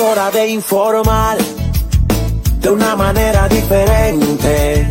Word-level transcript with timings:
Hora 0.00 0.30
de 0.30 0.46
informar 0.48 1.38
de 2.60 2.70
una 2.70 2.94
manera 2.94 3.48
diferente. 3.48 4.88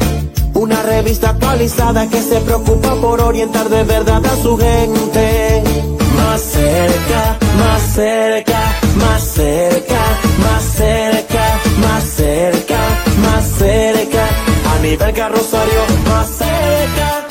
Una 0.54 0.84
revista 0.84 1.30
actualizada 1.30 2.10
que 2.10 2.22
se 2.22 2.42
preocupa 2.42 2.94
por 2.96 3.22
orientar 3.22 3.70
de 3.70 3.84
verdad 3.84 4.24
a 4.26 4.36
su 4.36 4.58
gente. 4.58 5.64
Más 6.18 6.42
cerca, 6.42 7.38
más 7.58 7.82
cerca, 7.94 8.60
más 8.98 9.24
cerca, 9.24 10.00
más 10.40 10.64
cerca, 10.64 11.60
más 11.82 12.04
cerca, 12.04 12.80
más 13.22 13.46
cerca. 13.58 14.28
A 14.76 14.80
nivel 14.82 15.14
carrosario, 15.14 15.82
más 16.10 16.28
cerca. 16.28 17.28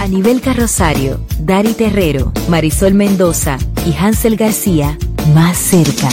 A 0.00 0.06
nivel 0.08 0.40
carrosario, 0.40 1.20
Dari 1.38 1.74
Terrero, 1.74 2.32
Marisol 2.48 2.94
Mendoza 2.94 3.58
y 3.84 3.94
Hansel 3.94 4.36
García, 4.36 4.96
más 5.34 5.56
cerca. 5.56 6.08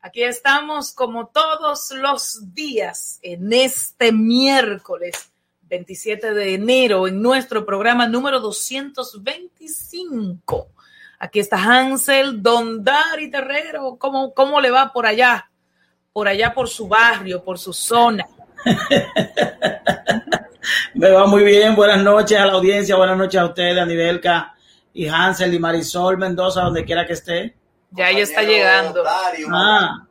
Aquí 0.00 0.22
estamos 0.22 0.92
como 0.92 1.26
todos 1.28 1.90
los 1.92 2.54
días 2.54 3.18
en 3.22 3.52
este 3.52 4.12
miércoles 4.12 5.30
27 5.62 6.32
de 6.32 6.54
enero 6.54 7.08
en 7.08 7.20
nuestro 7.20 7.66
programa 7.66 8.06
número 8.06 8.38
225. 8.40 10.68
Aquí 11.18 11.40
está 11.40 11.56
Hansel, 11.56 12.40
Don 12.42 12.84
Dari 12.84 13.30
Terrero. 13.30 13.96
¿Cómo, 13.98 14.32
¿Cómo 14.32 14.60
le 14.60 14.70
va 14.70 14.92
por 14.92 15.06
allá? 15.06 15.50
Por 16.12 16.28
allá, 16.28 16.54
por 16.54 16.68
su 16.68 16.86
barrio, 16.88 17.42
por 17.42 17.58
su 17.58 17.72
zona. 17.72 18.24
Me 20.94 21.10
va 21.10 21.26
muy 21.26 21.42
bien. 21.44 21.74
Buenas 21.76 22.02
noches 22.02 22.38
a 22.38 22.46
la 22.46 22.54
audiencia, 22.54 22.96
buenas 22.96 23.18
noches 23.18 23.40
a 23.40 23.46
ustedes, 23.46 23.78
a 23.78 23.84
Nivelka 23.84 24.55
y 24.96 25.08
Hansel 25.08 25.52
y 25.52 25.58
Marisol 25.58 26.16
Mendoza, 26.16 26.62
donde 26.62 26.86
quiera 26.86 27.06
que 27.06 27.12
esté. 27.12 27.54
Ya 27.90 28.10
ella 28.10 28.22
está 28.22 28.42
llegando. 28.42 29.04
Ah, 29.52 30.06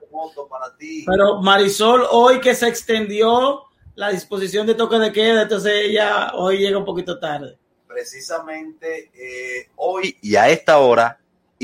pero 1.08 1.42
Marisol, 1.42 2.06
hoy 2.12 2.40
que 2.40 2.54
se 2.54 2.68
extendió 2.68 3.64
la 3.96 4.10
disposición 4.10 4.68
de 4.68 4.76
toque 4.76 5.00
de 5.00 5.12
queda, 5.12 5.42
entonces 5.42 5.74
ella 5.74 6.34
hoy 6.36 6.60
llega 6.60 6.78
un 6.78 6.86
poquito 6.86 7.18
tarde. 7.18 7.58
Precisamente 7.88 9.10
eh, 9.16 9.70
hoy 9.76 10.18
y 10.22 10.36
a 10.36 10.50
esta 10.50 10.78
hora 10.78 11.20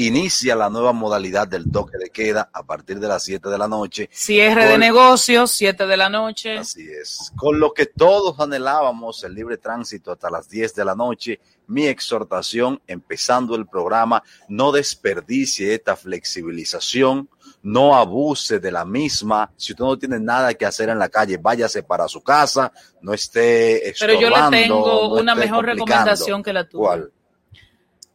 inicia 0.07 0.55
la 0.55 0.69
nueva 0.69 0.93
modalidad 0.93 1.47
del 1.47 1.71
toque 1.71 1.97
de 1.97 2.09
queda 2.09 2.49
a 2.53 2.63
partir 2.63 2.99
de 2.99 3.07
las 3.07 3.23
7 3.23 3.49
de 3.49 3.57
la 3.57 3.67
noche. 3.67 4.09
Cierre 4.11 4.65
de 4.65 4.77
negocios, 4.77 5.51
7 5.51 5.85
de 5.85 5.97
la 5.97 6.09
noche. 6.09 6.57
Así 6.57 6.87
es. 6.89 7.31
Con 7.35 7.59
lo 7.59 7.73
que 7.73 7.85
todos 7.85 8.39
anhelábamos, 8.39 9.23
el 9.23 9.33
libre 9.33 9.57
tránsito 9.57 10.11
hasta 10.11 10.29
las 10.29 10.49
10 10.49 10.75
de 10.75 10.85
la 10.85 10.95
noche, 10.95 11.39
mi 11.67 11.87
exhortación, 11.87 12.81
empezando 12.87 13.55
el 13.55 13.67
programa, 13.67 14.23
no 14.49 14.71
desperdicie 14.71 15.73
esta 15.73 15.95
flexibilización, 15.95 17.29
no 17.63 17.95
abuse 17.95 18.59
de 18.59 18.71
la 18.71 18.85
misma. 18.85 19.51
Si 19.55 19.73
usted 19.73 19.85
no 19.85 19.97
tiene 19.97 20.19
nada 20.19 20.53
que 20.53 20.65
hacer 20.65 20.89
en 20.89 20.99
la 20.99 21.09
calle, 21.09 21.37
váyase 21.37 21.83
para 21.83 22.07
su 22.07 22.21
casa, 22.21 22.71
no 23.01 23.13
esté 23.13 23.93
Pero 23.99 24.19
yo 24.19 24.29
le 24.29 24.49
tengo 24.49 24.85
no 24.85 25.13
una 25.15 25.35
mejor 25.35 25.65
recomendación 25.65 26.43
que 26.43 26.53
la 26.53 26.67
tuya. 26.67 26.83
¿Cuál? 26.83 27.11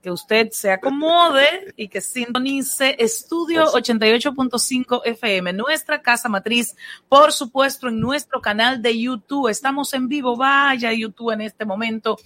Que 0.07 0.13
usted 0.13 0.51
se 0.53 0.71
acomode 0.71 1.75
y 1.75 1.89
que 1.89 2.01
sintonice 2.01 2.95
Estudio 2.97 3.67
88.5 3.73 5.03
FM, 5.05 5.53
nuestra 5.53 6.01
casa 6.01 6.29
matriz, 6.29 6.77
por 7.09 7.33
supuesto, 7.33 7.89
en 7.89 7.99
nuestro 7.99 8.41
canal 8.41 8.81
de 8.81 8.97
YouTube. 8.97 9.49
Estamos 9.49 9.93
en 9.95 10.07
vivo, 10.07 10.37
vaya 10.37 10.93
YouTube 10.93 11.33
en 11.33 11.41
este 11.41 11.65
momento. 11.65 12.19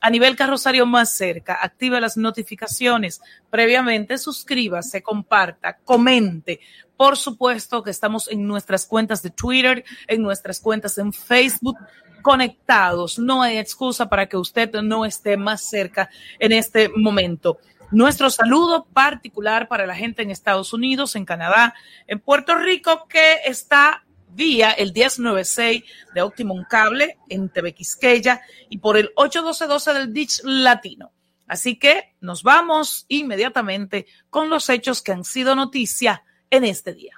A 0.00 0.10
nivel 0.10 0.34
carrosario 0.34 0.84
más 0.84 1.16
cerca, 1.16 1.60
active 1.62 2.00
las 2.00 2.16
notificaciones. 2.16 3.20
Previamente, 3.50 4.18
suscríbase, 4.18 5.00
comparta, 5.00 5.78
comente. 5.84 6.58
Por 6.96 7.16
supuesto 7.16 7.84
que 7.84 7.92
estamos 7.92 8.26
en 8.26 8.48
nuestras 8.48 8.84
cuentas 8.84 9.22
de 9.22 9.30
Twitter, 9.30 9.84
en 10.08 10.22
nuestras 10.22 10.58
cuentas 10.58 10.98
en 10.98 11.12
Facebook, 11.12 11.76
conectados. 12.22 13.18
No 13.18 13.42
hay 13.42 13.58
excusa 13.58 14.08
para 14.08 14.26
que 14.28 14.36
usted 14.36 14.72
no 14.82 15.04
esté 15.04 15.36
más 15.36 15.62
cerca 15.62 16.10
en 16.38 16.52
este 16.52 16.88
momento. 16.88 17.58
Nuestro 17.90 18.28
saludo 18.28 18.84
particular 18.92 19.68
para 19.68 19.86
la 19.86 19.94
gente 19.94 20.22
en 20.22 20.30
Estados 20.30 20.72
Unidos, 20.72 21.16
en 21.16 21.24
Canadá, 21.24 21.74
en 22.06 22.20
Puerto 22.20 22.54
Rico, 22.54 23.06
que 23.08 23.36
está 23.46 24.04
vía 24.30 24.70
el 24.72 24.92
1096 24.92 25.82
de 26.14 26.22
Optimum 26.22 26.64
Cable 26.68 27.18
en 27.28 27.48
TV 27.48 27.74
Quisqueya 27.74 28.42
y 28.68 28.78
por 28.78 28.96
el 28.96 29.10
81212 29.16 29.94
del 29.94 30.12
Ditch 30.12 30.40
Latino. 30.44 31.12
Así 31.46 31.78
que 31.78 32.14
nos 32.20 32.42
vamos 32.42 33.06
inmediatamente 33.08 34.06
con 34.28 34.50
los 34.50 34.68
hechos 34.68 35.00
que 35.02 35.12
han 35.12 35.24
sido 35.24 35.54
noticia 35.54 36.22
en 36.50 36.64
este 36.64 36.92
día. 36.92 37.16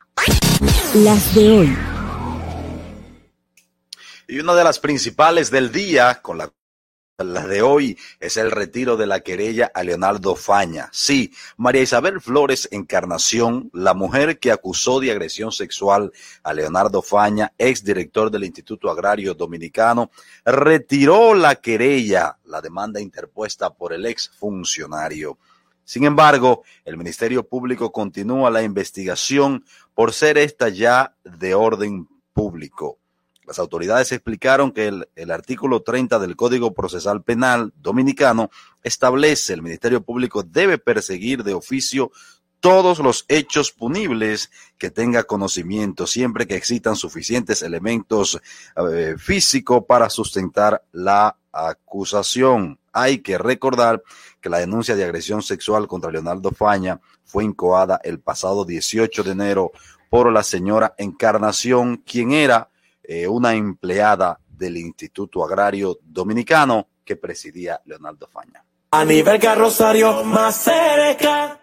Las 0.94 1.34
de 1.34 1.50
hoy. 1.50 1.99
Y 4.30 4.38
una 4.38 4.54
de 4.54 4.62
las 4.62 4.78
principales 4.78 5.50
del 5.50 5.72
día, 5.72 6.22
con 6.22 6.38
la, 6.38 6.52
de 7.18 7.62
hoy, 7.62 7.98
es 8.20 8.36
el 8.36 8.52
retiro 8.52 8.96
de 8.96 9.08
la 9.08 9.22
querella 9.22 9.72
a 9.74 9.82
Leonardo 9.82 10.36
Faña. 10.36 10.88
Sí, 10.92 11.34
María 11.56 11.82
Isabel 11.82 12.20
Flores 12.20 12.68
Encarnación, 12.70 13.70
la 13.72 13.92
mujer 13.92 14.38
que 14.38 14.52
acusó 14.52 15.00
de 15.00 15.10
agresión 15.10 15.50
sexual 15.50 16.12
a 16.44 16.54
Leonardo 16.54 17.02
Faña, 17.02 17.52
ex 17.58 17.82
director 17.82 18.30
del 18.30 18.44
Instituto 18.44 18.88
Agrario 18.88 19.34
Dominicano, 19.34 20.12
retiró 20.44 21.34
la 21.34 21.56
querella, 21.56 22.38
la 22.44 22.60
demanda 22.60 23.00
interpuesta 23.00 23.70
por 23.70 23.92
el 23.92 24.06
ex 24.06 24.28
funcionario. 24.28 25.38
Sin 25.82 26.04
embargo, 26.04 26.62
el 26.84 26.96
Ministerio 26.96 27.48
Público 27.48 27.90
continúa 27.90 28.48
la 28.48 28.62
investigación 28.62 29.64
por 29.92 30.12
ser 30.12 30.38
esta 30.38 30.68
ya 30.68 31.16
de 31.24 31.56
orden 31.56 32.06
público. 32.32 33.00
Las 33.50 33.58
autoridades 33.58 34.12
explicaron 34.12 34.70
que 34.70 34.86
el, 35.16 35.30
artículo 35.32 35.82
30 35.82 36.20
del 36.20 36.36
Código 36.36 36.72
Procesal 36.72 37.24
Penal 37.24 37.72
Dominicano 37.74 38.48
establece 38.84 39.54
el 39.54 39.60
Ministerio 39.60 40.04
Público 40.04 40.44
debe 40.44 40.78
perseguir 40.78 41.42
de 41.42 41.54
oficio 41.54 42.12
todos 42.60 43.00
los 43.00 43.24
hechos 43.26 43.72
punibles 43.72 44.52
que 44.78 44.92
tenga 44.92 45.24
conocimiento, 45.24 46.06
siempre 46.06 46.46
que 46.46 46.54
existan 46.54 46.94
suficientes 46.94 47.62
elementos 47.62 48.40
eh, 48.76 49.16
físicos 49.18 49.82
para 49.84 50.08
sustentar 50.10 50.84
la 50.92 51.36
acusación. 51.50 52.78
Hay 52.92 53.18
que 53.18 53.36
recordar 53.36 54.00
que 54.40 54.48
la 54.48 54.58
denuncia 54.58 54.94
de 54.94 55.02
agresión 55.02 55.42
sexual 55.42 55.88
contra 55.88 56.12
Leonardo 56.12 56.52
Faña 56.52 57.00
fue 57.24 57.42
incoada 57.42 58.00
el 58.04 58.20
pasado 58.20 58.64
18 58.64 59.24
de 59.24 59.32
enero 59.32 59.72
por 60.08 60.32
la 60.32 60.44
señora 60.44 60.94
Encarnación, 60.98 61.96
quien 61.96 62.30
era 62.30 62.69
eh, 63.12 63.26
una 63.26 63.54
empleada 63.54 64.38
del 64.48 64.76
Instituto 64.76 65.44
Agrario 65.44 65.98
Dominicano 66.00 66.90
que 67.04 67.16
presidía 67.16 67.80
Leonardo 67.84 68.28
Faña. 68.28 68.64
A 68.92 69.04
nivel 69.04 69.40
carrosario 69.40 70.22
más 70.22 70.62
cerca. 70.62 71.60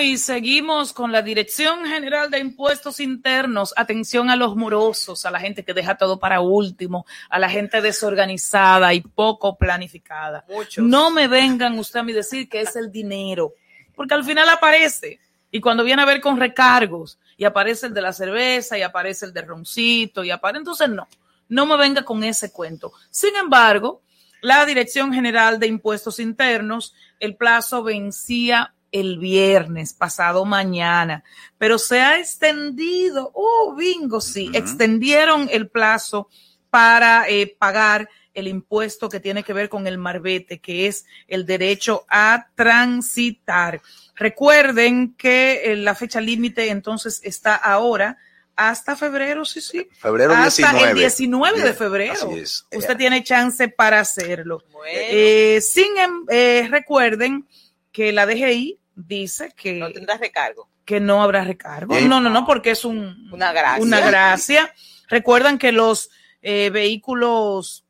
Y 0.00 0.16
seguimos 0.16 0.94
con 0.94 1.12
la 1.12 1.20
Dirección 1.20 1.84
General 1.84 2.30
de 2.30 2.38
Impuestos 2.38 2.98
Internos. 3.00 3.74
Atención 3.76 4.30
a 4.30 4.36
los 4.36 4.56
morosos, 4.56 5.26
a 5.26 5.30
la 5.30 5.40
gente 5.40 5.62
que 5.62 5.74
deja 5.74 5.98
todo 5.98 6.18
para 6.18 6.40
último, 6.40 7.04
a 7.28 7.38
la 7.38 7.50
gente 7.50 7.82
desorganizada 7.82 8.94
y 8.94 9.02
poco 9.02 9.58
planificada. 9.58 10.46
Muchos. 10.48 10.82
No 10.82 11.10
me 11.10 11.28
vengan 11.28 11.78
usted 11.78 12.00
a 12.00 12.02
mí 12.02 12.14
decir 12.14 12.48
que 12.48 12.62
es 12.62 12.74
el 12.76 12.90
dinero, 12.90 13.52
porque 13.94 14.14
al 14.14 14.24
final 14.24 14.48
aparece. 14.48 15.20
Y 15.56 15.60
cuando 15.62 15.84
viene 15.84 16.02
a 16.02 16.04
ver 16.04 16.20
con 16.20 16.38
recargos, 16.38 17.18
y 17.38 17.46
aparece 17.46 17.86
el 17.86 17.94
de 17.94 18.02
la 18.02 18.12
cerveza, 18.12 18.76
y 18.76 18.82
aparece 18.82 19.24
el 19.24 19.32
de 19.32 19.40
roncito, 19.40 20.22
y 20.22 20.30
aparece, 20.30 20.58
entonces 20.58 20.90
no, 20.90 21.08
no 21.48 21.64
me 21.64 21.78
venga 21.78 22.02
con 22.02 22.22
ese 22.24 22.52
cuento. 22.52 22.92
Sin 23.08 23.34
embargo, 23.36 24.02
la 24.42 24.66
Dirección 24.66 25.14
General 25.14 25.58
de 25.58 25.66
Impuestos 25.66 26.20
Internos, 26.20 26.94
el 27.20 27.36
plazo 27.36 27.82
vencía 27.82 28.74
el 28.92 29.18
viernes 29.18 29.94
pasado 29.94 30.44
mañana, 30.44 31.24
pero 31.56 31.78
se 31.78 32.02
ha 32.02 32.18
extendido, 32.18 33.30
oh, 33.32 33.74
bingo, 33.74 34.20
sí, 34.20 34.48
uh 34.48 34.52
-huh. 34.52 34.58
extendieron 34.58 35.48
el 35.50 35.70
plazo 35.70 36.28
para 36.68 37.30
eh, 37.30 37.56
pagar 37.58 38.10
el 38.34 38.46
impuesto 38.46 39.08
que 39.08 39.20
tiene 39.20 39.42
que 39.42 39.54
ver 39.54 39.70
con 39.70 39.86
el 39.86 39.96
marbete, 39.96 40.58
que 40.60 40.86
es 40.86 41.06
el 41.26 41.46
derecho 41.46 42.04
a 42.10 42.48
transitar. 42.54 43.80
Recuerden 44.16 45.14
que 45.14 45.62
eh, 45.64 45.76
la 45.76 45.94
fecha 45.94 46.20
límite 46.20 46.70
entonces 46.70 47.20
está 47.22 47.54
ahora 47.54 48.18
hasta 48.56 48.96
febrero, 48.96 49.44
sí, 49.44 49.60
sí. 49.60 49.86
Febrero 50.00 50.32
hasta 50.32 50.90
el 50.90 50.96
19 50.96 51.60
de 51.60 51.74
febrero. 51.74 52.30
Usted 52.30 52.96
tiene 52.96 53.22
chance 53.22 53.68
para 53.68 54.00
hacerlo. 54.00 54.64
Eh, 54.90 55.60
sin 55.60 55.96
em, 55.98 56.24
eh, 56.30 56.66
recuerden 56.70 57.46
que 57.92 58.12
la 58.12 58.26
DGI 58.26 58.78
dice 58.94 59.52
que 59.54 59.74
no 59.74 59.92
tendrá 59.92 60.16
recargo. 60.16 60.70
Que 60.86 61.00
no 61.00 61.22
habrá 61.22 61.44
recargo. 61.44 62.00
No, 62.00 62.20
no, 62.20 62.30
no, 62.30 62.46
porque 62.46 62.70
es 62.70 62.84
un, 62.86 63.28
una 63.30 63.52
gracia. 63.52 63.82
Una 63.82 64.00
gracia. 64.00 64.74
Recuerdan 65.08 65.58
que 65.58 65.72
los 65.72 66.10
eh, 66.40 66.70
vehículos 66.70 67.85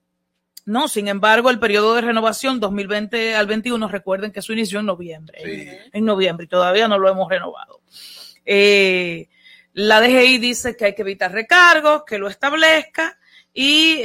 no, 0.66 0.88
sin 0.88 1.06
embargo, 1.06 1.48
el 1.50 1.60
periodo 1.60 1.94
de 1.94 2.00
renovación 2.00 2.58
2020 2.58 3.36
al 3.36 3.46
21, 3.46 3.86
recuerden 3.86 4.32
que 4.32 4.40
eso 4.40 4.52
inició 4.52 4.80
en 4.80 4.86
noviembre, 4.86 5.88
en, 5.92 6.04
noviembre 6.04 6.46
y 6.46 6.48
todavía 6.48 6.88
no 6.88 6.98
lo 6.98 7.08
hemos 7.08 7.30
renovado. 7.30 7.80
Eh, 8.44 9.28
la 9.74 10.00
DGI 10.00 10.38
dice 10.38 10.76
que 10.76 10.86
hay 10.86 10.94
que 10.96 11.02
evitar 11.02 11.30
recargos, 11.30 12.02
que 12.04 12.18
lo 12.18 12.28
establezca 12.28 13.16
y 13.54 14.02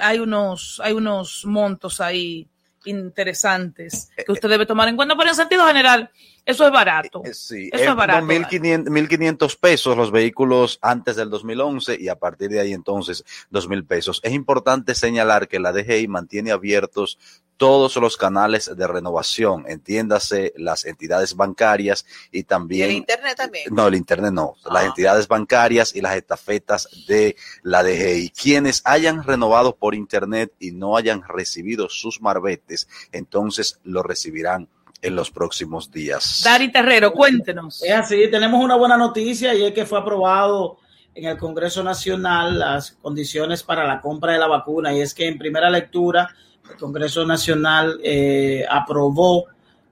hay 0.00 0.18
unos 0.18 0.80
hay 0.84 0.92
unos 0.92 1.44
montos 1.46 2.00
ahí 2.00 2.46
interesantes 2.84 4.10
que 4.24 4.32
usted 4.32 4.48
debe 4.48 4.66
tomar 4.66 4.88
en 4.88 4.96
cuenta, 4.96 5.16
pero 5.16 5.30
en 5.30 5.36
sentido 5.36 5.66
general, 5.66 6.10
eso 6.44 6.64
es 6.64 6.72
barato. 6.72 7.22
Eh, 7.24 7.34
sí, 7.34 7.68
eso 7.72 7.90
es 7.90 7.96
barato. 7.96 8.26
1.500 8.26 9.58
pesos 9.58 9.96
los 9.96 10.10
vehículos 10.10 10.78
antes 10.80 11.16
del 11.16 11.30
2011 11.30 11.98
y 12.00 12.08
a 12.08 12.16
partir 12.16 12.50
de 12.50 12.60
ahí 12.60 12.72
entonces 12.72 13.24
2.000 13.52 13.86
pesos. 13.86 14.20
Es 14.22 14.32
importante 14.32 14.94
señalar 14.94 15.48
que 15.48 15.60
la 15.60 15.72
DGI 15.72 16.08
mantiene 16.08 16.50
abiertos 16.52 17.18
todos 17.58 17.96
los 17.96 18.16
canales 18.16 18.70
de 18.74 18.86
renovación, 18.86 19.64
entiéndase 19.68 20.54
las 20.56 20.84
entidades 20.86 21.34
bancarias 21.34 22.06
y 22.32 22.44
también... 22.44 22.88
¿Y 22.88 22.90
el 22.92 22.96
Internet 22.98 23.36
también? 23.36 23.64
No, 23.70 23.88
el 23.88 23.96
Internet 23.96 24.32
no, 24.32 24.54
las 24.64 24.84
ah. 24.84 24.86
entidades 24.86 25.28
bancarias 25.28 25.94
y 25.94 26.00
las 26.00 26.16
estafetas 26.16 26.88
de 27.08 27.36
la 27.62 27.82
DGI. 27.82 28.30
Quienes 28.30 28.80
hayan 28.84 29.24
renovado 29.24 29.74
por 29.76 29.94
Internet 29.94 30.52
y 30.60 30.70
no 30.70 30.96
hayan 30.96 31.22
recibido 31.22 31.88
sus 31.88 32.22
marbetes, 32.22 32.88
entonces 33.12 33.80
lo 33.82 34.02
recibirán 34.04 34.68
en 35.02 35.16
los 35.16 35.30
próximos 35.30 35.90
días. 35.90 36.42
Dari 36.44 36.70
Terrero, 36.70 37.12
cuéntenos. 37.12 37.82
Es 37.82 37.92
así, 37.92 38.30
tenemos 38.30 38.62
una 38.62 38.76
buena 38.76 38.96
noticia 38.96 39.52
y 39.54 39.64
es 39.64 39.72
que 39.72 39.84
fue 39.84 39.98
aprobado 39.98 40.78
en 41.14 41.24
el 41.24 41.36
Congreso 41.36 41.82
Nacional 41.82 42.58
las 42.58 42.92
condiciones 42.92 43.64
para 43.64 43.84
la 43.84 44.00
compra 44.00 44.32
de 44.32 44.38
la 44.38 44.46
vacuna 44.46 44.94
y 44.94 45.00
es 45.00 45.12
que 45.12 45.26
en 45.26 45.38
primera 45.38 45.68
lectura 45.68 46.30
el 46.70 46.76
Congreso 46.76 47.24
Nacional 47.24 47.98
eh, 48.02 48.64
aprobó 48.68 49.46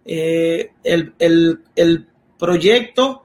eh, 0.05 0.73
el, 0.85 2.05
proyecto 2.39 3.25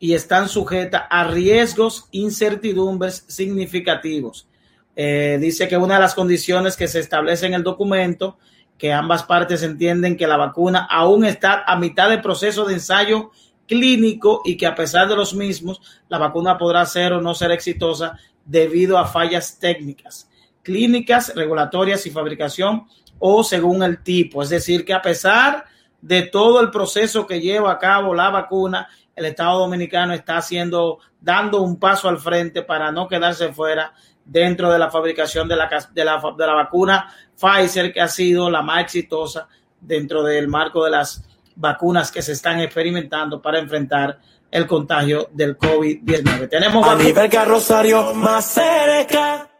y 0.00 0.14
están 0.14 0.48
sujetas 0.48 1.04
a 1.10 1.28
riesgos, 1.28 2.08
incertidumbres 2.10 3.24
significativos. 3.28 4.48
Eh, 4.96 5.38
dice 5.40 5.68
que 5.68 5.76
una 5.76 5.94
de 5.94 6.00
las 6.00 6.16
condiciones 6.16 6.76
que 6.76 6.88
se 6.88 6.98
establece 6.98 7.46
en 7.46 7.54
el 7.54 7.62
documento, 7.62 8.36
que 8.80 8.94
ambas 8.94 9.24
partes 9.24 9.62
entienden 9.62 10.16
que 10.16 10.26
la 10.26 10.38
vacuna 10.38 10.86
aún 10.90 11.26
está 11.26 11.64
a 11.66 11.76
mitad 11.76 12.08
del 12.08 12.22
proceso 12.22 12.64
de 12.64 12.72
ensayo 12.72 13.30
clínico 13.68 14.40
y 14.42 14.56
que 14.56 14.66
a 14.66 14.74
pesar 14.74 15.06
de 15.06 15.14
los 15.14 15.34
mismos, 15.34 15.82
la 16.08 16.16
vacuna 16.16 16.56
podrá 16.56 16.86
ser 16.86 17.12
o 17.12 17.20
no 17.20 17.34
ser 17.34 17.50
exitosa 17.50 18.16
debido 18.42 18.96
a 18.96 19.06
fallas 19.06 19.58
técnicas, 19.58 20.30
clínicas, 20.62 21.34
regulatorias 21.36 22.06
y 22.06 22.10
fabricación 22.10 22.86
o 23.18 23.44
según 23.44 23.82
el 23.82 24.02
tipo. 24.02 24.42
Es 24.42 24.48
decir, 24.48 24.86
que 24.86 24.94
a 24.94 25.02
pesar 25.02 25.66
de 26.00 26.22
todo 26.22 26.62
el 26.62 26.70
proceso 26.70 27.26
que 27.26 27.38
lleva 27.38 27.72
a 27.72 27.78
cabo 27.78 28.14
la 28.14 28.30
vacuna, 28.30 28.88
el 29.14 29.26
Estado 29.26 29.58
Dominicano 29.58 30.14
está 30.14 30.38
haciendo, 30.38 31.00
dando 31.20 31.60
un 31.60 31.78
paso 31.78 32.08
al 32.08 32.16
frente 32.16 32.62
para 32.62 32.90
no 32.90 33.08
quedarse 33.08 33.52
fuera 33.52 33.92
dentro 34.24 34.70
de 34.70 34.78
la 34.78 34.90
fabricación 34.90 35.48
de 35.48 35.56
la, 35.56 35.68
de 35.92 36.04
la, 36.04 36.54
vacuna 36.54 37.12
Pfizer, 37.40 37.92
que 37.92 38.00
ha 38.00 38.08
sido 38.08 38.50
la 38.50 38.62
más 38.62 38.82
exitosa 38.82 39.48
dentro 39.80 40.22
del 40.22 40.48
marco 40.48 40.84
de 40.84 40.90
las 40.90 41.24
vacunas 41.56 42.10
que 42.10 42.22
se 42.22 42.32
están 42.32 42.60
experimentando 42.60 43.40
para 43.40 43.58
enfrentar 43.58 44.20
el 44.50 44.66
contagio 44.66 45.28
del 45.32 45.56
COVID-19. 45.56 46.48
Tenemos 46.48 46.86
a 46.86 46.96
nivel 46.96 47.30
Rosario 47.46 48.14
más 48.14 48.44
cerca 48.44 49.50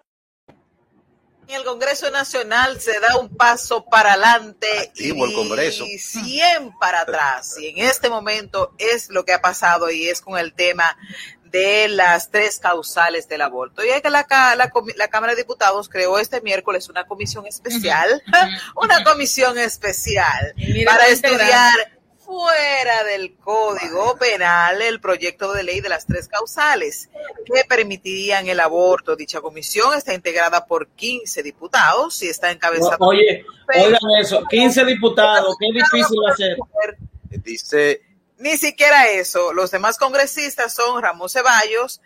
en 1.50 1.56
el 1.56 1.64
Congreso 1.64 2.10
Nacional 2.10 2.80
se 2.80 3.00
da 3.00 3.16
un 3.18 3.28
paso 3.36 3.84
para 3.84 4.12
adelante 4.12 4.92
y, 4.94 5.10
el 5.10 5.34
Congreso. 5.34 5.84
100 5.84 6.78
para 6.78 7.00
atrás. 7.00 7.56
Y 7.58 7.68
en 7.68 7.78
este 7.78 8.08
momento 8.08 8.72
es 8.78 9.10
lo 9.10 9.24
que 9.24 9.32
ha 9.32 9.42
pasado 9.42 9.90
y 9.90 10.08
es 10.08 10.20
con 10.20 10.38
el 10.38 10.54
tema 10.54 10.96
de 11.50 11.88
las 11.88 12.30
tres 12.30 12.58
causales 12.58 13.28
del 13.28 13.42
aborto. 13.42 13.84
Y 13.84 13.88
es 13.88 14.02
que 14.02 14.10
la, 14.10 14.26
la, 14.56 14.70
la, 14.96 15.08
Cámara 15.08 15.34
de 15.34 15.42
Diputados 15.42 15.88
creó 15.88 16.18
este 16.18 16.40
miércoles 16.40 16.88
una 16.88 17.06
comisión 17.06 17.46
especial, 17.46 18.22
una 18.76 19.02
comisión 19.04 19.58
especial 19.58 20.54
para 20.84 21.08
estudiar 21.08 21.74
fuera 22.18 23.02
del 23.04 23.34
Código 23.34 24.16
Penal 24.16 24.80
el 24.82 25.00
proyecto 25.00 25.52
de 25.52 25.64
ley 25.64 25.80
de 25.80 25.88
las 25.88 26.06
tres 26.06 26.28
causales 26.28 27.10
que 27.44 27.64
permitirían 27.68 28.46
el 28.46 28.60
aborto. 28.60 29.16
Dicha 29.16 29.40
comisión 29.40 29.94
está 29.96 30.14
integrada 30.14 30.64
por 30.66 30.88
15 30.88 31.42
diputados 31.42 32.22
y 32.22 32.28
está 32.28 32.52
encabezada. 32.52 32.98
Oye, 33.00 33.44
oigan 33.74 33.98
eso, 34.20 34.44
15 34.48 34.84
diputados, 34.84 35.56
qué 35.58 35.66
difícil 35.72 36.18
va 36.24 36.32
a 36.32 36.36
ser. 36.36 36.56
Dice. 37.42 38.09
Ni 38.40 38.56
siquiera 38.56 39.08
eso. 39.08 39.52
Los 39.52 39.70
demás 39.70 39.98
congresistas 39.98 40.74
son 40.74 41.02
Ramón 41.02 41.28
Ceballos, 41.28 42.00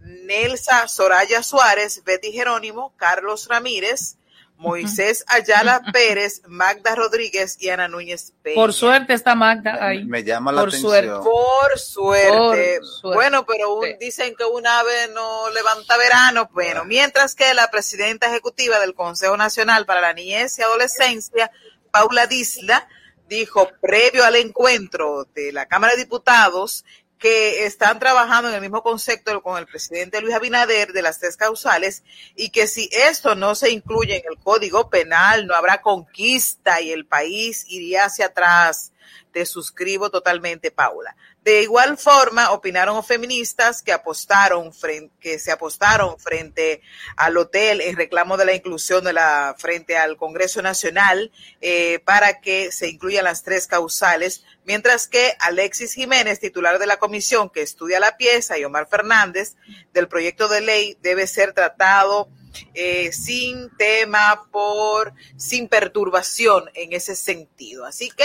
Nelsa 0.00 0.86
Soraya 0.86 1.42
Suárez, 1.42 2.04
Betty 2.04 2.30
Jerónimo, 2.32 2.94
Carlos 2.96 3.48
Ramírez, 3.48 4.16
Moisés 4.56 5.24
Ayala 5.26 5.82
Pérez, 5.92 6.42
Magda 6.46 6.94
Rodríguez 6.94 7.56
y 7.58 7.70
Ana 7.70 7.88
Núñez 7.88 8.34
Peña. 8.40 8.54
Por 8.54 8.72
suerte 8.72 9.14
está 9.14 9.34
Magda 9.34 9.84
ahí. 9.84 10.04
Me 10.04 10.22
llama 10.22 10.52
la 10.52 10.60
Por 10.60 10.68
atención. 10.68 10.92
Suerte. 10.92 11.18
Por 11.24 11.78
suerte. 11.78 12.80
Bueno, 13.02 13.44
pero 13.44 13.80
dicen 13.98 14.36
que 14.36 14.44
un 14.44 14.64
ave 14.68 15.08
no 15.12 15.50
levanta 15.50 15.96
verano. 15.96 16.48
Bueno, 16.52 16.84
mientras 16.84 17.34
que 17.34 17.52
la 17.52 17.68
presidenta 17.70 18.28
ejecutiva 18.28 18.78
del 18.78 18.94
Consejo 18.94 19.36
Nacional 19.36 19.86
para 19.86 20.00
la 20.00 20.12
Niñez 20.12 20.56
y 20.58 20.62
Adolescencia, 20.62 21.50
Paula 21.90 22.28
Disla, 22.28 22.86
dijo 23.30 23.70
previo 23.80 24.24
al 24.24 24.34
encuentro 24.34 25.24
de 25.36 25.52
la 25.52 25.66
Cámara 25.66 25.94
de 25.94 26.02
Diputados 26.02 26.84
que 27.16 27.64
están 27.64 28.00
trabajando 28.00 28.48
en 28.48 28.56
el 28.56 28.60
mismo 28.60 28.82
concepto 28.82 29.40
con 29.40 29.56
el 29.56 29.66
presidente 29.66 30.20
Luis 30.20 30.34
Abinader 30.34 30.92
de 30.92 31.02
las 31.02 31.20
tres 31.20 31.36
causales 31.36 32.02
y 32.34 32.50
que 32.50 32.66
si 32.66 32.88
esto 32.92 33.36
no 33.36 33.54
se 33.54 33.70
incluye 33.70 34.16
en 34.16 34.24
el 34.28 34.38
código 34.38 34.90
penal 34.90 35.46
no 35.46 35.54
habrá 35.54 35.80
conquista 35.80 36.80
y 36.80 36.90
el 36.90 37.06
país 37.06 37.66
iría 37.68 38.06
hacia 38.06 38.26
atrás. 38.26 38.92
Te 39.32 39.46
suscribo 39.46 40.10
totalmente, 40.10 40.72
Paula. 40.72 41.14
De 41.42 41.62
igual 41.62 41.96
forma, 41.96 42.50
opinaron 42.50 43.02
feministas 43.02 43.80
que 43.80 43.92
apostaron 43.92 44.72
que 45.20 45.38
se 45.38 45.50
apostaron 45.50 46.18
frente 46.18 46.82
al 47.16 47.38
hotel 47.38 47.80
en 47.80 47.96
reclamo 47.96 48.36
de 48.36 48.44
la 48.44 48.54
inclusión 48.54 49.04
de 49.04 49.14
la 49.14 49.54
frente 49.56 49.96
al 49.96 50.18
Congreso 50.18 50.60
Nacional 50.60 51.32
eh, 51.62 52.00
para 52.04 52.40
que 52.40 52.70
se 52.72 52.88
incluyan 52.88 53.24
las 53.24 53.42
tres 53.42 53.66
causales, 53.66 54.44
mientras 54.66 55.08
que 55.08 55.34
Alexis 55.40 55.94
Jiménez, 55.94 56.40
titular 56.40 56.78
de 56.78 56.86
la 56.86 56.98
comisión 56.98 57.48
que 57.48 57.62
estudia 57.62 58.00
la 58.00 58.18
pieza, 58.18 58.58
y 58.58 58.64
Omar 58.64 58.86
Fernández 58.86 59.56
del 59.94 60.08
proyecto 60.08 60.48
de 60.48 60.60
ley 60.60 60.98
debe 61.00 61.26
ser 61.26 61.54
tratado 61.54 62.28
eh, 62.74 63.12
sin 63.12 63.70
tema, 63.76 64.48
por, 64.50 65.12
sin 65.36 65.68
perturbación 65.68 66.70
en 66.74 66.92
ese 66.92 67.16
sentido. 67.16 67.84
Así 67.84 68.10
que 68.10 68.24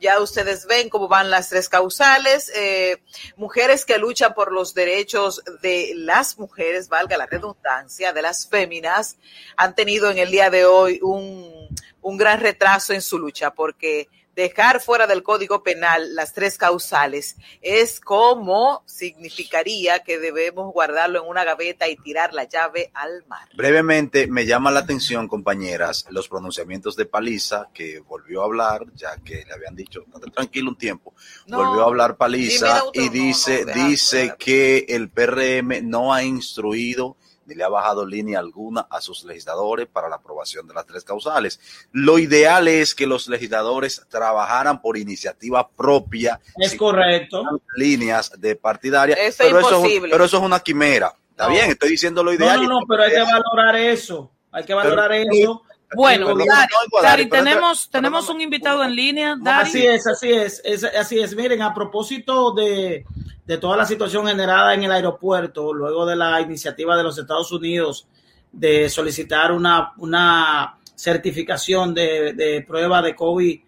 ya 0.00 0.20
ustedes 0.20 0.66
ven 0.66 0.88
cómo 0.88 1.08
van 1.08 1.30
las 1.30 1.48
tres 1.48 1.68
causales. 1.68 2.50
Eh, 2.54 3.02
mujeres 3.36 3.84
que 3.84 3.98
luchan 3.98 4.34
por 4.34 4.52
los 4.52 4.74
derechos 4.74 5.42
de 5.62 5.92
las 5.94 6.38
mujeres, 6.38 6.88
valga 6.88 7.16
la 7.16 7.26
redundancia, 7.26 8.12
de 8.12 8.22
las 8.22 8.48
féminas, 8.48 9.16
han 9.56 9.74
tenido 9.74 10.10
en 10.10 10.18
el 10.18 10.30
día 10.30 10.50
de 10.50 10.66
hoy 10.66 11.00
un, 11.02 11.68
un 12.02 12.16
gran 12.16 12.40
retraso 12.40 12.92
en 12.92 13.02
su 13.02 13.18
lucha 13.18 13.54
porque 13.54 14.08
dejar 14.34 14.80
fuera 14.80 15.06
del 15.06 15.22
Código 15.22 15.62
Penal 15.62 16.14
las 16.14 16.32
tres 16.32 16.58
causales 16.58 17.36
es 17.60 18.00
como 18.00 18.82
significaría 18.86 20.00
que 20.00 20.18
debemos 20.18 20.72
guardarlo 20.72 21.22
en 21.22 21.28
una 21.28 21.44
gaveta 21.44 21.88
y 21.88 21.96
tirar 21.96 22.34
la 22.34 22.44
llave 22.44 22.90
al 22.94 23.24
mar. 23.26 23.48
Brevemente, 23.54 24.26
me 24.26 24.46
llama 24.46 24.70
la 24.70 24.80
atención, 24.80 25.28
compañeras, 25.28 26.06
los 26.10 26.28
pronunciamientos 26.28 26.96
de 26.96 27.06
Paliza, 27.06 27.68
que 27.72 28.00
volvió 28.00 28.42
a 28.42 28.46
hablar, 28.46 28.86
ya 28.94 29.16
que 29.18 29.44
le 29.46 29.52
habían 29.52 29.74
dicho, 29.74 30.04
tranquilo 30.34 30.70
un 30.70 30.78
tiempo, 30.78 31.14
volvió 31.46 31.82
a 31.82 31.86
hablar 31.86 32.16
Paliza 32.16 32.82
y 32.92 33.08
dice, 33.08 33.64
dice 33.66 34.34
que 34.38 34.86
el 34.88 35.10
PRM 35.10 35.88
no 35.88 36.12
ha 36.12 36.22
instruido 36.22 37.16
ni 37.46 37.54
le 37.54 37.64
ha 37.64 37.68
bajado 37.68 38.06
línea 38.06 38.38
alguna 38.38 38.86
a 38.90 39.00
sus 39.00 39.24
legisladores 39.24 39.86
para 39.86 40.08
la 40.08 40.16
aprobación 40.16 40.66
de 40.66 40.74
las 40.74 40.86
tres 40.86 41.04
causales. 41.04 41.60
Lo 41.92 42.18
ideal 42.18 42.68
es 42.68 42.94
que 42.94 43.06
los 43.06 43.28
legisladores 43.28 44.04
trabajaran 44.08 44.80
por 44.80 44.96
iniciativa 44.96 45.68
propia. 45.68 46.40
Es 46.56 46.74
correcto. 46.76 47.42
Líneas 47.76 48.32
de 48.38 48.56
partidaria. 48.56 49.16
pero, 49.38 49.60
Eso, 49.60 49.82
pero 50.02 50.24
eso 50.24 50.36
es 50.36 50.42
una 50.42 50.60
quimera. 50.60 51.14
Está 51.30 51.48
bien, 51.48 51.70
estoy 51.70 51.90
diciendo 51.90 52.22
lo 52.22 52.32
ideal. 52.32 52.62
No, 52.62 52.68
no, 52.68 52.80
no, 52.80 52.86
pero 52.86 53.02
hay 53.02 53.10
que 53.10 53.22
valorar 53.22 53.76
eso. 53.76 54.30
Hay 54.52 54.64
que 54.64 54.74
valorar 54.74 55.12
eso. 55.12 55.62
Bueno, 55.94 56.34
Dari, 57.02 57.28
tenemos, 57.28 57.88
tenemos 57.90 58.28
un 58.28 58.40
invitado 58.40 58.84
en 58.84 58.94
línea. 58.94 59.36
Así 59.44 59.84
es, 59.86 60.06
así 60.06 60.30
es, 60.32 60.60
es, 60.64 60.84
así 60.84 61.18
es. 61.18 61.34
Miren, 61.34 61.62
a 61.62 61.72
propósito 61.74 62.52
de, 62.52 63.04
de 63.44 63.58
toda 63.58 63.76
la 63.76 63.86
situación 63.86 64.26
generada 64.26 64.74
en 64.74 64.84
el 64.84 64.92
aeropuerto, 64.92 65.72
luego 65.72 66.06
de 66.06 66.16
la 66.16 66.40
iniciativa 66.40 66.96
de 66.96 67.02
los 67.02 67.18
Estados 67.18 67.52
Unidos 67.52 68.06
de 68.52 68.88
solicitar 68.88 69.52
una, 69.52 69.92
una 69.98 70.78
certificación 70.94 71.92
de, 71.92 72.32
de 72.34 72.64
prueba 72.66 73.02
de 73.02 73.14
COVID, 73.14 73.60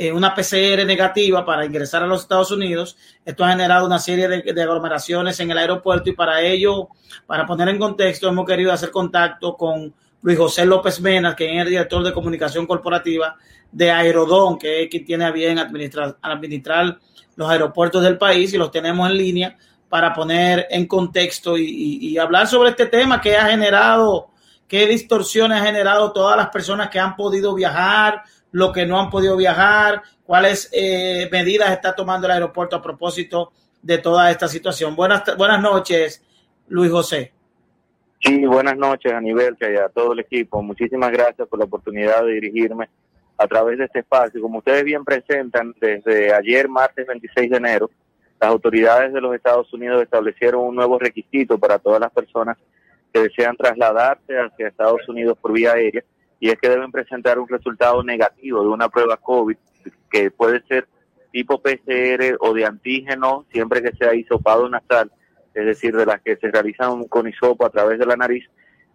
eh, 0.00 0.12
una 0.12 0.32
PCR 0.32 0.86
negativa 0.86 1.44
para 1.44 1.64
ingresar 1.64 2.04
a 2.04 2.06
los 2.06 2.22
Estados 2.22 2.52
Unidos. 2.52 2.96
Esto 3.24 3.44
ha 3.44 3.50
generado 3.50 3.84
una 3.84 3.98
serie 3.98 4.28
de, 4.28 4.42
de, 4.42 4.62
aglomeraciones 4.62 5.40
en 5.40 5.50
el 5.50 5.58
aeropuerto 5.58 6.08
y 6.08 6.12
para 6.12 6.40
ello, 6.40 6.88
para 7.26 7.44
poner 7.44 7.68
en 7.68 7.80
contexto, 7.80 8.28
hemos 8.28 8.46
querido 8.46 8.72
hacer 8.72 8.92
contacto 8.92 9.56
con 9.56 9.92
Luis 10.22 10.38
José 10.38 10.66
López 10.66 11.00
Mena, 11.00 11.36
que 11.36 11.54
es 11.54 11.62
el 11.62 11.68
director 11.68 12.02
de 12.02 12.12
comunicación 12.12 12.66
corporativa 12.66 13.36
de 13.70 13.90
Aerodón, 13.90 14.58
que 14.58 14.82
es 14.82 14.90
quien 14.90 15.04
tiene 15.04 15.24
a 15.24 15.30
bien 15.30 15.58
administrar, 15.58 16.16
administrar 16.22 16.98
los 17.36 17.48
aeropuertos 17.48 18.02
del 18.02 18.18
país 18.18 18.52
y 18.52 18.58
los 18.58 18.70
tenemos 18.70 19.08
en 19.08 19.16
línea 19.16 19.56
para 19.88 20.12
poner 20.12 20.66
en 20.70 20.86
contexto 20.86 21.56
y, 21.56 22.18
hablar 22.18 22.46
sobre 22.46 22.70
este 22.70 22.86
tema 22.86 23.20
que 23.20 23.36
ha 23.36 23.46
generado, 23.46 24.30
qué 24.66 24.86
distorsiones 24.86 25.60
ha 25.60 25.64
generado 25.64 26.12
todas 26.12 26.36
las 26.36 26.48
personas 26.48 26.90
que 26.90 26.98
han 26.98 27.16
podido 27.16 27.54
viajar, 27.54 28.22
lo 28.50 28.72
que 28.72 28.84
no 28.84 28.98
han 28.98 29.08
podido 29.08 29.36
viajar, 29.36 30.02
cuáles 30.24 30.68
eh, 30.72 31.28
medidas 31.30 31.70
está 31.70 31.94
tomando 31.94 32.26
el 32.26 32.32
aeropuerto 32.32 32.76
a 32.76 32.82
propósito 32.82 33.52
de 33.80 33.98
toda 33.98 34.30
esta 34.30 34.48
situación. 34.48 34.94
Buenas, 34.94 35.22
buenas 35.36 35.60
noches, 35.60 36.22
Luis 36.68 36.90
José. 36.90 37.37
Sí, 38.20 38.44
buenas 38.46 38.76
noches 38.76 39.12
a 39.12 39.20
nivel 39.20 39.56
que 39.56 39.78
a 39.78 39.88
todo 39.88 40.12
el 40.12 40.18
equipo. 40.20 40.60
Muchísimas 40.60 41.12
gracias 41.12 41.46
por 41.46 41.58
la 41.58 41.66
oportunidad 41.66 42.24
de 42.24 42.32
dirigirme 42.32 42.88
a 43.36 43.46
través 43.46 43.78
de 43.78 43.84
este 43.84 44.00
espacio. 44.00 44.40
Como 44.42 44.58
ustedes 44.58 44.82
bien 44.82 45.04
presentan, 45.04 45.72
desde 45.80 46.34
ayer, 46.34 46.68
martes 46.68 47.06
26 47.06 47.50
de 47.50 47.56
enero, 47.56 47.90
las 48.40 48.50
autoridades 48.50 49.12
de 49.12 49.20
los 49.20 49.34
Estados 49.36 49.72
Unidos 49.72 50.02
establecieron 50.02 50.62
un 50.62 50.74
nuevo 50.74 50.98
requisito 50.98 51.58
para 51.58 51.78
todas 51.78 52.00
las 52.00 52.10
personas 52.10 52.56
que 53.12 53.20
desean 53.20 53.56
trasladarse 53.56 54.36
hacia 54.36 54.68
Estados 54.68 55.08
Unidos 55.08 55.38
por 55.40 55.52
vía 55.52 55.72
aérea, 55.72 56.02
y 56.40 56.48
es 56.48 56.56
que 56.56 56.68
deben 56.68 56.90
presentar 56.90 57.38
un 57.38 57.48
resultado 57.48 58.02
negativo 58.02 58.62
de 58.62 58.68
una 58.68 58.88
prueba 58.88 59.16
COVID, 59.16 59.56
que 60.10 60.30
puede 60.32 60.60
ser 60.66 60.88
tipo 61.32 61.60
PCR 61.60 62.36
o 62.40 62.52
de 62.52 62.64
antígeno, 62.64 63.46
siempre 63.52 63.80
que 63.80 63.96
sea 63.96 64.14
hisopado 64.14 64.68
nasal, 64.68 65.10
es 65.54 65.66
decir, 65.66 65.96
de 65.96 66.06
las 66.06 66.20
que 66.22 66.36
se 66.36 66.50
realizan 66.50 67.04
con 67.04 67.28
hisopo 67.28 67.64
a 67.64 67.70
través 67.70 67.98
de 67.98 68.06
la 68.06 68.16
nariz, 68.16 68.44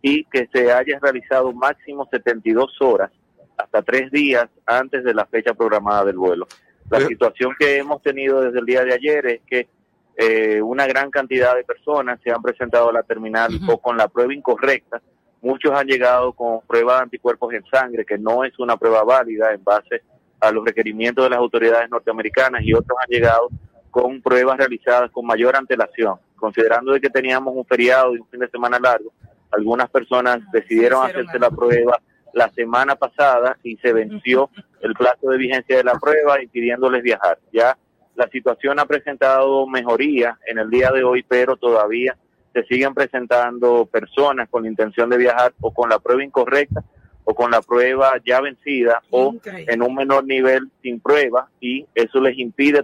y 0.01 0.25
que 0.25 0.49
se 0.51 0.71
haya 0.71 0.99
realizado 1.01 1.53
máximo 1.53 2.07
72 2.11 2.81
horas 2.81 3.11
hasta 3.57 3.81
tres 3.81 4.11
días 4.11 4.47
antes 4.65 5.03
de 5.03 5.13
la 5.13 5.25
fecha 5.25 5.53
programada 5.53 6.05
del 6.05 6.17
vuelo. 6.17 6.47
La 6.89 6.99
situación 6.99 7.55
que 7.57 7.77
hemos 7.77 8.01
tenido 8.01 8.41
desde 8.41 8.59
el 8.59 8.65
día 8.65 8.83
de 8.83 8.93
ayer 8.93 9.25
es 9.25 9.41
que 9.47 9.67
eh, 10.15 10.61
una 10.61 10.85
gran 10.85 11.09
cantidad 11.09 11.55
de 11.55 11.63
personas 11.63 12.19
se 12.23 12.31
han 12.31 12.41
presentado 12.41 12.89
a 12.89 12.93
la 12.93 13.03
terminal 13.03 13.57
o 13.67 13.79
con 13.79 13.97
la 13.97 14.07
prueba 14.07 14.33
incorrecta. 14.33 15.01
Muchos 15.41 15.71
han 15.71 15.87
llegado 15.87 16.33
con 16.33 16.61
prueba 16.67 16.97
de 16.97 17.03
anticuerpos 17.03 17.53
en 17.53 17.65
sangre, 17.65 18.05
que 18.05 18.17
no 18.17 18.43
es 18.43 18.57
una 18.59 18.77
prueba 18.77 19.03
válida 19.03 19.53
en 19.53 19.63
base 19.63 20.03
a 20.39 20.51
los 20.51 20.63
requerimientos 20.63 21.23
de 21.23 21.29
las 21.29 21.39
autoridades 21.39 21.89
norteamericanas, 21.89 22.61
y 22.63 22.73
otros 22.73 22.97
han 23.01 23.09
llegado 23.09 23.49
con 23.89 24.21
pruebas 24.21 24.57
realizadas 24.57 25.11
con 25.11 25.25
mayor 25.25 25.55
antelación. 25.55 26.15
Considerando 26.43 26.91
de 26.91 26.99
que 26.99 27.09
teníamos 27.09 27.55
un 27.55 27.63
feriado 27.63 28.13
y 28.13 28.19
un 28.19 28.27
fin 28.27 28.41
de 28.41 28.49
semana 28.49 28.77
largo, 28.77 29.13
algunas 29.49 29.89
personas 29.89 30.41
decidieron 30.51 31.05
hacerse 31.05 31.39
la 31.39 31.49
prueba 31.49 32.01
la 32.33 32.49
semana 32.49 32.97
pasada 32.97 33.57
y 33.63 33.77
se 33.77 33.93
venció 33.93 34.49
el 34.81 34.93
plazo 34.93 35.29
de 35.29 35.37
vigencia 35.37 35.77
de 35.77 35.85
la 35.85 35.97
prueba 35.97 36.43
impidiéndoles 36.43 37.01
viajar. 37.01 37.39
Ya 37.53 37.77
la 38.15 38.27
situación 38.27 38.77
ha 38.77 38.85
presentado 38.85 39.65
mejoría 39.67 40.37
en 40.45 40.59
el 40.59 40.69
día 40.69 40.91
de 40.91 41.05
hoy, 41.05 41.23
pero 41.25 41.55
todavía 41.55 42.17
se 42.51 42.63
siguen 42.63 42.93
presentando 42.93 43.85
personas 43.85 44.49
con 44.49 44.63
la 44.63 44.69
intención 44.69 45.09
de 45.09 45.19
viajar 45.19 45.53
o 45.61 45.73
con 45.73 45.89
la 45.89 45.99
prueba 45.99 46.25
incorrecta 46.25 46.83
o 47.23 47.33
con 47.33 47.51
la 47.51 47.61
prueba 47.61 48.15
ya 48.25 48.41
vencida 48.41 49.01
o 49.11 49.33
en 49.45 49.81
un 49.81 49.95
menor 49.95 50.25
nivel 50.25 50.69
sin 50.81 50.99
prueba 50.99 51.47
y 51.61 51.85
eso 51.95 52.19
les 52.19 52.37
impide. 52.37 52.83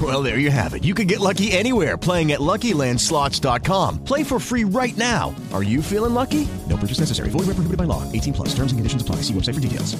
Well, 0.00 0.22
there 0.22 0.38
you 0.38 0.52
have 0.52 0.74
it. 0.74 0.84
You 0.84 0.94
can 0.94 1.08
get 1.08 1.18
lucky 1.18 1.50
anywhere 1.50 1.96
playing 1.96 2.30
at 2.30 2.38
LuckyLandSlots.com. 2.38 4.04
Play 4.04 4.22
for 4.22 4.38
free 4.38 4.64
right 4.64 4.96
now. 4.96 5.34
Are 5.52 5.64
you 5.64 5.82
feeling 5.82 6.14
lucky? 6.14 6.46
No 6.68 6.76
purchase 6.76 7.00
necessary. 7.00 7.30
Void 7.30 7.46
where 7.48 7.56
prohibited 7.56 7.78
by 7.78 7.84
law. 7.84 8.04
18 8.12 8.34
plus. 8.34 8.48
Terms 8.50 8.70
and 8.70 8.78
conditions 8.78 9.02
apply. 9.02 9.22
See 9.22 9.34
website 9.34 9.54
for 9.54 9.60
details. 9.60 9.96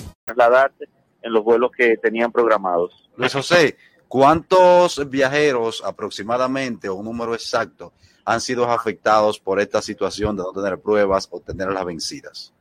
En 1.21 1.33
los 1.33 1.43
vuelos 1.43 1.73
que 1.77 1.97
tenían 1.97 2.31
programados. 2.31 3.11
Luis 3.17 3.33
José, 3.33 3.77
¿cuántos 4.07 5.11
viajeros 5.11 5.83
aproximadamente 5.85 6.89
o 6.89 6.95
un 6.95 7.07
número 7.07 7.35
exacto 7.35 7.93
han 8.25 8.41
sido 8.41 8.71
afectados 8.71 9.41
por 9.41 9.59
esta 9.59 9.83
situación 9.83 10.37
de 10.37 10.45
no 10.45 10.53
tener 10.53 10.79
pruebas 10.79 11.27
o 11.33 11.41
tenerlas 11.41 11.85
vencidas? 11.85 12.55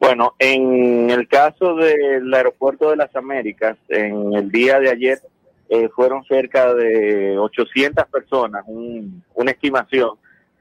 Bueno, 0.00 0.34
en 0.40 1.08
el 1.08 1.28
caso 1.28 1.76
del 1.76 2.34
aeropuerto 2.34 2.90
de 2.90 2.96
las 2.96 3.14
Américas, 3.14 3.78
en 3.88 4.34
el 4.34 4.50
día 4.50 4.80
de 4.80 4.90
ayer 4.90 5.20
eh, 5.68 5.88
fueron 5.88 6.24
cerca 6.24 6.72
de 6.74 7.36
800 7.38 8.06
personas, 8.06 8.64
una 8.68 9.50
estimación 9.50 10.12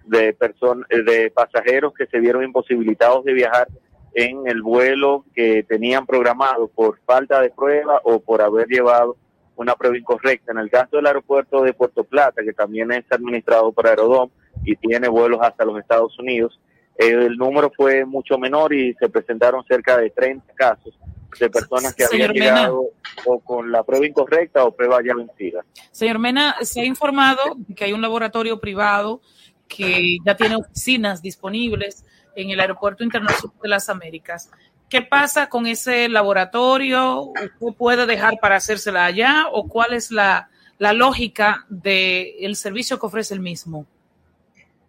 de, 0.05 0.33
personas 0.33 0.87
de 0.89 1.31
pasajeros 1.31 1.93
que 1.93 2.07
se 2.07 2.19
vieron 2.19 2.43
imposibilitados 2.43 3.23
de 3.23 3.33
viajar 3.33 3.67
en 4.15 4.47
el 4.47 4.61
vuelo 4.61 5.25
que 5.35 5.63
tenían 5.63 6.05
programado 6.05 6.67
por 6.69 6.99
falta 7.05 7.41
de 7.41 7.49
prueba 7.51 8.01
o 8.03 8.19
por 8.19 8.41
haber 8.41 8.67
llevado 8.67 9.17
una 9.55 9.75
prueba 9.75 9.97
incorrecta. 9.97 10.51
En 10.51 10.57
el 10.57 10.71
caso 10.71 10.95
del 10.95 11.05
aeropuerto 11.05 11.61
de 11.61 11.73
Puerto 11.73 12.03
Plata, 12.03 12.41
que 12.41 12.53
también 12.53 12.91
es 12.91 13.05
administrado 13.11 13.71
por 13.71 13.87
Aerodom 13.87 14.29
y 14.63 14.75
tiene 14.75 15.07
vuelos 15.07 15.39
hasta 15.41 15.65
los 15.65 15.77
Estados 15.79 16.17
Unidos, 16.17 16.59
el 16.97 17.37
número 17.37 17.71
fue 17.75 18.05
mucho 18.05 18.37
menor 18.39 18.73
y 18.73 18.93
se 18.95 19.09
presentaron 19.09 19.63
cerca 19.65 19.97
de 19.97 20.09
30 20.09 20.53
casos 20.55 20.97
de 21.39 21.49
personas 21.49 21.93
que 21.95 22.05
habían 22.05 22.31
llegado 22.31 22.89
o 23.25 23.39
con 23.39 23.71
la 23.71 23.83
prueba 23.83 24.05
incorrecta 24.05 24.63
o 24.63 24.75
prueba 24.75 24.99
ya 25.05 25.15
vencida. 25.15 25.65
Señor 25.91 26.19
Mena, 26.19 26.55
se 26.61 26.81
ha 26.81 26.85
informado 26.85 27.41
que 27.75 27.85
hay 27.85 27.93
un 27.93 28.01
laboratorio 28.01 28.59
privado 28.59 29.21
que 29.67 30.17
ya 30.25 30.35
tiene 30.35 30.55
oficinas 30.55 31.21
disponibles 31.21 32.05
en 32.35 32.49
el 32.49 32.59
Aeropuerto 32.59 33.03
Internacional 33.03 33.57
de 33.61 33.69
las 33.69 33.89
Américas. 33.89 34.51
¿Qué 34.89 35.01
pasa 35.01 35.49
con 35.49 35.65
ese 35.65 36.07
laboratorio? 36.09 37.31
¿Usted 37.59 37.77
puede 37.77 38.05
dejar 38.05 38.35
para 38.39 38.57
hacérsela 38.57 39.05
allá 39.05 39.45
o 39.51 39.67
cuál 39.67 39.93
es 39.93 40.11
la, 40.11 40.49
lógica 40.77 41.65
del 41.69 42.55
servicio 42.55 42.99
que 42.99 43.05
ofrece 43.05 43.33
el 43.33 43.39
mismo? 43.39 43.87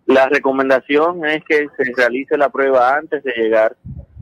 La 0.04 0.28
recomendación 0.28 1.24
es 1.24 1.42
que 1.44 1.66
se 1.76 1.92
realice 1.96 2.36
la 2.36 2.50
prueba 2.50 2.96
antes 2.96 3.24
de 3.24 3.32
llegar 3.32 3.76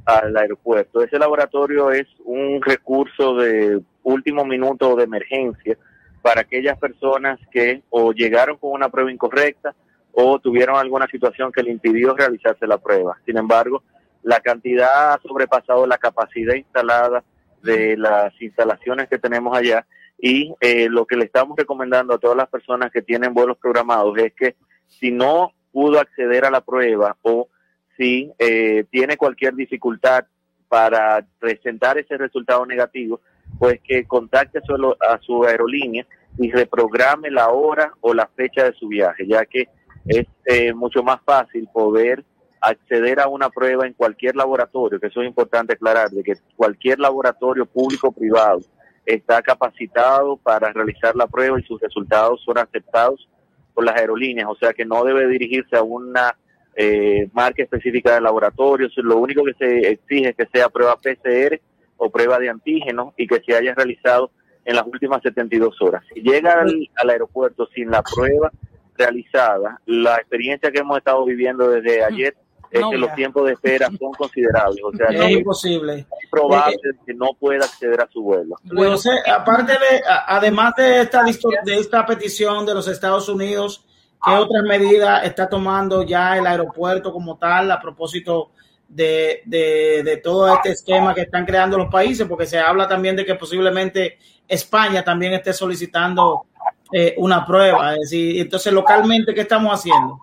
al 0.04 0.36
aeropuerto. 0.36 1.02
Ese 1.02 1.18
laboratorio 1.18 1.90
es 1.90 2.06
un 2.24 2.60
recurso 2.62 3.36
de 3.36 3.80
último 4.02 4.44
minuto 4.44 4.96
de 4.96 5.04
emergencia 5.04 5.76
para 6.22 6.42
aquellas 6.42 6.78
personas 6.78 7.38
que 7.50 7.82
o 7.90 8.12
llegaron 8.12 8.56
con 8.58 8.72
una 8.72 8.88
prueba 8.88 9.12
incorrecta 9.12 9.74
o 10.12 10.38
tuvieron 10.38 10.76
alguna 10.76 11.06
situación 11.08 11.52
que 11.52 11.62
le 11.62 11.72
impidió 11.72 12.14
realizarse 12.14 12.66
la 12.66 12.78
prueba. 12.78 13.18
Sin 13.26 13.36
embargo, 13.36 13.82
la 14.22 14.40
cantidad 14.40 15.14
ha 15.14 15.20
sobrepasado 15.20 15.86
la 15.86 15.98
capacidad 15.98 16.54
instalada 16.54 17.24
de 17.62 17.96
las 17.96 18.32
instalaciones 18.40 19.08
que 19.08 19.18
tenemos 19.18 19.56
allá 19.56 19.86
y 20.18 20.54
eh, 20.60 20.88
lo 20.88 21.06
que 21.06 21.16
le 21.16 21.24
estamos 21.24 21.56
recomendando 21.58 22.14
a 22.14 22.18
todas 22.18 22.36
las 22.36 22.48
personas 22.48 22.90
que 22.92 23.02
tienen 23.02 23.34
vuelos 23.34 23.58
programados 23.58 24.16
es 24.18 24.32
que 24.34 24.54
si 24.86 25.10
no 25.10 25.52
pudo 25.72 25.98
acceder 25.98 26.44
a 26.44 26.50
la 26.50 26.60
prueba 26.60 27.16
o 27.22 27.48
si 27.96 28.32
eh, 28.38 28.84
tiene 28.90 29.16
cualquier 29.16 29.54
dificultad 29.54 30.24
para 30.68 31.24
presentar 31.38 31.98
ese 31.98 32.16
resultado 32.16 32.66
negativo, 32.66 33.20
pues 33.58 33.80
que 33.82 34.04
contacte 34.04 34.60
su, 34.64 34.74
a 34.74 35.18
su 35.20 35.44
aerolínea 35.44 36.06
y 36.38 36.50
reprograme 36.50 37.30
la 37.30 37.50
hora 37.50 37.92
o 38.00 38.12
la 38.12 38.28
fecha 38.34 38.64
de 38.64 38.72
su 38.72 38.88
viaje, 38.88 39.26
ya 39.26 39.44
que 39.46 39.68
es 40.06 40.26
eh, 40.46 40.72
mucho 40.74 41.02
más 41.02 41.20
fácil 41.24 41.68
poder 41.72 42.24
acceder 42.60 43.20
a 43.20 43.28
una 43.28 43.50
prueba 43.50 43.86
en 43.86 43.92
cualquier 43.92 44.36
laboratorio, 44.36 44.98
que 44.98 45.08
eso 45.08 45.20
es 45.20 45.28
importante 45.28 45.74
aclarar, 45.74 46.10
de 46.10 46.22
que 46.22 46.34
cualquier 46.56 46.98
laboratorio 46.98 47.66
público 47.66 48.08
o 48.08 48.12
privado 48.12 48.60
está 49.04 49.42
capacitado 49.42 50.36
para 50.38 50.72
realizar 50.72 51.14
la 51.14 51.26
prueba 51.26 51.60
y 51.60 51.64
sus 51.64 51.80
resultados 51.80 52.42
son 52.42 52.58
aceptados 52.58 53.28
por 53.74 53.84
las 53.84 53.96
aerolíneas, 53.96 54.48
o 54.48 54.56
sea 54.56 54.72
que 54.72 54.84
no 54.84 55.04
debe 55.04 55.28
dirigirse 55.28 55.76
a 55.76 55.82
una 55.82 56.36
eh, 56.76 57.28
marca 57.32 57.62
específica 57.62 58.14
de 58.14 58.20
laboratorio, 58.20 58.88
lo 58.96 59.18
único 59.18 59.44
que 59.44 59.54
se 59.54 59.90
exige 59.90 60.30
es 60.30 60.36
que 60.36 60.46
sea 60.52 60.68
prueba 60.68 60.96
PCR 60.96 61.60
o 61.96 62.10
prueba 62.10 62.38
de 62.38 62.50
antígeno 62.50 63.14
y 63.16 63.26
que 63.26 63.40
se 63.46 63.54
haya 63.54 63.74
realizado 63.74 64.30
en 64.64 64.76
las 64.76 64.86
últimas 64.86 65.22
72 65.22 65.80
horas. 65.80 66.04
Si 66.12 66.20
llega 66.20 66.62
al 66.62 67.10
aeropuerto 67.10 67.68
sin 67.74 67.90
la 67.90 68.02
prueba 68.02 68.50
realizada, 68.96 69.80
la 69.86 70.16
experiencia 70.16 70.70
que 70.70 70.80
hemos 70.80 70.98
estado 70.98 71.24
viviendo 71.24 71.68
desde 71.68 72.02
ayer 72.02 72.34
es 72.70 72.82
que 72.90 72.98
los 72.98 73.14
tiempos 73.14 73.46
de 73.46 73.52
espera 73.52 73.86
son 73.86 74.12
considerables. 74.12 74.82
O 74.82 74.92
sea, 74.92 75.06
es 75.06 75.30
imposible. 75.30 76.06
Es 76.20 76.30
probable 76.30 76.76
que 77.06 77.14
no 77.14 77.30
pueda 77.38 77.64
acceder 77.64 78.00
a 78.00 78.08
su 78.10 78.22
vuelo. 78.22 78.56
Bueno, 78.64 78.96
aparte 79.32 79.72
de, 79.72 80.02
además 80.26 80.74
de 80.76 81.02
esta, 81.02 81.22
de 81.64 81.74
esta 81.76 82.04
petición 82.04 82.66
de 82.66 82.74
los 82.74 82.88
Estados 82.88 83.28
Unidos, 83.28 83.86
¿qué 84.24 84.32
otras 84.32 84.62
medidas 84.64 85.24
está 85.24 85.48
tomando 85.48 86.02
ya 86.02 86.36
el 86.36 86.46
aeropuerto 86.46 87.12
como 87.12 87.36
tal 87.36 87.70
a 87.70 87.80
propósito 87.80 88.50
de, 88.88 89.42
de, 89.44 90.02
de 90.04 90.16
todo 90.18 90.54
este 90.54 90.70
esquema 90.72 91.14
que 91.14 91.22
están 91.22 91.44
creando 91.44 91.78
los 91.78 91.90
países? 91.90 92.26
Porque 92.26 92.46
se 92.46 92.58
habla 92.58 92.88
también 92.88 93.16
de 93.16 93.24
que 93.24 93.34
posiblemente 93.34 94.18
España 94.48 95.02
también 95.04 95.34
esté 95.34 95.52
solicitando 95.52 96.46
eh, 96.92 97.14
una 97.18 97.44
prueba. 97.44 97.94
Es 97.94 98.00
decir, 98.00 98.40
entonces 98.40 98.72
localmente, 98.72 99.34
¿qué 99.34 99.40
estamos 99.42 99.72
haciendo? 99.72 100.20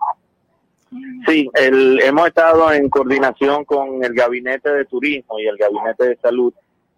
Sí, 1.27 1.49
el, 1.53 2.01
hemos 2.01 2.27
estado 2.27 2.71
en 2.71 2.89
coordinación 2.89 3.63
con 3.65 4.03
el 4.03 4.13
Gabinete 4.13 4.69
de 4.69 4.85
Turismo 4.85 5.39
y 5.39 5.47
el 5.47 5.57
Gabinete 5.57 6.09
de 6.09 6.15
Salud 6.17 6.53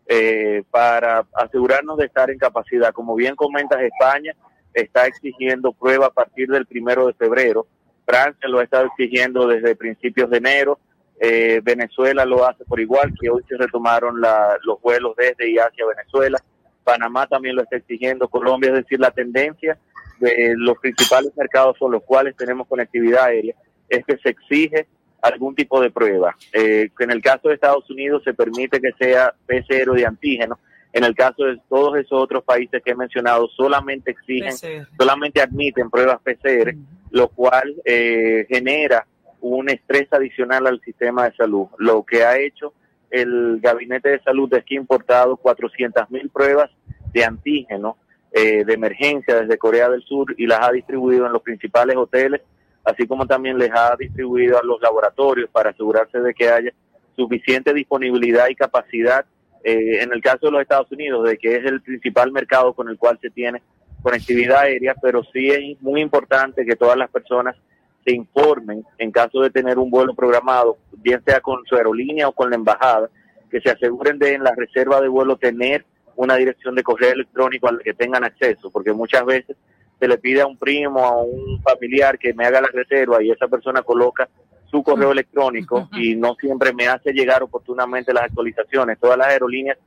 eh, 0.08 0.64
para 0.70 1.26
asegurarnos 1.34 1.98
de 1.98 2.06
estar 2.06 2.30
en 2.30 2.38
capacidad. 2.38 2.92
Como 2.92 3.16
bien 3.16 3.36
comentas, 3.36 3.80
España 3.82 4.36
está 4.74 5.06
exigiendo 5.06 5.74
prueba 5.74 6.08
a 6.08 6.14
partir 6.14 6.50
del 6.50 6.66
primero 6.66 7.08
de 7.08 7.14
febrero. 7.14 7.68
Francia 8.06 8.50
lo 8.50 8.60
ha 8.60 8.64
estado 8.64 8.86
exigiendo 8.86 9.48
desde 9.48 9.76
principios 9.76 10.30
de 10.30 10.38
enero. 10.38 10.80
Eh, 11.20 11.62
Venezuela 11.64 12.26
lo 12.26 12.46
hace 12.46 12.66
por 12.66 12.80
igual, 12.80 13.14
que 13.20 13.30
hoy 13.30 13.44
se 13.48 13.58
retomaron 13.58 14.20
los 14.20 14.82
vuelos 14.82 15.16
desde 15.16 15.50
y 15.50 15.58
hacia 15.58 15.86
Venezuela. 15.86 16.40
Panamá 16.84 17.28
también 17.28 17.56
lo 17.56 17.64
está 17.64 17.78
exigiendo, 17.78 18.28
Colombia, 18.28 18.70
es 18.70 18.84
decir, 18.84 19.00
la 19.00 19.12
tendencia 19.12 19.78
de 20.20 20.54
los 20.58 20.78
principales 20.80 21.32
mercados 21.36 21.78
con 21.78 21.92
los 21.92 22.04
cuales 22.04 22.36
tenemos 22.36 22.68
conectividad 22.68 23.26
aérea 23.26 23.56
es 23.90 24.06
que 24.06 24.18
se 24.18 24.30
exige 24.30 24.88
algún 25.22 25.56
tipo 25.56 25.80
de 25.82 25.90
prueba. 25.90 26.36
Eh, 26.52 26.90
en 27.00 27.12
el 27.12 27.22
caso 27.22 27.48
de 27.48 27.56
Estados 27.56 27.90
Unidos 27.90 28.24
se 28.24 28.34
permite 28.34 28.82
que 28.82 28.92
sea 29.00 29.34
PCR 29.46 29.94
de 29.94 30.06
antígeno. 30.06 30.60
En 30.94 31.04
el 31.04 31.16
caso 31.16 31.46
de 31.46 31.60
todos 31.68 31.98
esos 31.98 32.22
otros 32.22 32.44
países 32.44 32.82
que 32.84 32.92
he 32.92 32.96
mencionado, 32.96 33.50
solamente 33.50 34.12
exigen, 34.12 34.54
solamente 34.98 35.42
admiten 35.42 35.90
pruebas 35.90 36.22
PCR, 36.22 36.76
lo 37.10 37.30
cual 37.30 37.74
eh, 37.84 38.46
genera 38.48 39.06
un 39.42 39.70
estrés 39.70 40.08
adicional 40.12 40.68
al 40.68 40.80
sistema 40.82 41.26
de 41.26 41.36
salud. 41.36 41.68
Lo 41.80 42.04
que 42.04 42.24
ha 42.24 42.38
hecho 42.38 42.74
el 43.10 43.60
Gabinete 43.60 44.10
de 44.10 44.22
Salud 44.22 44.54
es 44.54 44.64
que 44.64 44.76
ha 44.76 44.80
importado 44.80 45.36
400 45.38 46.10
mil 46.12 46.30
pruebas 46.30 46.70
de 47.12 47.26
antígeno 47.26 47.98
eh, 48.32 48.64
de 48.64 48.74
emergencia 48.74 49.42
desde 49.42 49.58
Corea 49.58 49.90
del 49.90 50.02
Sur 50.04 50.34
y 50.38 50.48
las 50.48 50.68
ha 50.68 50.72
distribuido 50.72 51.26
en 51.26 51.34
los 51.34 51.42
principales 51.42 51.96
hoteles, 51.96 52.42
así 52.84 53.06
como 53.06 53.28
también 53.28 53.58
les 53.58 53.70
ha 53.72 53.96
distribuido 53.96 54.58
a 54.58 54.64
los 54.64 54.82
laboratorios 54.82 55.50
para 55.52 55.70
asegurarse 55.70 56.20
de 56.20 56.34
que 56.34 56.50
haya 56.50 56.72
suficiente 57.16 57.74
disponibilidad 57.74 58.48
y 58.50 58.56
capacidad 58.56 59.26
eh, 59.64 60.02
en 60.02 60.12
el 60.12 60.22
caso 60.22 60.48
de 60.48 60.52
los 60.52 60.62
Estados 60.62 60.92
Unidos, 60.92 61.28
de 61.28 61.38
que 61.38 61.56
es 61.56 61.66
el 61.66 61.82
principal 61.82 62.32
mercado 62.32 62.74
con 62.74 62.90
el 62.90 62.98
cual 62.98 63.18
se 63.22 63.30
tiene 63.30 63.62
conectividad 64.02 64.62
aérea, 64.62 64.96
pero 65.02 65.24
sí 65.32 65.50
es 65.50 65.82
muy 65.82 66.02
importante 66.02 66.66
que 66.66 66.76
todas 66.76 66.98
las 66.98 67.10
personas 67.10 67.56
se 68.04 68.14
informen 68.14 68.84
en 68.98 69.12
caso 69.12 69.42
de 69.42 69.50
tener 69.50 69.80
un 69.80 69.90
vuelo 69.90 70.14
programado, 70.14 70.78
bien 70.98 71.24
sea 71.26 71.40
con 71.40 71.66
su 71.66 71.76
aerolínea 71.76 72.28
o 72.28 72.34
con 72.34 72.50
la 72.50 72.58
embajada, 72.58 73.10
que 73.50 73.62
se 73.62 73.70
aseguren 73.70 74.20
de 74.20 74.34
en 74.34 74.44
la 74.44 74.54
reserva 74.54 75.00
de 75.00 75.08
vuelo 75.08 75.38
tener 75.38 75.86
una 76.16 76.36
dirección 76.36 76.76
de 76.76 76.84
correo 76.84 77.14
electrónico 77.14 77.68
a 77.68 77.72
la 77.72 77.80
que 77.80 77.94
tengan 77.94 78.24
acceso, 78.24 78.70
porque 78.72 78.92
muchas 78.92 79.26
veces 79.26 79.56
se 80.00 80.08
le 80.08 80.18
pide 80.18 80.42
a 80.42 80.48
un 80.48 80.58
primo, 80.58 81.06
a 81.06 81.24
un 81.24 81.62
familiar 81.62 82.20
que 82.20 82.34
me 82.34 82.46
haga 82.46 82.62
la 82.62 82.68
reserva 82.68 83.24
y 83.24 83.32
esa 83.32 83.48
persona 83.48 83.82
coloca 83.84 84.28
su 84.74 84.82
correo 84.82 85.12
electrónico 85.12 85.88
y 85.92 86.16
no 86.16 86.34
siempre 86.34 86.74
me 86.74 86.88
hace 86.88 87.14
llegar 87.14 87.44
oportunamente 87.44 88.12
las 88.12 88.24
actualizaciones. 88.24 88.98
Todas 89.00 89.20
las 89.20 89.28
aerolíneas 89.28 89.78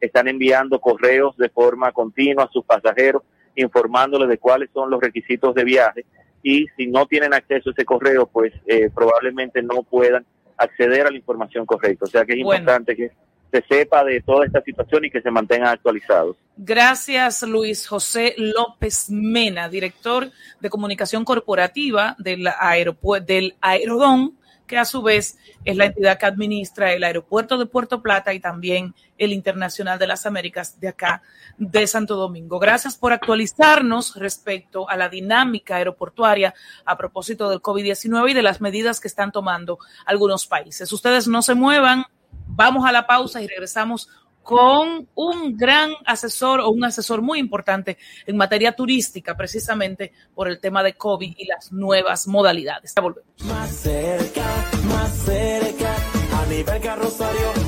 están 0.00 0.28
enviando 0.28 0.78
correos 0.78 1.36
de 1.36 1.48
forma 1.48 1.90
continua 1.90 2.44
a 2.44 2.50
sus 2.52 2.64
pasajeros 2.64 3.24
informándoles 3.56 4.28
de 4.28 4.38
cuáles 4.38 4.70
son 4.72 4.88
los 4.88 5.00
requisitos 5.00 5.52
de 5.56 5.64
viaje 5.64 6.04
y 6.44 6.66
si 6.76 6.86
no 6.86 7.06
tienen 7.06 7.34
acceso 7.34 7.70
a 7.70 7.72
ese 7.72 7.84
correo, 7.84 8.28
pues 8.28 8.52
eh, 8.66 8.88
probablemente 8.94 9.64
no 9.64 9.82
puedan 9.82 10.24
acceder 10.56 11.08
a 11.08 11.10
la 11.10 11.16
información 11.16 11.66
correcta. 11.66 12.04
O 12.04 12.08
sea 12.08 12.24
que 12.24 12.34
es 12.34 12.38
importante 12.38 12.94
que 12.94 13.10
se 13.50 13.62
sepa 13.68 14.04
de 14.04 14.20
toda 14.20 14.46
esta 14.46 14.60
situación 14.62 15.04
y 15.04 15.10
que 15.10 15.20
se 15.20 15.30
mantengan 15.30 15.68
actualizados. 15.68 16.36
Gracias, 16.56 17.42
Luis 17.42 17.86
José 17.86 18.34
López 18.36 19.10
Mena, 19.10 19.68
director 19.68 20.30
de 20.60 20.70
comunicación 20.70 21.24
corporativa 21.24 22.16
del, 22.18 22.48
del 23.26 23.56
Aerodón 23.60 24.36
que 24.66 24.78
a 24.78 24.84
su 24.84 25.02
vez 25.02 25.38
es 25.64 25.76
la 25.76 25.86
entidad 25.86 26.18
que 26.18 26.26
administra 26.26 26.92
el 26.92 27.04
aeropuerto 27.04 27.56
de 27.56 27.66
Puerto 27.66 28.02
Plata 28.02 28.34
y 28.34 28.40
también 28.40 28.94
el 29.18 29.32
Internacional 29.32 29.98
de 29.98 30.06
las 30.06 30.26
Américas 30.26 30.78
de 30.80 30.88
acá 30.88 31.22
de 31.56 31.86
Santo 31.86 32.16
Domingo. 32.16 32.58
Gracias 32.58 32.96
por 32.96 33.12
actualizarnos 33.12 34.16
respecto 34.16 34.88
a 34.88 34.96
la 34.96 35.08
dinámica 35.08 35.76
aeroportuaria 35.76 36.54
a 36.84 36.96
propósito 36.96 37.48
del 37.48 37.62
COVID-19 37.62 38.30
y 38.30 38.34
de 38.34 38.42
las 38.42 38.60
medidas 38.60 39.00
que 39.00 39.08
están 39.08 39.32
tomando 39.32 39.78
algunos 40.04 40.46
países. 40.46 40.92
Ustedes 40.92 41.28
no 41.28 41.42
se 41.42 41.54
muevan, 41.54 42.04
vamos 42.46 42.86
a 42.86 42.92
la 42.92 43.06
pausa 43.06 43.42
y 43.42 43.46
regresamos 43.46 44.08
con 44.46 45.08
un 45.16 45.56
gran 45.56 45.90
asesor 46.04 46.60
o 46.60 46.70
un 46.70 46.84
asesor 46.84 47.20
muy 47.20 47.40
importante 47.40 47.98
en 48.26 48.36
materia 48.36 48.76
turística, 48.76 49.36
precisamente 49.36 50.12
por 50.36 50.46
el 50.48 50.60
tema 50.60 50.84
de 50.84 50.94
COVID 50.94 51.34
y 51.36 51.46
las 51.46 51.72
nuevas 51.72 52.28
modalidades. 52.28 52.92
Ya 52.94 53.02
volvemos. 53.02 53.28
Más 53.44 53.70
cerca, 53.70 54.46
más 54.84 55.12
cerca, 55.24 55.96
a 56.32 56.46
nivel 56.46 56.80
carrosario. 56.80 57.65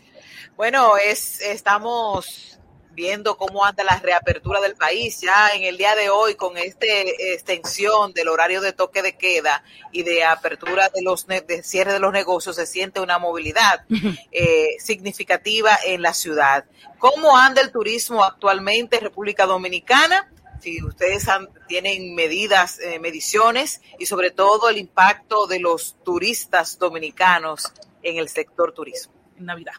Bueno, 0.56 0.96
es, 0.96 1.40
estamos 1.40 2.59
viendo 3.00 3.38
cómo 3.38 3.64
anda 3.64 3.82
la 3.82 3.98
reapertura 3.98 4.60
del 4.60 4.74
país 4.74 5.22
ya 5.22 5.48
en 5.54 5.64
el 5.64 5.78
día 5.78 5.94
de 5.94 6.10
hoy 6.10 6.34
con 6.34 6.58
esta 6.58 6.84
extensión 6.84 8.12
del 8.12 8.28
horario 8.28 8.60
de 8.60 8.74
toque 8.74 9.00
de 9.00 9.16
queda 9.16 9.64
y 9.90 10.02
de 10.02 10.22
apertura 10.22 10.90
de 10.94 11.00
los 11.00 11.26
de 11.26 11.62
cierre 11.62 11.94
de 11.94 11.98
los 11.98 12.12
negocios 12.12 12.56
se 12.56 12.66
siente 12.66 13.00
una 13.00 13.18
movilidad 13.18 13.86
eh, 14.32 14.76
significativa 14.80 15.78
en 15.86 16.02
la 16.02 16.12
ciudad. 16.12 16.66
¿Cómo 16.98 17.38
anda 17.38 17.62
el 17.62 17.72
turismo 17.72 18.22
actualmente 18.22 18.96
en 18.96 19.04
República 19.04 19.46
Dominicana? 19.46 20.30
Si 20.60 20.82
ustedes 20.84 21.26
tienen 21.68 22.14
medidas, 22.14 22.80
eh, 22.80 22.98
mediciones 22.98 23.80
y 23.98 24.04
sobre 24.04 24.30
todo 24.30 24.68
el 24.68 24.76
impacto 24.76 25.46
de 25.46 25.58
los 25.58 25.96
turistas 26.04 26.78
dominicanos 26.78 27.72
en 28.02 28.18
el 28.18 28.28
sector 28.28 28.74
turismo. 28.74 29.14
En 29.38 29.46
Navidad. 29.46 29.72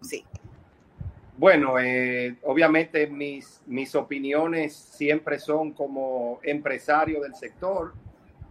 Sí. 0.00 0.24
Bueno, 1.42 1.76
eh, 1.80 2.36
obviamente 2.44 3.08
mis, 3.08 3.62
mis 3.66 3.96
opiniones 3.96 4.76
siempre 4.76 5.40
son 5.40 5.72
como 5.72 6.38
empresario 6.44 7.20
del 7.20 7.34
sector 7.34 7.94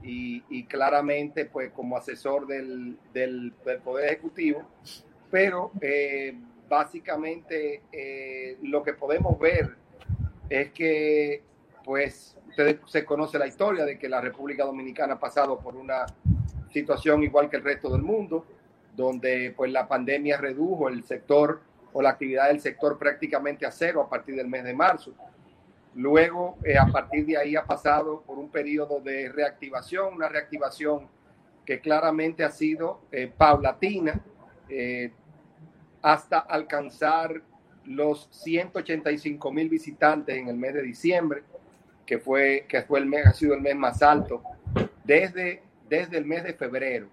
y, 0.04 0.65
claramente 0.65 1.45
pues 1.45 1.71
como 1.71 1.95
asesor 1.95 2.47
del, 2.47 2.97
del, 3.13 3.54
Poder 3.82 4.08
Ejecutivo, 4.08 4.67
pero 5.30 5.71
eh, 5.80 6.36
básicamente 6.67 7.84
eh, 7.93 8.58
lo 8.62 8.84
que 8.84 8.91
podemos 8.91 9.39
ver 9.39 9.73
es 10.49 10.71
que 10.71 11.43
pues 11.86 12.38
ustedes 12.49 12.75
se 12.88 13.06
conoce 13.06 13.39
la 13.39 13.47
historia 13.47 13.86
de 13.86 13.97
que 13.97 14.10
la 14.10 14.19
República 14.19 14.65
Dominicana 14.65 15.13
ha 15.13 15.19
pasado 15.19 15.58
por 15.60 15.77
una 15.77 16.08
situación 16.73 17.23
igual 17.23 17.49
que 17.49 17.56
el 17.56 17.63
resto 17.63 17.89
del 17.89 18.01
mundo, 18.01 18.45
donde 18.97 19.54
pues 19.56 19.71
la 19.71 19.88
pandemia 19.88 20.36
redujo 20.36 20.89
el 20.89 21.06
sector 21.06 21.71
o 21.93 22.01
la 22.01 22.10
actividad 22.10 22.47
del 22.47 22.60
sector 22.60 22.97
prácticamente 22.97 23.65
a 23.65 23.71
cero 23.71 24.01
a 24.01 24.10
partir 24.10 24.36
del 24.36 24.47
mes 24.47 24.63
de 24.63 24.73
marzo. 24.73 25.13
Luego, 25.95 26.58
eh, 26.63 26.77
a 26.77 26.86
partir 26.86 27.25
de 27.25 27.38
ahí 27.38 27.56
ha 27.56 27.65
pasado 27.65 28.21
por 28.21 28.39
un 28.39 28.49
periodo 28.49 29.01
de 29.01 29.30
reactivación, 29.30 30.13
una 30.13 30.30
reactivación 30.30 31.10
que 31.65 31.82
claramente 31.82 32.43
ha 32.43 32.51
sido 32.51 33.01
eh, 33.12 33.32
paulatina 33.36 34.21
eh, 34.69 35.12
hasta 36.01 36.39
alcanzar 36.39 37.41
los 37.86 38.30
185 38.32 39.51
mil 39.51 39.67
visitantes 39.67 40.38
en 40.38 40.47
el 40.47 40.56
mes 40.56 40.75
de 40.75 40.82
diciembre, 40.82 41.43
que 42.06 42.19
fue, 42.19 42.65
que 42.69 42.84
fue 42.84 42.99
el 42.99 43.06
mes, 43.06 43.25
ha 43.25 43.34
sido 43.34 43.54
el 43.54 43.62
mes 43.62 43.75
más 43.75 44.01
alto 44.01 44.41
desde, 45.04 45.62
desde 45.89 46.17
el 46.17 46.25
mes 46.25 46.43
de 46.43 46.54
febrero. 46.54 47.10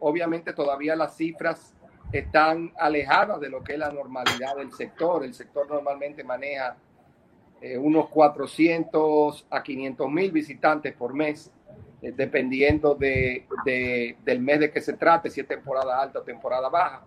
obviamente 0.00 0.52
todavía 0.52 0.96
las 0.96 1.16
cifras 1.16 1.74
están 2.12 2.72
alejadas 2.78 3.40
de 3.40 3.48
lo 3.48 3.64
que 3.64 3.72
es 3.72 3.78
la 3.78 3.90
normalidad 3.90 4.56
del 4.56 4.72
sector. 4.72 5.24
El 5.24 5.34
sector 5.34 5.68
normalmente 5.68 6.22
maneja 6.22 6.76
eh, 7.60 7.78
unos 7.78 8.08
400 8.10 9.46
a 9.48 9.62
500 9.62 10.10
mil 10.10 10.30
visitantes 10.30 10.94
por 10.94 11.14
mes, 11.14 11.50
eh, 12.02 12.12
dependiendo 12.14 12.94
de, 12.94 13.46
del 13.64 14.40
mes 14.40 14.60
de 14.60 14.70
que 14.70 14.82
se 14.82 14.92
trate, 14.92 15.30
si 15.30 15.40
es 15.40 15.48
temporada 15.48 16.00
alta 16.00 16.18
o 16.18 16.22
temporada 16.22 16.68
baja. 16.68 17.02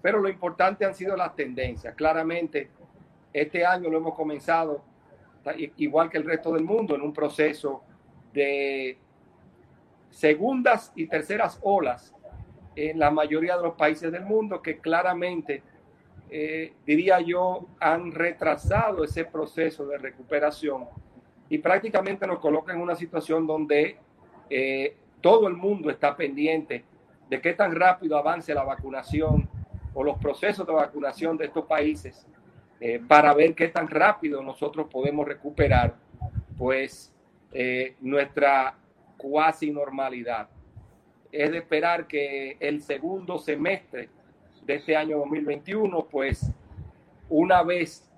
Pero 0.00 0.18
lo 0.18 0.28
importante 0.28 0.84
han 0.86 0.94
sido 0.94 1.14
las 1.14 1.36
tendencias. 1.36 1.94
Claramente, 1.94 2.70
este 3.32 3.66
año 3.66 3.90
lo 3.90 3.98
hemos 3.98 4.14
comenzado, 4.14 4.82
igual 5.76 6.08
que 6.08 6.18
el 6.18 6.24
resto 6.24 6.52
del 6.52 6.64
mundo, 6.64 6.94
en 6.94 7.02
un 7.02 7.12
proceso 7.12 7.82
de 8.32 8.96
segundas 10.10 10.92
y 10.94 11.06
terceras 11.06 11.58
olas 11.62 12.14
en 12.76 12.98
la 12.98 13.10
mayoría 13.10 13.56
de 13.56 13.62
los 13.62 13.74
países 13.74 14.10
del 14.10 14.24
mundo 14.24 14.62
que 14.62 14.78
claramente, 14.78 15.62
eh, 16.30 16.72
diría 16.86 17.20
yo, 17.20 17.66
han 17.78 18.12
retrasado 18.12 19.04
ese 19.04 19.24
proceso 19.24 19.86
de 19.86 19.98
recuperación 19.98 20.86
y 21.48 21.58
prácticamente 21.58 22.26
nos 22.26 22.38
colocan 22.38 22.76
en 22.76 22.82
una 22.82 22.96
situación 22.96 23.46
donde 23.46 23.98
eh, 24.48 24.96
todo 25.20 25.48
el 25.48 25.54
mundo 25.54 25.90
está 25.90 26.16
pendiente 26.16 26.84
de 27.28 27.40
qué 27.40 27.52
tan 27.52 27.74
rápido 27.74 28.16
avance 28.16 28.54
la 28.54 28.64
vacunación 28.64 29.48
o 29.94 30.02
los 30.02 30.16
procesos 30.18 30.66
de 30.66 30.72
vacunación 30.72 31.36
de 31.36 31.46
estos 31.46 31.66
países 31.66 32.26
eh, 32.80 33.00
para 33.06 33.34
ver 33.34 33.54
qué 33.54 33.68
tan 33.68 33.86
rápido 33.88 34.42
nosotros 34.42 34.88
podemos 34.90 35.26
recuperar 35.26 35.94
pues 36.56 37.10
nuestra 38.00 38.74
cuasi 39.18 39.70
normalidad 39.70 40.48
es 41.32 41.50
de 41.50 41.58
esperar 41.58 42.06
que 42.06 42.58
el 42.60 42.82
segundo 42.82 43.38
semestre 43.38 44.10
de 44.64 44.74
este 44.74 44.94
año 44.94 45.18
2021, 45.18 46.06
pues 46.10 46.52
una 47.30 47.62
vez 47.62 48.08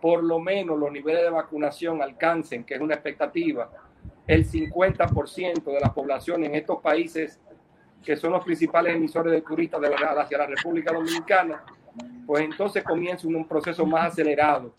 por 0.00 0.22
lo 0.22 0.38
menos 0.38 0.78
los 0.78 0.90
niveles 0.90 1.22
de 1.22 1.30
vacunación 1.30 2.00
alcancen, 2.00 2.64
que 2.64 2.74
es 2.74 2.80
una 2.80 2.94
expectativa, 2.94 3.70
el 4.26 4.48
50% 4.48 5.64
de 5.64 5.80
la 5.80 5.92
población 5.92 6.44
en 6.44 6.54
estos 6.54 6.80
países 6.80 7.40
que 8.04 8.16
son 8.16 8.32
los 8.32 8.44
principales 8.44 8.94
emisores 8.94 9.32
de 9.32 9.42
turistas 9.42 9.80
de 9.80 9.90
la, 9.90 9.96
hacia 9.96 10.38
la 10.38 10.46
República 10.46 10.92
Dominicana, 10.92 11.62
pues 12.26 12.44
entonces 12.44 12.82
comienza 12.82 13.26
un 13.26 13.46
proceso 13.46 13.84
más 13.84 14.12
acelerado 14.12 14.72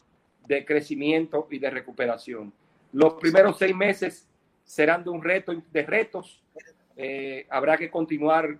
de 0.47 0.65
crecimiento 0.65 1.47
y 1.51 1.59
de 1.59 1.69
recuperación. 1.69 2.51
Los 2.93 3.13
primeros 3.15 3.59
seis 3.59 3.75
meses 3.75 4.27
serán 4.63 5.03
de 5.03 5.11
un 5.11 5.21
reto 5.21 5.53
de 5.71 5.83
retos 5.83 6.41
eh, 6.95 7.45
habrá 7.49 7.77
que 7.77 7.89
continuar 7.89 8.57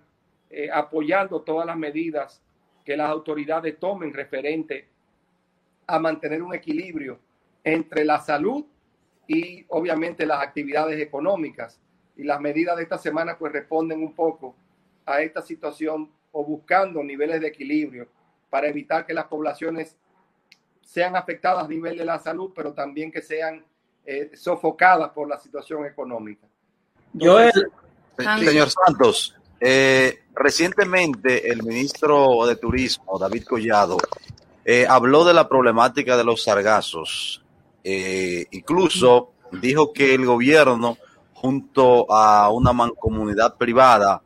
eh, 0.50 0.70
apoyando 0.72 1.42
todas 1.42 1.66
las 1.66 1.76
medidas 1.76 2.42
que 2.84 2.96
las 2.96 3.08
autoridades 3.10 3.78
tomen 3.78 4.12
referente 4.12 4.88
a 5.86 5.98
mantener 5.98 6.42
un 6.42 6.54
equilibrio 6.54 7.18
entre 7.64 8.04
la 8.04 8.18
salud 8.18 8.64
y 9.26 9.64
obviamente 9.68 10.26
las 10.26 10.42
actividades 10.42 11.00
económicas. 11.00 11.80
Y 12.16 12.24
las 12.24 12.40
medidas 12.40 12.76
de 12.76 12.82
esta 12.82 12.98
semana 12.98 13.38
pues 13.38 13.52
responden 13.52 14.02
un 14.02 14.14
poco 14.14 14.54
a 15.06 15.22
esta 15.22 15.42
situación 15.42 16.10
o 16.32 16.44
buscando 16.44 17.02
niveles 17.02 17.40
de 17.40 17.48
equilibrio 17.48 18.08
para 18.50 18.68
evitar 18.68 19.06
que 19.06 19.14
las 19.14 19.26
poblaciones 19.26 19.96
sean 20.82 21.16
afectadas 21.16 21.64
a 21.64 21.68
nivel 21.68 21.96
de 21.96 22.04
la 22.04 22.18
salud, 22.18 22.52
pero 22.54 22.72
también 22.74 23.10
que 23.10 23.22
sean 23.22 23.64
eh, 24.04 24.30
sofocadas 24.34 25.10
por 25.10 25.28
la 25.28 25.38
situación 25.38 25.86
económica. 25.86 26.46
Señor 28.16 28.70
Santos, 28.70 29.34
eh, 29.60 30.24
recientemente 30.34 31.50
el 31.50 31.62
ministro 31.62 32.46
de 32.46 32.56
Turismo, 32.56 33.18
David 33.18 33.44
Collado, 33.44 33.96
eh, 34.64 34.86
habló 34.88 35.24
de 35.24 35.34
la 35.34 35.48
problemática 35.48 36.16
de 36.16 36.24
los 36.24 36.42
sargazos. 36.42 37.38
incluso 37.84 39.32
dijo 39.50 39.92
que 39.92 40.14
el 40.14 40.24
gobierno, 40.24 40.98
junto 41.34 42.10
a 42.12 42.48
una 42.50 42.72
mancomunidad 42.72 43.56
privada, 43.56 44.22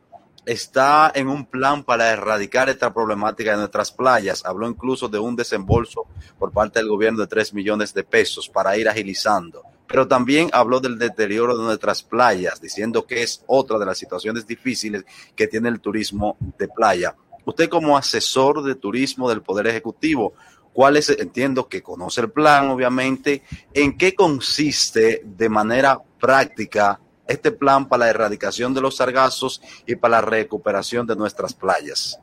está 0.47 1.11
en 1.15 1.29
un 1.29 1.45
plan 1.45 1.83
para 1.83 2.11
erradicar 2.11 2.69
esta 2.69 2.95
problemática 2.95 3.51
de 3.51 3.57
nuestras 3.59 3.91
playas. 3.91 4.45
Habló 4.45 4.69
incluso 4.69 5.09
de 5.09 5.19
un 5.19 5.35
desembolso 5.35 6.07
por 6.39 6.53
parte 6.53 6.79
del 6.79 6.89
gobierno 6.89 7.21
de 7.21 7.27
3 7.27 7.53
millones 7.53 7.93
de 7.93 8.05
pesos 8.05 8.49
para 8.49 8.77
ir 8.79 8.89
agilizando. 8.89 9.63
Pero 9.87 10.09
también 10.09 10.51
habló 10.53 10.81
del 10.81 10.99
deterioro 10.99 11.57
de 11.57 11.65
nuestras 11.65 12.03
playas, 12.03 12.61
diciendo 12.61 13.07
que 13.07 13.23
es 13.23 13.45
otra 13.47 13.79
de 13.79 13.87
las 13.87 13.99
situaciones 13.99 14.47
difíciles 14.47 15.05
que 15.35 15.47
tiene 15.47 15.69
el 15.69 15.81
turismo 15.81 16.37
de 16.59 16.69
playa. 16.69 17.15
Usted 17.45 17.69
como 17.69 17.97
asesor 17.97 18.63
de 18.65 18.75
turismo 18.75 19.29
del 19.29 19.43
Poder 19.43 19.69
Ejecutivo, 19.69 20.35
¿cuál 20.73 20.97
es? 20.97 21.11
Entiendo 21.11 21.69
que 21.69 21.83
conoce 21.83 22.21
el 22.21 22.31
plan, 22.31 22.69
obviamente. 22.71 23.43
¿En 23.73 23.97
qué 23.97 24.15
consiste 24.15 25.23
de 25.25 25.49
manera 25.49 26.01
práctica 26.19 27.01
este 27.27 27.53
plan 27.53 27.89
para 27.89 28.07
la 28.07 28.11
erradicación 28.11 28.75
de 28.75 28.81
los 28.81 28.97
sargazos 28.97 29.61
y 29.87 29.95
para 29.97 30.21
la 30.21 30.23
recuperación 30.23 31.07
de 31.07 31.17
nuestras 31.17 31.55
playas? 31.55 32.19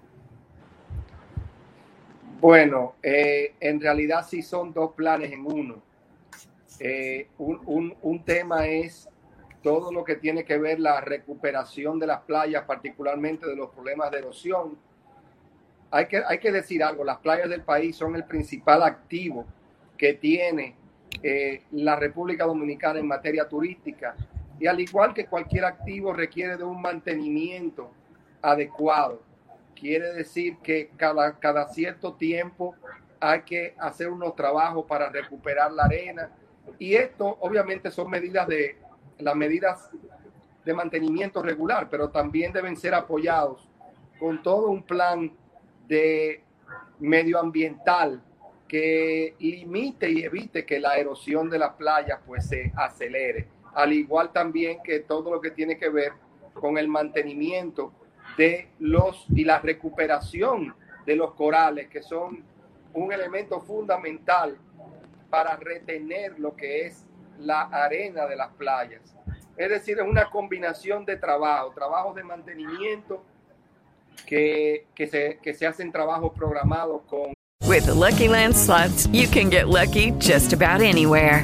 Bueno, 2.44 2.96
eh, 3.02 3.56
en 3.62 3.80
realidad 3.80 4.28
sí 4.30 4.42
son 4.42 4.74
dos 4.74 4.92
planes 4.92 5.32
en 5.32 5.46
uno. 5.46 5.82
Eh, 6.80 7.28
un, 7.38 7.96
un, 8.02 8.24
tema 8.24 8.68
es 8.68 9.08
todo 9.62 9.92
lo 9.92 10.04
que 10.04 10.16
tiene 10.16 10.44
que 10.44 10.58
ver 10.58 10.80
la 10.80 11.02
recuperación 11.02 12.00
de 12.00 12.08
las 12.08 12.22
playas, 12.22 12.64
particularmente 12.66 13.46
de 13.48 13.56
los 13.56 13.70
problemas 13.70 14.12
de 14.12 14.20
erosión. 14.20 14.78
Hay 15.92 16.08
que, 16.08 16.24
hay 16.26 16.40
que 16.40 16.52
decir 16.52 16.84
algo, 16.84 17.04
las 17.04 17.20
playas 17.20 17.50
del 17.50 17.62
país 17.62 17.96
son 17.96 18.16
el 18.16 18.26
principal 18.26 18.82
activo 18.82 19.46
que 19.98 20.14
tiene 20.14 20.76
eh, 21.22 21.64
la 21.72 21.96
República 21.96 22.46
Dominicana 22.46 23.00
en 23.00 23.08
materia 23.08 23.48
turística 23.48 24.16
y 24.60 24.68
al 24.68 24.80
igual 24.80 25.14
que 25.14 25.26
cualquier 25.26 25.66
activo 25.66 26.14
requiere 26.14 26.58
de 26.58 26.64
un 26.64 26.82
mantenimiento 26.82 27.92
adecuado. 28.42 29.22
Quiere 29.76 30.14
decir 30.14 30.58
que 30.58 30.90
cada, 30.98 31.38
cada 31.40 31.68
cierto 31.70 32.14
tiempo 32.14 32.76
hay 33.20 33.42
que 33.42 33.76
hacer 33.78 34.10
unos 34.10 34.36
trabajos 34.36 34.86
para 34.86 35.10
recuperar 35.10 35.72
la 35.72 35.84
arena. 35.84 36.32
Y 36.80 36.96
esto 36.96 37.38
obviamente 37.42 37.92
son 37.92 38.10
medidas 38.10 38.48
de 38.48 38.78
las 39.20 39.36
medidas 39.36 39.90
de 40.66 40.74
mantenimiento 40.74 41.42
regular, 41.42 41.88
pero 41.90 42.10
también 42.10 42.54
deben 42.54 42.78
ser 42.78 42.94
apoyados 42.94 43.68
con 44.20 44.42
todo 44.42 44.70
un 44.70 44.84
plan 44.84 45.32
de 45.88 46.42
medioambiental 47.00 48.22
que 48.68 49.36
limite 49.40 50.10
y 50.10 50.24
evite 50.24 50.66
que 50.66 50.80
la 50.80 50.98
erosión 50.98 51.50
de 51.50 51.60
las 51.60 51.74
playas 51.74 52.20
pues 52.26 52.48
se 52.48 52.72
acelere. 52.76 53.48
Al 53.76 53.94
igual 53.94 54.32
también 54.32 54.82
que 54.84 55.00
todo 55.00 55.32
lo 55.32 55.42
que 55.42 55.52
tiene 55.52 55.78
que 55.78 55.90
ver 55.90 56.14
con 56.54 56.78
el 56.78 56.88
mantenimiento 56.88 57.92
de 58.38 58.70
los 58.80 59.26
y 59.30 59.44
la 59.44 59.60
recuperación 59.60 60.74
de 61.06 61.16
los 61.16 61.34
corales, 61.34 61.90
que 61.90 62.02
son 62.02 62.44
un 62.94 63.12
elemento 63.12 63.60
fundamental 63.60 64.58
para 65.34 65.56
retener 65.56 66.40
lo 66.40 66.56
que 66.56 66.86
es 66.86 67.08
la 67.40 67.62
arena 67.62 68.28
de 68.28 68.36
las 68.36 68.50
playas. 68.50 69.02
Es 69.58 69.68
decir, 69.68 69.98
es 69.98 70.08
una 70.08 70.30
combinación 70.30 71.06
de 71.06 71.18
trabajo, 71.18 71.72
trabajos 71.74 72.14
de 72.14 72.24
mantenimiento 72.24 73.24
que, 74.28 74.86
que, 74.94 75.08
se, 75.08 75.40
que 75.42 75.56
se 75.56 75.66
hacen 75.66 75.92
trabajos 75.92 76.34
programados 76.36 77.02
con... 77.08 77.34
With 77.68 77.88
Lucky 77.88 78.28
Land 78.28 78.56
slots, 78.56 79.08
you 79.08 79.28
can 79.28 79.50
get 79.50 79.70
lucky 79.70 80.12
just 80.20 80.54
about 80.54 80.82
anywhere. 80.82 81.44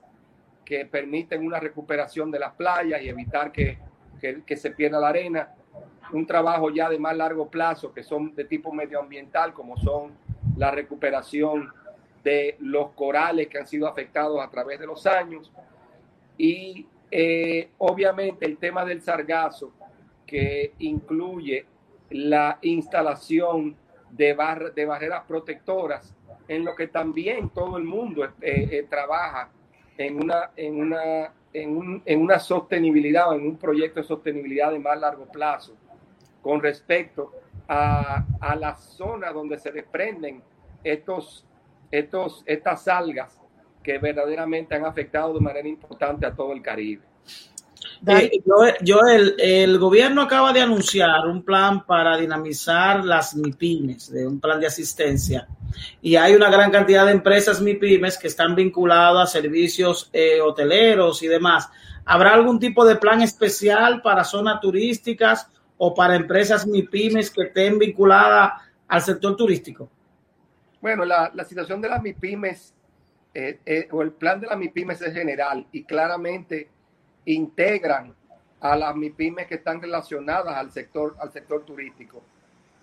que 0.71 0.85
permiten 0.85 1.45
una 1.45 1.59
recuperación 1.59 2.31
de 2.31 2.39
las 2.39 2.53
playas 2.53 3.01
y 3.01 3.09
evitar 3.09 3.51
que, 3.51 3.77
que, 4.21 4.55
se 4.55 4.71
pierda 4.71 5.01
la 5.01 5.09
arena. 5.09 5.53
Un 6.13 6.25
trabajo 6.25 6.69
ya 6.69 6.87
de 6.87 6.97
más 6.97 7.13
largo 7.17 7.49
plazo 7.49 7.91
que 7.91 8.03
son 8.03 8.33
de 8.35 8.45
tipo 8.45 8.71
medioambiental, 8.71 9.53
como 9.53 9.75
son 9.75 10.13
la 10.55 10.71
recuperación 10.71 11.73
de 12.23 12.55
los 12.59 12.91
corales 12.91 13.49
que 13.49 13.57
han 13.57 13.67
sido 13.67 13.85
afectados 13.85 14.39
a 14.39 14.49
través 14.49 14.79
de 14.79 14.87
los 14.87 15.05
años. 15.05 15.51
Y 16.37 16.87
eh, 17.11 17.71
obviamente 17.79 18.45
el 18.45 18.55
tema 18.57 18.85
del 18.85 19.01
sargazo, 19.01 19.73
que 20.25 20.71
incluye 20.79 21.65
la 22.11 22.59
instalación 22.61 23.75
de, 24.09 24.37
de 24.73 24.85
barreras 24.85 25.23
protectoras, 25.27 26.15
en 26.47 26.63
lo 26.63 26.73
que 26.77 26.87
también 26.87 27.49
todo 27.49 27.75
el 27.75 27.83
mundo 27.83 28.23
eh, 28.23 28.31
eh, 28.41 28.85
trabaja 28.89 29.49
en 29.97 30.21
una, 30.21 30.51
en 30.55 30.79
una, 30.79 31.33
en, 31.53 31.77
un, 31.77 32.01
en 32.05 32.21
una 32.21 32.39
sostenibilidad 32.39 33.29
o 33.29 33.33
en 33.33 33.45
un 33.45 33.57
proyecto 33.57 34.01
de 34.01 34.07
sostenibilidad 34.07 34.71
de 34.71 34.79
más 34.79 34.99
largo 34.99 35.25
plazo 35.25 35.75
con 36.41 36.61
respecto 36.61 37.31
a, 37.67 38.25
a 38.39 38.55
la 38.55 38.75
zona 38.75 39.31
donde 39.31 39.57
se 39.57 39.71
desprenden 39.71 40.41
estos, 40.83 41.45
estos, 41.91 42.43
estas 42.45 42.87
algas 42.87 43.39
que 43.83 43.97
verdaderamente 43.97 44.75
han 44.75 44.85
afectado 44.85 45.33
de 45.33 45.39
manera 45.39 45.67
importante 45.67 46.25
a 46.25 46.33
todo 46.33 46.53
el 46.53 46.61
Caribe. 46.61 47.03
Eh, 48.07 48.41
yo, 48.81 49.01
el, 49.01 49.35
el, 49.37 49.77
gobierno 49.77 50.23
acaba 50.23 50.53
de 50.53 50.61
anunciar 50.61 51.27
un 51.27 51.43
plan 51.43 51.85
para 51.85 52.17
dinamizar 52.17 53.03
las 53.05 53.35
MIPIMES, 53.35 54.11
de 54.11 54.27
un 54.27 54.39
plan 54.39 54.59
de 54.59 54.67
asistencia. 54.67 55.47
Y 56.01 56.15
hay 56.15 56.33
una 56.33 56.49
gran 56.49 56.71
cantidad 56.71 57.05
de 57.05 57.11
empresas 57.11 57.61
MIPIMES 57.61 58.17
que 58.17 58.27
están 58.27 58.55
vinculadas 58.55 59.29
a 59.29 59.31
servicios 59.31 60.09
eh, 60.13 60.41
hoteleros 60.41 61.21
y 61.23 61.27
demás. 61.27 61.69
¿Habrá 62.05 62.33
algún 62.33 62.59
tipo 62.59 62.85
de 62.85 62.95
plan 62.95 63.21
especial 63.21 64.01
para 64.01 64.23
zonas 64.23 64.59
turísticas 64.59 65.47
o 65.77 65.93
para 65.93 66.15
empresas 66.15 66.65
MIPIMES 66.65 67.29
que 67.31 67.43
estén 67.43 67.77
vinculadas 67.77 68.53
al 68.87 69.01
sector 69.01 69.35
turístico? 69.35 69.89
Bueno, 70.81 71.05
la, 71.05 71.31
la 71.33 71.45
situación 71.45 71.79
de 71.81 71.89
las 71.89 72.01
MIPIMES 72.01 72.73
eh, 73.33 73.87
o 73.91 74.01
el 74.01 74.11
plan 74.11 74.41
de 74.41 74.47
las 74.47 74.57
MIPIMES 74.57 75.01
es 75.03 75.13
general 75.13 75.65
y 75.71 75.83
claramente 75.83 76.69
integran 77.25 78.13
a 78.59 78.75
las 78.75 78.95
MIPIMES 78.95 79.47
que 79.47 79.55
están 79.55 79.81
relacionadas 79.81 80.55
al 80.55 80.71
sector, 80.71 81.15
al 81.19 81.31
sector 81.31 81.65
turístico. 81.65 82.21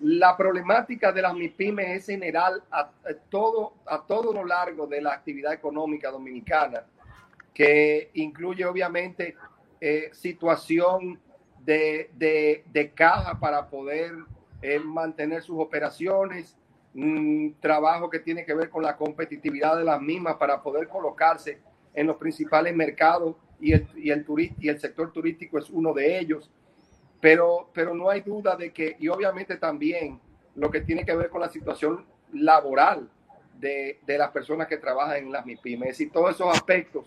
La 0.01 0.35
problemática 0.37 1.11
de 1.11 1.21
las 1.21 1.33
MIPIMES 1.33 1.87
es 1.89 2.05
general 2.05 2.63
a, 2.71 2.89
todo, 3.29 3.73
a 3.85 4.01
todo 4.05 4.33
lo 4.33 4.45
largo 4.45 4.87
de 4.87 5.01
la 5.01 5.13
actividad 5.13 5.53
económica 5.53 6.09
dominicana, 6.09 6.83
que 7.53 8.11
incluye 8.13 8.65
obviamente 8.65 9.35
eh, 9.81 10.09
situación 10.13 11.19
de, 11.63 12.09
de, 12.15 12.91
caja 12.95 13.39
para 13.39 13.69
poder 13.69 14.13
eh, 14.61 14.79
mantener 14.79 15.43
sus 15.43 15.59
operaciones, 15.59 16.57
mm, 16.93 17.51
trabajo 17.59 18.09
que 18.09 18.19
tiene 18.19 18.45
que 18.45 18.53
ver 18.53 18.69
con 18.69 18.83
la 18.83 18.95
competitividad 18.95 19.77
de 19.77 19.83
las 19.83 20.01
mismas 20.01 20.35
para 20.37 20.61
poder 20.61 20.87
colocarse 20.87 21.59
en 21.93 22.07
los 22.07 22.17
principales 22.17 22.75
mercados 22.75 23.35
y 23.59 23.73
el, 23.73 23.87
y 23.95 24.11
el, 24.11 24.25
y 24.59 24.69
el 24.69 24.79
sector 24.79 25.11
turístico 25.11 25.57
es 25.57 25.69
uno 25.69 25.93
de 25.93 26.19
ellos. 26.19 26.49
Pero, 27.21 27.69
pero 27.73 27.93
no 27.93 28.09
hay 28.09 28.21
duda 28.21 28.55
de 28.55 28.71
que, 28.71 28.95
y 28.99 29.09
obviamente 29.09 29.57
también 29.57 30.19
lo 30.55 30.71
que 30.71 30.81
tiene 30.81 31.05
que 31.05 31.15
ver 31.15 31.29
con 31.29 31.41
la 31.41 31.49
situación 31.49 32.05
laboral 32.33 33.09
de, 33.59 33.99
de 34.05 34.17
las 34.17 34.31
personas 34.31 34.67
que 34.67 34.77
trabajan 34.77 35.17
en 35.17 35.31
las 35.31 35.45
MIPIMES 35.45 35.99
y 35.99 36.07
todos 36.07 36.35
esos 36.35 36.47
aspectos, 36.47 37.05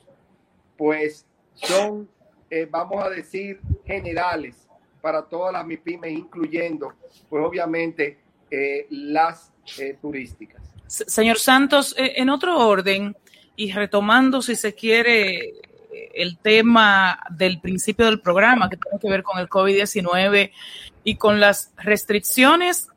pues 0.76 1.26
son, 1.54 2.08
eh, 2.50 2.66
vamos 2.70 3.02
a 3.02 3.08
decir, 3.08 3.60
generales 3.86 4.68
para 5.00 5.22
todas 5.22 5.52
las 5.52 5.66
MIPIMES, 5.66 6.12
incluyendo, 6.12 6.92
pues 7.28 7.44
obviamente, 7.44 8.18
eh, 8.50 8.86
las 8.90 9.50
eh, 9.78 9.96
turísticas. 10.00 10.62
Señor 10.86 11.38
Santos, 11.38 11.94
en 11.96 12.28
otro 12.28 12.68
orden, 12.68 13.16
y 13.56 13.72
retomando, 13.72 14.42
si 14.42 14.56
se 14.56 14.74
quiere, 14.74 15.54
el 16.14 16.38
tema 16.38 17.18
del 17.30 17.60
principio 17.60 18.06
del 18.06 18.20
programa, 18.20 18.68
que 18.68 18.76
tiene 18.76 18.98
que 18.98 19.08
ver 19.08 19.22
con 19.22 19.38
el 19.38 19.48
COVID-19 19.48 20.52
y 21.04 21.16
con 21.16 21.40
las 21.40 21.72
restricciones 21.76 22.88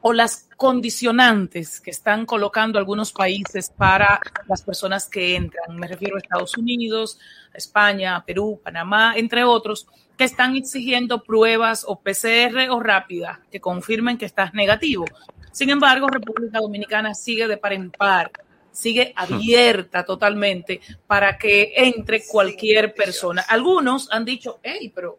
o 0.00 0.12
las 0.12 0.48
condicionantes 0.56 1.80
que 1.80 1.90
están 1.90 2.26
colocando 2.26 2.78
algunos 2.78 3.12
países 3.12 3.70
para 3.70 4.20
las 4.46 4.62
personas 4.62 5.08
que 5.08 5.34
entran. 5.34 5.76
Me 5.76 5.88
refiero 5.88 6.16
a 6.16 6.18
Estados 6.18 6.56
Unidos, 6.58 7.18
España, 7.54 8.22
Perú, 8.26 8.60
Panamá, 8.62 9.14
entre 9.16 9.44
otros, 9.44 9.86
que 10.16 10.24
están 10.24 10.56
exigiendo 10.56 11.22
pruebas 11.22 11.84
o 11.88 12.00
PCR 12.00 12.68
o 12.70 12.80
rápida 12.80 13.40
que 13.50 13.60
confirmen 13.60 14.18
que 14.18 14.26
estás 14.26 14.54
negativo. 14.54 15.06
Sin 15.52 15.70
embargo, 15.70 16.08
República 16.08 16.58
Dominicana 16.60 17.14
sigue 17.14 17.48
de 17.48 17.56
par 17.56 17.72
en 17.72 17.90
par, 17.90 18.30
sigue 18.74 19.12
abierta 19.16 20.04
totalmente 20.04 20.80
para 21.06 21.38
que 21.38 21.72
entre 21.76 22.26
cualquier 22.26 22.92
persona. 22.92 23.42
Algunos 23.48 24.10
han 24.10 24.24
dicho, 24.24 24.58
hey, 24.62 24.90
pero 24.92 25.18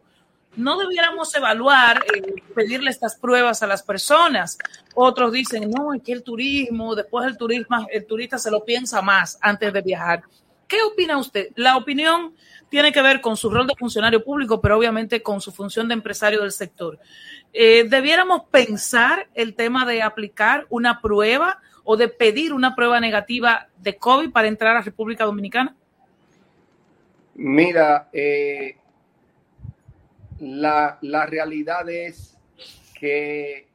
no 0.56 0.78
debiéramos 0.78 1.34
evaluar, 1.34 2.04
eh, 2.14 2.42
pedirle 2.54 2.90
estas 2.90 3.16
pruebas 3.16 3.62
a 3.62 3.66
las 3.66 3.82
personas. 3.82 4.58
Otros 4.94 5.32
dicen, 5.32 5.70
no, 5.70 5.94
es 5.94 6.02
que 6.02 6.12
el 6.12 6.22
turismo, 6.22 6.94
después 6.94 7.26
el 7.26 7.36
turismo, 7.36 7.86
el 7.90 8.06
turista 8.06 8.38
se 8.38 8.50
lo 8.50 8.64
piensa 8.64 9.00
más 9.00 9.38
antes 9.40 9.72
de 9.72 9.80
viajar. 9.80 10.22
¿Qué 10.68 10.82
opina 10.82 11.16
usted? 11.16 11.48
La 11.54 11.76
opinión 11.76 12.34
tiene 12.68 12.92
que 12.92 13.00
ver 13.00 13.20
con 13.20 13.36
su 13.36 13.48
rol 13.48 13.66
de 13.66 13.76
funcionario 13.78 14.22
público, 14.22 14.60
pero 14.60 14.76
obviamente 14.76 15.22
con 15.22 15.40
su 15.40 15.50
función 15.50 15.88
de 15.88 15.94
empresario 15.94 16.42
del 16.42 16.52
sector. 16.52 16.98
Eh, 17.52 17.86
¿Debiéramos 17.88 18.42
pensar 18.50 19.28
el 19.34 19.54
tema 19.54 19.86
de 19.86 20.02
aplicar 20.02 20.66
una 20.68 21.00
prueba 21.00 21.60
o 21.88 21.96
de 21.96 22.08
pedir 22.08 22.52
una 22.52 22.74
prueba 22.74 22.98
negativa 23.00 23.68
de 23.78 23.96
COVID 23.96 24.32
para 24.32 24.48
entrar 24.48 24.76
a 24.76 24.82
República 24.82 25.24
Dominicana? 25.24 25.74
Mira, 27.36 28.08
eh, 28.12 28.76
la, 30.40 30.98
realidad 31.00 31.88
es 31.88 32.36
que 32.98 33.68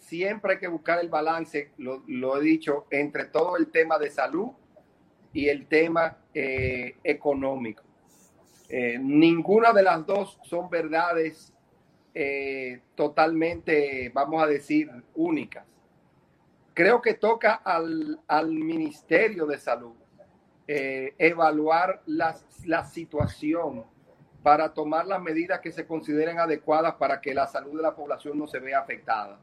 siempre 0.00 0.54
hay 0.54 0.58
que 0.58 0.68
buscar 0.68 1.00
el 1.00 1.10
balance, 1.10 1.72
lo, 1.76 2.36
he 2.38 2.40
dicho, 2.40 2.86
entre 2.90 3.26
todo 3.26 3.58
el 3.58 3.70
tema 3.70 3.98
de 3.98 4.10
salud 4.10 4.48
y 5.34 5.48
el 5.48 5.66
tema 5.66 6.16
eh, 6.32 6.96
económico. 7.04 7.82
Eh, 8.70 8.98
ninguna 8.98 9.74
de 9.74 9.82
las 9.82 10.06
dos 10.06 10.38
son 10.44 10.70
verdades 10.70 11.52
totalmente, 12.94 14.10
vamos 14.14 14.42
a 14.42 14.46
decir, 14.46 14.90
únicas. 15.14 15.64
Creo 16.74 17.02
que 17.02 17.14
toca 17.14 17.54
al, 17.54 18.18
Ministerio 18.48 19.46
de 19.46 19.58
Salud 19.58 19.94
evaluar 20.66 22.02
la, 22.06 22.34
la 22.64 22.84
situación 22.84 23.84
para 24.42 24.72
tomar 24.72 25.06
las 25.06 25.20
medidas 25.20 25.60
que 25.60 25.70
se 25.70 25.86
consideren 25.86 26.38
adecuadas 26.38 26.94
para 26.94 27.20
que 27.20 27.34
la 27.34 27.46
salud 27.46 27.76
de 27.76 27.82
la 27.82 27.94
población 27.94 28.38
no 28.38 28.46
se 28.46 28.58
vea 28.58 28.80
afectada. 28.80 29.38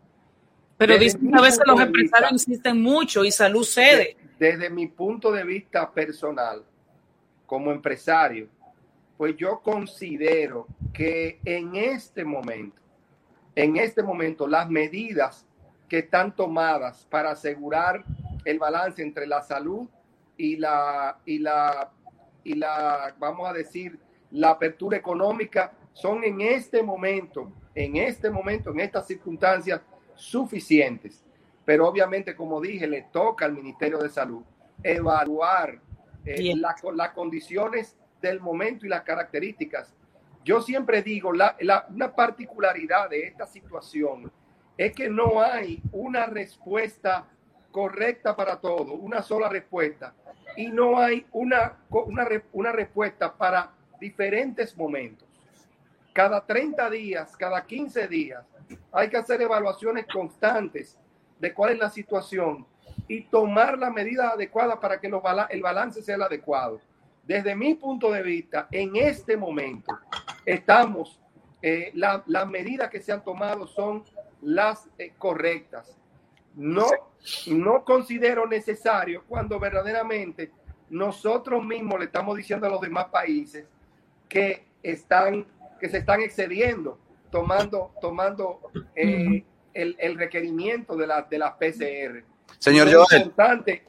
Pero 0.77 0.97
dicen 0.97 1.35
a 1.35 1.41
veces 1.41 1.61
los 1.65 1.79
empresarios 1.79 2.31
insisten 2.31 2.81
mucho 2.81 3.25
y 3.25 3.31
salud 3.31 3.63
cede. 3.63 4.15
Desde, 4.37 4.69
mi 4.69 4.87
punto 4.87 5.31
de 5.31 5.43
vista 5.43 5.91
personal, 5.91 6.63
como 7.45 7.71
empresario, 7.71 8.47
pues 9.17 9.35
yo 9.35 9.59
considero 9.59 10.67
que 10.93 11.39
en 11.43 11.75
este 11.75 12.23
momento, 12.23 12.81
en 13.55 13.75
este 13.75 14.01
momento, 14.01 14.47
las 14.47 14.69
medidas 14.69 15.45
que 15.89 15.99
están 15.99 16.35
tomadas 16.35 17.05
para 17.09 17.31
asegurar 17.31 18.03
el 18.45 18.59
balance 18.59 19.01
entre 19.01 19.27
la 19.27 19.41
salud 19.41 19.87
y 20.37 20.55
la, 20.55 21.17
y 21.25 21.39
la, 21.39 21.91
y 22.43 22.53
la, 22.53 23.13
vamos 23.17 23.49
a 23.49 23.53
decir, 23.53 23.99
la 24.31 24.51
apertura 24.51 24.95
económica 24.97 25.73
son 25.91 26.23
en 26.23 26.39
este 26.41 26.81
momento, 26.83 27.51
en 27.75 27.97
este 27.97 28.29
momento, 28.29 28.69
en 28.71 28.79
estas 28.79 29.07
circunstancias 29.07 29.81
suficientes. 30.15 31.25
Pero 31.65 31.87
obviamente, 31.87 32.35
como 32.35 32.61
dije, 32.61 32.87
le 32.87 33.03
toca 33.11 33.45
al 33.45 33.53
Ministerio 33.53 33.97
de 33.97 34.09
Salud 34.09 34.43
evaluar 34.81 35.79
eh, 36.25 36.55
las 36.55 37.11
condiciones 37.13 37.97
del 38.21 38.39
momento 38.39 38.85
y 38.85 38.89
las 38.89 39.01
características. 39.01 39.93
Yo 40.43 40.61
siempre 40.61 41.01
digo, 41.01 41.33
la, 41.33 41.55
una 41.89 42.15
particularidad 42.15 43.09
de 43.09 43.23
esta 43.23 43.45
situación 43.45 44.31
es 44.79 44.93
que 44.93 45.09
no 45.09 45.41
hay 45.41 45.81
una 45.91 46.25
respuesta 46.25 47.25
correcta 47.69 48.33
para 48.33 48.61
todo, 48.61 48.93
una 48.93 49.21
sola 49.21 49.49
respuesta, 49.49 50.13
y 50.55 50.67
no 50.67 50.97
hay 50.97 51.25
una, 51.33 51.79
una, 51.89 52.25
una 52.53 52.71
respuesta 52.71 53.35
para 53.35 53.73
diferentes 53.99 54.77
momentos. 54.77 55.27
Cada 56.13 56.45
30 56.45 56.89
días, 56.91 57.35
cada 57.35 57.65
15 57.65 58.07
días, 58.07 58.45
hay 58.93 59.09
que 59.09 59.17
hacer 59.17 59.41
evaluaciones 59.41 60.05
constantes 60.07 60.97
de 61.39 61.53
cuál 61.53 61.73
es 61.73 61.79
la 61.79 61.89
situación 61.89 62.65
y 63.09 63.23
tomar 63.23 63.77
la 63.77 63.89
medida 63.89 64.29
adecuada 64.29 64.79
para 64.79 64.97
que 65.01 65.07
el 65.07 65.61
balance 65.61 66.01
sea 66.01 66.15
el 66.15 66.23
adecuado. 66.23 66.79
Desde 67.25 67.53
mi 67.53 67.75
punto 67.75 68.13
de 68.13 68.23
vista, 68.23 68.69
en 68.71 68.95
este 68.95 69.35
momento, 69.35 69.99
estamos, 70.45 71.19
eh, 71.61 71.91
las 71.93 72.47
medidas 72.47 72.89
que 72.89 73.01
se 73.01 73.11
han 73.11 73.25
tomado 73.25 73.67
son 73.67 74.05
las 74.41 74.89
eh, 74.97 75.13
correctas. 75.17 75.95
No, 76.55 76.87
no 77.47 77.83
considero 77.83 78.47
necesario 78.47 79.23
cuando 79.27 79.59
verdaderamente 79.59 80.51
nosotros 80.89 81.63
mismos 81.63 81.99
le 81.99 82.05
estamos 82.05 82.35
diciendo 82.35 82.67
a 82.67 82.69
los 82.69 82.81
demás 82.81 83.05
países 83.05 83.65
que 84.27 84.65
están 84.81 85.45
que 85.79 85.87
se 85.87 85.99
están 85.99 86.21
excediendo 86.21 86.97
tomando 87.31 87.93
tomando 88.01 88.59
eh, 88.95 89.43
el, 89.73 90.17
requerimiento 90.17 90.95
de 90.95 91.07
la 91.07 91.21
de 91.21 91.37
las 91.37 91.53
PCR. 91.53 92.23
Señor 92.57 92.87
lo 92.87 93.03
importante, 93.03 93.85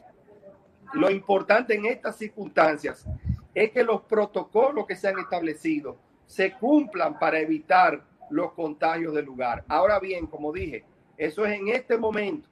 lo 0.93 1.11
importante 1.11 1.75
en 1.75 1.87
estas 1.87 2.17
circunstancias 2.17 3.07
es 3.55 3.71
que 3.71 3.83
los 3.83 4.03
protocolos 4.03 4.87
que 4.87 4.95
se 4.95 5.09
han 5.09 5.19
establecido 5.19 5.97
se 6.27 6.53
cumplan 6.53 7.19
para 7.19 7.41
evitar 7.41 8.05
los 8.31 8.53
contagios 8.53 9.15
del 9.15 9.25
lugar. 9.25 9.65
Ahora 9.69 9.99
bien, 10.01 10.27
como 10.27 10.53
dije, 10.53 10.85
eso 11.17 11.45
es 11.45 11.59
en 11.59 11.69
este 11.69 11.99
momento. 11.99 12.49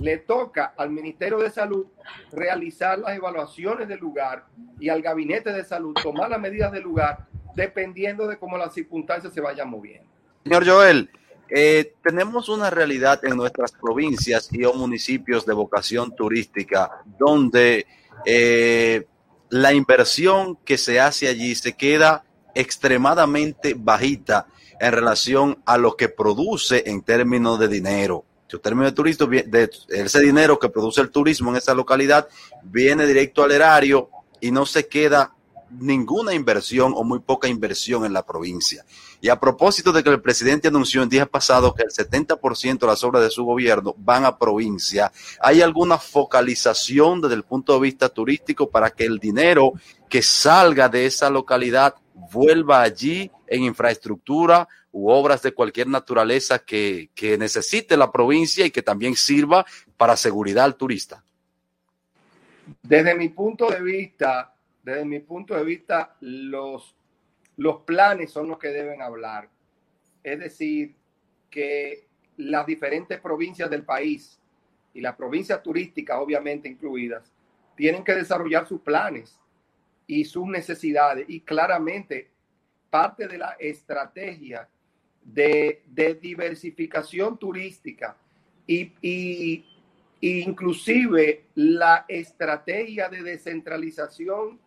Le 0.00 0.18
toca 0.18 0.74
al 0.76 0.90
Ministerio 0.90 1.38
de 1.38 1.50
Salud 1.50 1.86
realizar 2.32 2.98
las 2.98 3.16
evaluaciones 3.16 3.88
del 3.88 4.00
lugar 4.00 4.46
y 4.78 4.88
al 4.88 5.02
Gabinete 5.02 5.52
de 5.52 5.64
Salud 5.64 5.94
tomar 6.02 6.30
las 6.30 6.40
medidas 6.40 6.72
del 6.72 6.82
lugar 6.82 7.26
dependiendo 7.54 8.26
de 8.26 8.38
cómo 8.38 8.56
las 8.56 8.72
circunstancias 8.72 9.32
se 9.32 9.40
vayan 9.40 9.68
moviendo. 9.68 10.08
Señor 10.44 10.66
Joel, 10.66 11.10
eh, 11.48 11.94
tenemos 12.02 12.48
una 12.48 12.70
realidad 12.70 13.24
en 13.24 13.36
nuestras 13.36 13.72
provincias 13.72 14.48
y 14.52 14.64
o 14.64 14.72
municipios 14.72 15.44
de 15.44 15.52
vocación 15.52 16.14
turística 16.14 17.02
donde 17.18 17.86
eh, 18.24 19.06
la 19.48 19.72
inversión 19.72 20.56
que 20.64 20.78
se 20.78 21.00
hace 21.00 21.28
allí 21.28 21.54
se 21.54 21.76
queda 21.76 22.24
extremadamente 22.54 23.74
bajita 23.76 24.46
en 24.80 24.92
relación 24.92 25.62
a 25.66 25.76
lo 25.76 25.94
que 25.94 26.08
produce 26.08 26.82
en 26.86 27.02
términos 27.02 27.58
de 27.58 27.68
dinero. 27.68 28.24
Si 28.48 28.58
términos 28.58 28.90
de 28.90 28.96
turismo, 28.96 29.28
ese 29.88 30.20
dinero 30.20 30.58
que 30.58 30.70
produce 30.70 31.00
el 31.00 31.10
turismo 31.10 31.50
en 31.50 31.56
esa 31.56 31.74
localidad 31.74 32.26
viene 32.64 33.06
directo 33.06 33.44
al 33.44 33.52
erario 33.52 34.10
y 34.40 34.50
no 34.50 34.66
se 34.66 34.88
queda 34.88 35.34
ninguna 35.78 36.34
inversión 36.34 36.92
o 36.96 37.04
muy 37.04 37.20
poca 37.20 37.46
inversión 37.46 38.04
en 38.04 38.12
la 38.12 38.24
provincia. 38.24 38.84
Y 39.20 39.28
a 39.28 39.38
propósito 39.38 39.92
de 39.92 40.02
que 40.02 40.10
el 40.10 40.20
presidente 40.20 40.68
anunció 40.68 41.02
en 41.02 41.08
días 41.08 41.28
pasados 41.28 41.74
que 41.74 41.82
el 41.82 41.90
70% 41.90 42.78
de 42.80 42.86
las 42.86 43.04
obras 43.04 43.22
de 43.22 43.30
su 43.30 43.44
gobierno 43.44 43.94
van 43.98 44.24
a 44.24 44.36
provincia, 44.36 45.12
¿hay 45.40 45.62
alguna 45.62 45.98
focalización 45.98 47.20
desde 47.20 47.36
el 47.36 47.44
punto 47.44 47.74
de 47.74 47.80
vista 47.80 48.08
turístico 48.08 48.68
para 48.68 48.90
que 48.90 49.04
el 49.04 49.18
dinero 49.18 49.74
que 50.08 50.22
salga 50.22 50.88
de 50.88 51.06
esa 51.06 51.30
localidad 51.30 51.94
vuelva 52.32 52.82
allí 52.82 53.30
en 53.46 53.62
infraestructura 53.64 54.68
u 54.92 55.10
obras 55.10 55.42
de 55.42 55.52
cualquier 55.52 55.86
naturaleza 55.86 56.58
que, 56.58 57.10
que 57.14 57.38
necesite 57.38 57.96
la 57.96 58.10
provincia 58.10 58.66
y 58.66 58.70
que 58.70 58.82
también 58.82 59.14
sirva 59.14 59.64
para 59.96 60.16
seguridad 60.16 60.64
al 60.64 60.76
turista? 60.76 61.24
Desde 62.82 63.14
mi 63.14 63.28
punto 63.28 63.68
de 63.70 63.80
vista, 63.82 64.54
desde 64.82 65.04
mi 65.04 65.20
punto 65.20 65.54
de 65.54 65.64
vista, 65.64 66.16
los, 66.20 66.94
los 67.56 67.82
planes 67.82 68.30
son 68.30 68.48
los 68.48 68.58
que 68.58 68.68
deben 68.68 69.02
hablar. 69.02 69.48
Es 70.22 70.38
decir, 70.38 70.94
que 71.48 72.06
las 72.36 72.66
diferentes 72.66 73.20
provincias 73.20 73.70
del 73.70 73.84
país 73.84 74.38
y 74.94 75.00
las 75.00 75.16
provincias 75.16 75.62
turísticas, 75.62 76.18
obviamente 76.20 76.68
incluidas, 76.68 77.32
tienen 77.76 78.04
que 78.04 78.14
desarrollar 78.14 78.66
sus 78.66 78.80
planes 78.80 79.38
y 80.06 80.24
sus 80.24 80.46
necesidades. 80.46 81.26
Y 81.28 81.40
claramente, 81.40 82.30
parte 82.88 83.28
de 83.28 83.38
la 83.38 83.56
estrategia 83.58 84.68
de, 85.22 85.82
diversificación 86.20 87.38
turística 87.38 88.16
y, 88.66 88.92
y, 89.00 89.66
inclusive 90.20 91.44
la 91.54 92.04
estrategia 92.08 93.08
de 93.08 93.22
descentralización 93.22 94.58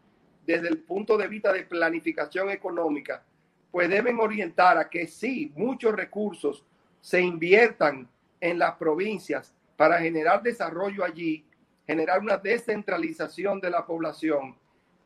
desde 0.45 0.67
el 0.67 0.79
punto 0.79 1.17
de 1.17 1.27
vista 1.27 1.53
de 1.53 1.63
planificación 1.63 2.49
económica, 2.49 3.23
pues 3.71 3.89
deben 3.89 4.19
orientar 4.19 4.77
a 4.77 4.89
que 4.89 5.07
sí, 5.07 5.51
muchos 5.55 5.95
recursos 5.95 6.65
se 7.01 7.21
inviertan 7.21 8.09
en 8.39 8.59
las 8.59 8.75
provincias 8.75 9.53
para 9.77 9.99
generar 9.99 10.43
desarrollo 10.43 11.03
allí, 11.03 11.45
generar 11.85 12.19
una 12.19 12.37
descentralización 12.37 13.59
de 13.59 13.69
la 13.69 13.85
población 13.85 14.55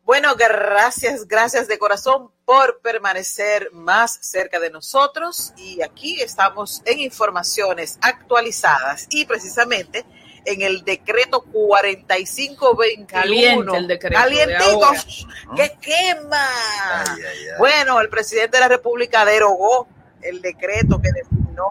Bueno, 0.07 0.35
gracias, 0.37 1.27
gracias 1.27 1.67
de 1.67 1.77
corazón 1.77 2.31
por 2.45 2.79
permanecer 2.79 3.73
más 3.73 4.17
cerca 4.21 4.57
de 4.57 4.69
nosotros 4.69 5.51
y 5.57 5.81
aquí 5.81 6.21
estamos 6.21 6.81
en 6.85 7.01
informaciones 7.01 7.99
actualizadas 8.01 9.07
y 9.09 9.25
precisamente 9.25 10.05
en 10.45 10.61
el 10.61 10.85
decreto 10.85 11.41
4521. 11.51 13.05
Caliente 13.05 13.77
el 13.77 13.87
decreto. 13.87 14.15
Calientico, 14.15 14.93
que 15.57 15.77
quema. 15.81 16.47
Bueno, 17.59 17.99
el 17.99 18.07
presidente 18.07 18.55
de 18.55 18.61
la 18.61 18.69
República 18.69 19.25
derogó 19.25 19.89
el 20.21 20.41
decreto 20.41 21.01
que 21.01 21.11
designó 21.11 21.67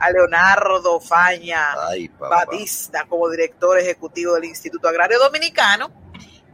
a 0.00 0.10
Leonardo 0.10 0.98
Faña 0.98 1.76
Batista 2.18 3.06
como 3.08 3.30
director 3.30 3.78
ejecutivo 3.78 4.34
del 4.34 4.46
Instituto 4.46 4.88
Agrario 4.88 5.20
Dominicano 5.20 6.07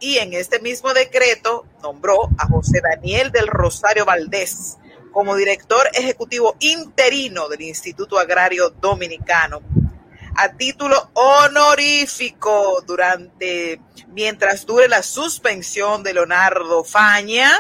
y 0.04 0.18
en 0.18 0.34
este 0.34 0.60
mismo 0.60 0.92
decreto 0.92 1.66
nombró 1.82 2.28
a 2.36 2.46
José 2.46 2.82
Daniel 2.82 3.32
del 3.32 3.46
Rosario 3.46 4.04
Valdés 4.04 4.76
como 5.10 5.34
director 5.34 5.88
ejecutivo 5.94 6.56
interino 6.60 7.48
del 7.48 7.62
Instituto 7.62 8.18
Agrario 8.18 8.68
Dominicano 8.68 9.62
a 10.36 10.52
título 10.52 11.10
honorífico 11.14 12.82
durante 12.86 13.80
mientras 14.08 14.66
dure 14.66 14.88
la 14.88 15.02
suspensión 15.02 16.02
de 16.02 16.12
Leonardo 16.12 16.84
Faña 16.84 17.50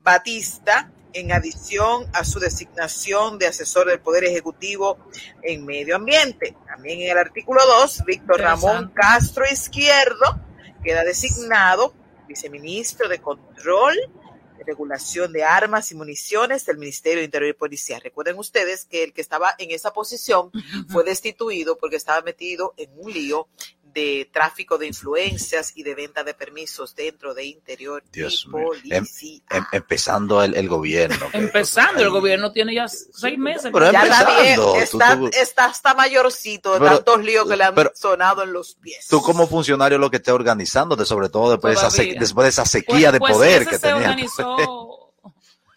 Batista 0.00 0.92
en 1.12 1.32
adición 1.32 2.08
a 2.12 2.22
su 2.22 2.38
designación 2.38 3.40
de 3.40 3.48
asesor 3.48 3.88
del 3.88 3.98
Poder 3.98 4.22
Ejecutivo 4.22 4.98
en 5.42 5.66
Medio 5.66 5.96
Ambiente. 5.96 6.54
También 6.64 7.00
en 7.00 7.10
el 7.10 7.18
artículo 7.18 7.60
2, 7.66 8.04
Víctor 8.06 8.40
Ramón 8.40 8.92
Castro 8.94 9.44
Izquierdo 9.50 10.47
queda 10.88 11.04
designado 11.04 11.92
viceministro 12.26 13.10
de 13.10 13.20
Control 13.20 13.94
de 14.56 14.64
Regulación 14.64 15.34
de 15.34 15.44
Armas 15.44 15.92
y 15.92 15.94
Municiones 15.94 16.64
del 16.64 16.78
Ministerio 16.78 17.18
de 17.18 17.26
Interior 17.26 17.50
y 17.50 17.52
Policía. 17.52 18.00
Recuerden 18.02 18.38
ustedes 18.38 18.86
que 18.86 19.04
el 19.04 19.12
que 19.12 19.20
estaba 19.20 19.54
en 19.58 19.70
esa 19.70 19.92
posición 19.92 20.50
fue 20.88 21.04
destituido 21.04 21.76
porque 21.76 21.96
estaba 21.96 22.22
metido 22.22 22.72
en 22.78 22.88
un 22.96 23.12
lío 23.12 23.48
de 23.92 24.28
tráfico 24.32 24.78
de 24.78 24.86
influencias 24.86 25.72
y 25.76 25.82
de 25.82 25.94
venta 25.94 26.22
de 26.24 26.34
permisos 26.34 26.94
dentro 26.94 27.34
de 27.34 27.44
interior 27.46 28.02
Dios 28.12 28.44
y 28.46 28.48
mío. 28.54 28.66
policía. 28.66 28.96
Em- 28.98 29.06
em- 29.50 29.64
empezando 29.72 30.42
el, 30.42 30.54
el 30.54 30.68
gobierno. 30.68 31.30
que- 31.30 31.38
Empezando, 31.38 32.02
el 32.02 32.10
gobierno 32.10 32.52
tiene 32.52 32.74
ya 32.74 32.86
seis 32.88 33.38
meses. 33.38 33.70
Pero 33.72 33.90
ya 33.92 34.02
está 34.02 34.40
bien, 34.42 34.54
empezando, 34.60 34.76
está, 34.76 35.16
tú- 35.18 35.30
está 35.32 35.64
hasta 35.66 35.94
mayorcito 35.94 36.74
de 36.74 36.80
Pero- 36.80 36.96
tantos 36.96 37.24
líos 37.24 37.48
que 37.48 37.56
le 37.56 37.64
han 37.64 37.74
pero- 37.74 37.92
sonado 37.94 38.42
en 38.42 38.52
los 38.52 38.74
pies. 38.76 39.06
Tú 39.08 39.20
como 39.22 39.46
funcionario 39.46 39.98
lo 39.98 40.10
que 40.10 40.18
esté 40.18 40.32
organizándote, 40.32 41.04
sobre 41.04 41.28
todo 41.28 41.50
después, 41.52 41.80
de 41.80 41.86
esa, 41.86 42.18
después 42.20 42.44
de 42.44 42.48
esa 42.50 42.64
sequía 42.66 43.10
de 43.12 43.18
Pues- 43.18 43.30
pues 43.32 43.38
poder 43.38 43.62
ese 43.62 43.70
que 43.70 43.76
se 43.76 43.82
tenía. 43.82 43.96
organizó 44.10 45.12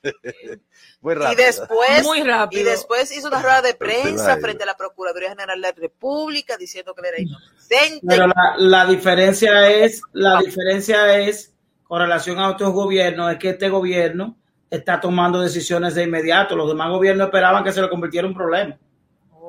Muy 1.01 1.15
Y 1.15 1.35
después, 1.35 2.03
Muy 2.03 2.21
rápido. 2.21 2.61
y 2.61 2.65
después 2.65 3.11
hizo 3.11 3.27
una 3.27 3.41
rueda 3.41 3.63
de 3.63 3.73
prensa 3.73 4.37
frente 4.37 4.63
a 4.63 4.67
la 4.67 4.77
Procuraduría 4.77 5.29
General 5.29 5.59
de 5.59 5.67
la 5.67 5.73
República 5.73 6.57
diciendo 6.57 6.93
que 6.93 7.01
él 7.01 7.07
era 7.07 7.21
inocente. 7.21 8.05
Pero 8.07 8.27
la, 8.27 8.53
la 8.57 8.85
diferencia 8.85 9.67
es, 9.67 10.01
la 10.13 10.39
diferencia 10.39 11.17
es, 11.17 11.53
con 11.83 12.01
relación 12.01 12.37
a 12.37 12.49
otros 12.49 12.71
gobiernos, 12.71 13.31
es 13.31 13.39
que 13.39 13.49
este 13.49 13.69
gobierno 13.69 14.37
está 14.69 15.01
tomando 15.01 15.41
decisiones 15.41 15.95
de 15.95 16.03
inmediato. 16.03 16.55
Los 16.55 16.67
demás 16.67 16.89
gobiernos 16.89 17.25
esperaban 17.25 17.63
que 17.63 17.71
se 17.71 17.81
le 17.81 17.89
convirtiera 17.89 18.27
en 18.27 18.33
un 18.33 18.37
problema. 18.37 18.77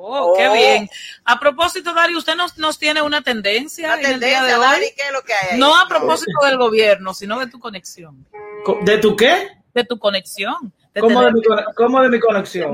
Oh, 0.05 0.33
qué 0.35 0.49
bien. 0.49 0.89
A 1.23 1.39
propósito, 1.39 1.93
Dari, 1.93 2.15
usted 2.15 2.35
nos, 2.35 2.57
nos 2.57 2.77
tiene 2.77 3.01
una 3.01 3.21
tendencia, 3.21 3.93
Una 3.93 4.01
en 4.01 4.13
el 4.15 4.19
día 4.19 4.43
de 4.43 4.55
hoy. 4.55 4.59
Dari, 4.59 4.85
¿qué 4.97 5.03
es 5.03 5.13
lo 5.13 5.21
que 5.21 5.33
hay 5.33 5.49
ahí? 5.51 5.59
No 5.59 5.79
a 5.79 5.87
propósito 5.87 6.45
del 6.45 6.57
gobierno, 6.57 7.13
sino 7.13 7.39
de 7.39 7.47
tu 7.47 7.59
conexión. 7.59 8.27
¿De 8.81 8.97
tu 8.97 9.15
qué? 9.15 9.49
De 9.73 9.85
tu 9.85 9.97
conexión. 9.99 10.73
¿Cómo 10.99 11.21
de, 11.23 11.31
mi, 11.31 11.41
cómo 11.75 12.01
de 12.01 12.09
mi 12.09 12.19
conexión? 12.19 12.71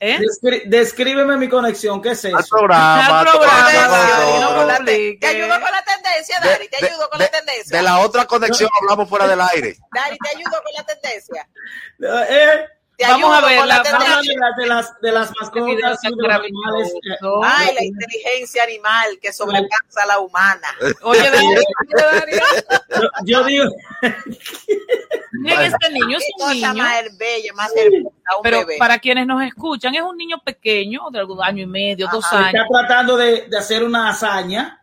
¿Eh? 0.00 0.18
Descri- 0.18 0.62
descríbeme 0.66 1.36
mi 1.36 1.48
conexión, 1.48 2.00
¿qué 2.00 2.12
es 2.12 2.24
eso? 2.24 2.36
Al 2.36 2.44
programa, 2.48 3.06
Al 3.06 3.26
al 3.26 3.32
programa, 3.32 3.68
programa, 3.68 3.98
Dari, 3.98 4.40
no. 4.40 4.66
Te 4.66 4.76
publique. 4.78 5.26
ayudo 5.26 5.48
con 5.60 5.70
la 5.72 5.84
tendencia, 5.84 6.40
Dari, 6.42 6.68
te 6.68 6.76
de- 6.80 6.86
ayudo 6.90 7.10
con 7.10 7.18
de- 7.18 7.24
la 7.26 7.30
tendencia. 7.30 7.76
De 7.76 7.82
la 7.82 7.98
otra 7.98 8.24
conexión 8.26 8.70
hablamos 8.80 9.08
fuera 9.10 9.26
del 9.28 9.40
aire. 9.40 9.76
Dari, 9.94 10.16
te 10.18 10.28
ayudo 10.36 10.62
con 10.62 10.72
la 10.74 10.84
tendencia. 10.84 11.48
Eh, 12.28 12.66
Te 12.96 13.04
Vamos 13.08 13.24
ayudo 13.24 13.32
a 13.32 13.48
ver, 13.48 13.58
la- 13.58 13.66
la 13.66 13.82
vamos 13.82 14.22
de, 14.26 14.34
las- 14.36 14.56
de 14.56 14.66
las, 14.66 15.00
de 15.00 15.10
las 15.12 15.30
video 15.52 15.66
mascotas 15.80 16.00
de 16.02 16.10
los 16.16 16.32
animales. 16.32 16.92
eh. 17.02 17.16
Ay, 17.44 17.74
la 17.74 17.84
inteligencia 17.84 18.62
animal 18.62 19.18
que 19.20 19.32
sobrepasa 19.32 20.02
a 20.04 20.06
la 20.06 20.18
humana. 20.20 20.68
Oye, 21.02 21.28
Dari, 21.28 21.46
yo, 23.00 23.08
yo 23.24 23.44
digo, 23.44 23.64
miren, 25.32 25.60
este 25.72 25.90
niño 25.90 26.18
es 26.18 26.24
un 26.38 26.52
niño. 26.52 26.74
más 26.74 27.18
bella, 27.18 27.52
más 27.54 27.72
hermosa, 27.76 28.14
un 28.36 28.42
Pero 28.42 28.58
bebé. 28.60 28.76
para 28.78 28.98
quienes 28.98 29.26
nos 29.26 29.42
escuchan, 29.42 29.94
es 29.94 30.02
un 30.02 30.16
niño 30.16 30.38
pequeño, 30.44 31.00
de 31.10 31.18
algún 31.18 31.42
año 31.42 31.62
y 31.64 31.66
medio, 31.66 32.08
dos 32.12 32.24
años. 32.32 32.62
está 32.62 32.66
tratando 32.86 33.16
de, 33.16 33.48
de 33.48 33.58
hacer 33.58 33.82
una 33.82 34.10
hazaña, 34.10 34.80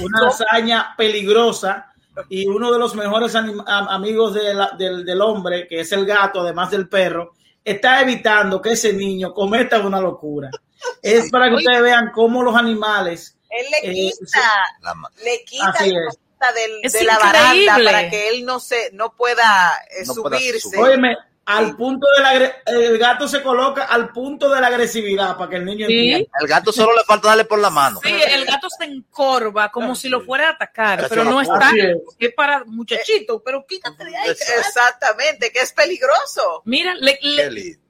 una 0.00 0.28
hazaña 0.28 0.94
peligrosa, 0.96 1.92
y 2.28 2.46
uno 2.48 2.72
de 2.72 2.78
los 2.80 2.94
mejores 2.96 3.34
amigos 3.36 4.34
del, 4.34 5.20
hombre, 5.22 5.68
que 5.68 5.80
es 5.80 5.92
el 5.92 6.04
gato, 6.04 6.40
además 6.40 6.70
del 6.70 6.88
perro, 6.88 7.34
está 7.70 8.00
evitando 8.02 8.60
que 8.60 8.72
ese 8.72 8.92
niño 8.92 9.32
cometa 9.32 9.80
una 9.80 10.00
locura. 10.00 10.50
Es 11.02 11.30
para 11.30 11.48
que 11.48 11.56
ustedes 11.56 11.82
vean 11.82 12.10
cómo 12.12 12.42
los 12.42 12.54
animales... 12.54 13.36
Él 13.50 13.66
le 13.70 14.08
eh, 14.08 14.12
quita, 14.12 14.52
le 15.24 15.44
quita 15.44 16.52
de 16.52 17.04
la 17.04 17.18
baranda 17.18 17.78
para 17.82 18.10
que 18.10 18.28
él 18.28 18.44
no 18.44 18.60
se 18.60 18.90
no 18.92 19.14
pueda 19.16 19.72
eh, 19.90 20.04
subirse 20.04 20.76
al 21.48 21.76
punto 21.76 22.06
de 22.14 22.22
la 22.22 22.62
el 22.66 22.98
gato 22.98 23.26
se 23.26 23.42
coloca 23.42 23.84
al 23.84 24.12
punto 24.12 24.50
de 24.50 24.60
la 24.60 24.66
agresividad 24.66 25.34
para 25.38 25.48
que 25.48 25.56
el 25.56 25.64
niño 25.64 25.86
entienda. 25.86 26.30
El 26.40 26.46
gato 26.46 26.72
solo 26.72 26.94
le 26.94 27.02
falta 27.04 27.28
darle 27.28 27.46
por 27.46 27.58
la 27.58 27.70
mano. 27.70 28.00
Sí, 28.02 28.12
el 28.34 28.44
gato 28.44 28.68
se 28.68 28.84
encorva 28.84 29.70
como 29.70 29.94
si 29.94 30.10
lo 30.10 30.20
fuera 30.20 30.48
a 30.48 30.52
atacar, 30.52 31.06
pero 31.08 31.24
no 31.24 31.40
está, 31.40 31.70
es. 31.74 32.34
para 32.34 32.64
muchachito, 32.66 33.42
pero 33.42 33.64
quítate 33.66 34.04
de 34.04 34.14
ahí. 34.14 34.30
Exactamente, 34.30 35.50
que 35.50 35.60
es 35.60 35.72
peligroso. 35.72 36.60
Mira, 36.66 36.94
le, 36.96 37.18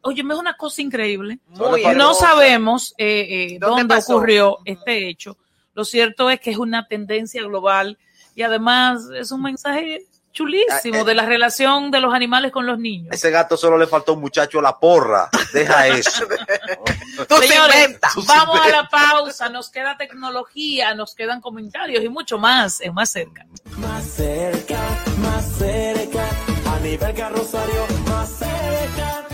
oye, 0.03 0.23
es 0.23 0.39
una 0.39 0.57
cosa 0.57 0.81
increíble. 0.81 1.41
no 1.49 2.15
sabemos 2.15 2.95
eh, 2.97 3.55
eh, 3.55 3.59
dónde, 3.61 3.97
ocurrió 3.97 4.59
este 4.67 5.09
hecho. 5.09 5.37
Lo 5.75 5.85
cierto 5.85 6.31
es 6.31 6.39
que 6.39 6.53
es 6.53 6.59
una 6.59 6.87
tendencia 6.87 7.43
global 7.43 7.99
y 8.37 8.43
además 8.43 9.03
es 9.13 9.33
un 9.33 9.43
mensaje 9.43 10.07
chulísimo 10.33 11.01
ah, 11.01 11.05
de 11.05 11.15
la 11.15 11.27
relación 11.27 11.91
de 11.91 12.01
los 12.01 12.15
animales 12.15 12.53
con 12.53 12.67
los 12.67 12.79
niños. 12.79 13.09
Ese 13.13 13.31
gato 13.31 13.57
solo 13.57 13.77
le 13.77 13.87
faltó 13.87 14.15
un 14.15 14.21
muchacho 14.21 14.59
a 14.61 14.63
la 14.63 14.79
porra. 14.79 15.29
Deja 15.53 15.87
eso. 15.89 16.27
Señores, 17.41 17.99
vamos 18.27 18.61
a 18.61 18.69
la 18.69 18.89
pausa. 18.89 19.49
Nos 19.49 19.71
queda 19.71 19.97
tecnología, 19.97 20.95
nos 20.95 21.15
quedan 21.15 21.41
comentarios 21.41 22.05
y 22.05 22.09
mucho 22.09 22.39
más. 22.39 22.81
Es 22.81 22.93
más 22.93 23.11
cerca. 23.11 23.47
Más 23.77 24.05
cerca, 24.05 24.81
más 25.19 25.45
cerca. 25.57 26.29
A 26.67 26.81
nivel 26.81 27.15
carrosario, 27.15 27.87
más 28.09 28.29
cerca. 28.29 29.29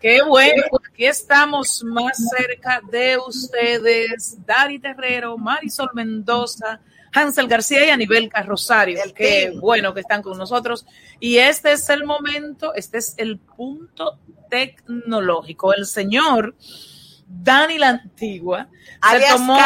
Qué 0.00 0.22
bueno, 0.22 0.62
aquí 0.88 1.06
estamos 1.06 1.82
más 1.82 2.16
cerca 2.36 2.80
de 2.90 3.16
ustedes. 3.18 4.36
Dari 4.46 4.78
Terrero, 4.78 5.38
Marisol 5.38 5.90
Mendoza. 5.94 6.80
Hansel 7.16 7.48
García 7.48 7.86
y 7.86 7.90
Anibel 7.90 8.28
Carrosario. 8.28 9.00
Qué 9.14 9.52
bueno 9.58 9.94
que 9.94 10.00
están 10.00 10.22
con 10.22 10.36
nosotros. 10.36 10.86
Y 11.18 11.38
este 11.38 11.72
es 11.72 11.88
el 11.88 12.04
momento, 12.04 12.74
este 12.74 12.98
es 12.98 13.14
el 13.16 13.38
punto 13.38 14.18
tecnológico. 14.50 15.72
El 15.72 15.86
señor 15.86 16.54
Dani 17.26 17.78
la 17.78 17.88
Antigua 17.88 18.68
se 19.10 19.20
tomó, 19.30 19.58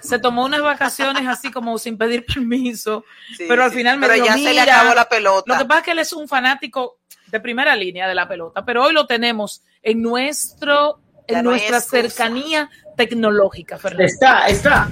se 0.00 0.18
tomó, 0.18 0.44
unas 0.44 0.60
vacaciones 0.60 1.26
así 1.26 1.50
como 1.50 1.78
sin 1.78 1.96
pedir 1.96 2.26
permiso, 2.34 3.04
pero 3.48 3.64
al 3.64 3.72
final 3.72 3.98
me 3.98 4.08
pero 4.08 4.24
ya 4.24 4.34
se 4.34 4.52
le 4.52 4.60
acabó 4.60 4.94
la 4.94 5.08
pelota. 5.08 5.52
Lo 5.52 5.58
que 5.58 5.64
pasa 5.64 5.80
es 5.80 5.84
que 5.84 5.90
él 5.92 5.98
es 6.00 6.12
un 6.12 6.28
fanático 6.28 6.98
de 7.26 7.40
primera 7.40 7.76
línea 7.76 8.08
de 8.08 8.14
la 8.14 8.28
pelota, 8.28 8.64
pero 8.64 8.84
hoy 8.84 8.92
lo 8.92 9.06
tenemos 9.06 9.62
en 9.82 10.02
nuestro 10.02 11.00
en 11.26 11.44
nuestra 11.44 11.80
cercanía 11.80 12.70
tecnológica, 12.96 13.78
Fernando. 13.78 14.04
Está, 14.04 14.48
está. 14.48 14.88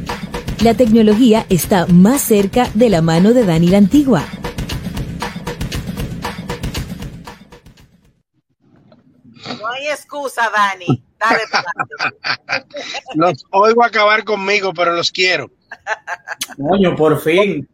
La 0.62 0.72
tecnología 0.72 1.44
está 1.50 1.86
más 1.86 2.22
cerca 2.22 2.70
de 2.72 2.88
la 2.88 3.02
mano 3.02 3.34
de 3.34 3.44
Dani 3.44 3.68
la 3.68 3.76
Antigua. 3.78 4.24
No 9.60 9.68
hay 9.68 9.88
excusa, 9.88 10.50
Dani. 10.50 11.04
Dale 11.20 11.40
Los 13.14 13.44
oigo 13.50 13.84
acabar 13.84 14.24
conmigo, 14.24 14.72
pero 14.72 14.94
los 14.94 15.10
quiero. 15.10 15.50
Coño, 16.56 16.96
por 16.96 17.20
fin. 17.20 17.68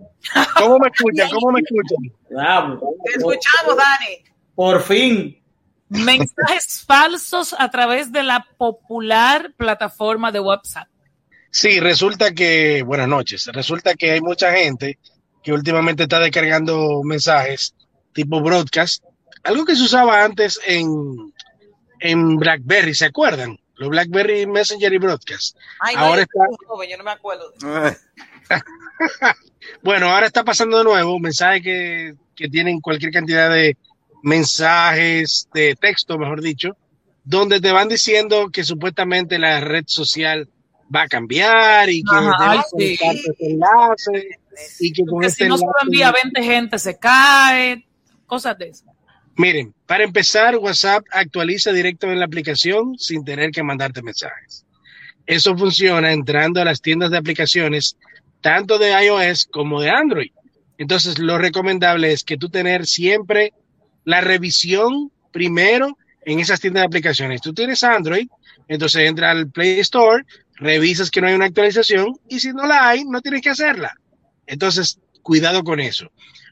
¿Cómo 0.58 0.78
me 0.80 0.88
escuchan? 0.88 1.30
¿Cómo 1.30 1.52
me 1.52 1.60
escuchan? 1.60 2.78
Te 3.04 3.10
escuchamos, 3.16 3.76
Dani. 3.76 4.24
Por 4.56 4.82
fin. 4.82 5.40
Mensajes 5.88 6.84
falsos 6.84 7.54
a 7.56 7.70
través 7.70 8.10
de 8.10 8.24
la 8.24 8.44
popular 8.58 9.52
plataforma 9.56 10.32
de 10.32 10.40
WhatsApp. 10.40 10.88
Sí, 11.54 11.80
resulta 11.80 12.32
que, 12.32 12.82
buenas 12.82 13.08
noches, 13.08 13.46
resulta 13.52 13.94
que 13.94 14.12
hay 14.12 14.22
mucha 14.22 14.52
gente 14.52 14.98
que 15.42 15.52
últimamente 15.52 16.04
está 16.04 16.18
descargando 16.18 17.02
mensajes 17.04 17.74
tipo 18.14 18.40
broadcast, 18.40 19.04
algo 19.42 19.66
que 19.66 19.76
se 19.76 19.82
usaba 19.82 20.24
antes 20.24 20.58
en, 20.66 20.88
en 22.00 22.38
BlackBerry, 22.38 22.94
¿se 22.94 23.04
acuerdan? 23.04 23.58
Los 23.74 23.90
BlackBerry 23.90 24.46
Messenger 24.46 24.94
y 24.94 24.98
Broadcast. 24.98 25.58
ahora 25.94 26.22
está... 26.22 26.38
yo 26.88 26.96
no 26.96 27.04
me 27.04 27.10
acuerdo. 27.10 27.52
bueno, 29.82 30.08
ahora 30.08 30.28
está 30.28 30.44
pasando 30.44 30.78
de 30.78 30.84
nuevo 30.84 31.18
mensajes 31.18 31.62
que, 31.62 32.14
que 32.34 32.48
tienen 32.48 32.80
cualquier 32.80 33.12
cantidad 33.12 33.50
de 33.50 33.76
mensajes 34.22 35.50
de 35.52 35.76
texto, 35.78 36.16
mejor 36.16 36.40
dicho, 36.40 36.78
donde 37.24 37.60
te 37.60 37.72
van 37.72 37.88
diciendo 37.88 38.48
que 38.50 38.64
supuestamente 38.64 39.38
la 39.38 39.60
red 39.60 39.84
social 39.86 40.48
va 40.94 41.02
a 41.02 41.08
cambiar 41.08 41.88
y 41.88 42.02
que 42.02 42.16
Ajá, 42.16 42.64
sí. 42.76 42.98
este 43.00 43.46
enlace 43.46 44.38
y 44.80 44.92
que 44.92 45.04
con 45.04 45.24
este 45.24 45.44
si 45.44 45.48
no 45.48 45.56
se 45.56 45.64
envía 45.82 46.12
20 46.12 46.42
gente 46.42 46.78
se 46.78 46.98
cae, 46.98 47.86
cosas 48.26 48.58
de 48.58 48.68
eso. 48.68 48.84
Miren, 49.36 49.74
para 49.86 50.04
empezar, 50.04 50.56
WhatsApp 50.56 51.04
actualiza 51.10 51.72
directo 51.72 52.10
en 52.10 52.18
la 52.18 52.26
aplicación 52.26 52.98
sin 52.98 53.24
tener 53.24 53.50
que 53.50 53.62
mandarte 53.62 54.02
mensajes. 54.02 54.66
Eso 55.26 55.56
funciona 55.56 56.12
entrando 56.12 56.60
a 56.60 56.64
las 56.64 56.82
tiendas 56.82 57.10
de 57.10 57.18
aplicaciones 57.18 57.96
tanto 58.42 58.78
de 58.78 58.90
iOS 59.04 59.46
como 59.50 59.80
de 59.80 59.90
Android. 59.90 60.32
Entonces, 60.76 61.18
lo 61.18 61.38
recomendable 61.38 62.12
es 62.12 62.24
que 62.24 62.36
tú 62.36 62.50
tener 62.50 62.86
siempre 62.86 63.52
la 64.04 64.20
revisión 64.20 65.10
primero 65.30 65.96
en 66.24 66.40
esas 66.40 66.60
tiendas 66.60 66.82
de 66.82 66.86
aplicaciones. 66.86 67.40
Tú 67.40 67.54
tienes 67.54 67.84
Android, 67.84 68.28
entonces 68.68 69.08
entra 69.08 69.30
al 69.30 69.50
Play 69.50 69.80
Store, 69.80 70.24
revisas 70.56 71.10
que 71.10 71.20
no 71.20 71.26
hay 71.26 71.34
una 71.34 71.46
actualización 71.46 72.14
y 72.28 72.40
si 72.40 72.52
no 72.52 72.66
la 72.66 72.88
hay, 72.88 73.04
no 73.04 73.20
tienes 73.20 73.42
que 73.42 73.50
hacerla. 73.50 73.94
Entonces, 74.46 74.98
cuidado 75.22 75.62
con 75.64 75.80
eso. 75.80 76.10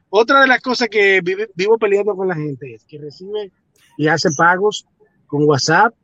Otra 0.08 0.40
de 0.40 0.48
las 0.48 0.60
cosas 0.60 0.88
que 0.88 1.20
vivo 1.54 1.78
peleando 1.78 2.16
con 2.16 2.28
la 2.28 2.34
gente 2.34 2.74
es 2.74 2.84
que 2.84 2.98
recibe 2.98 3.52
y 3.96 4.08
hace 4.08 4.30
pagos 4.36 4.86
con 5.26 5.44
WhatsApp 5.44 5.94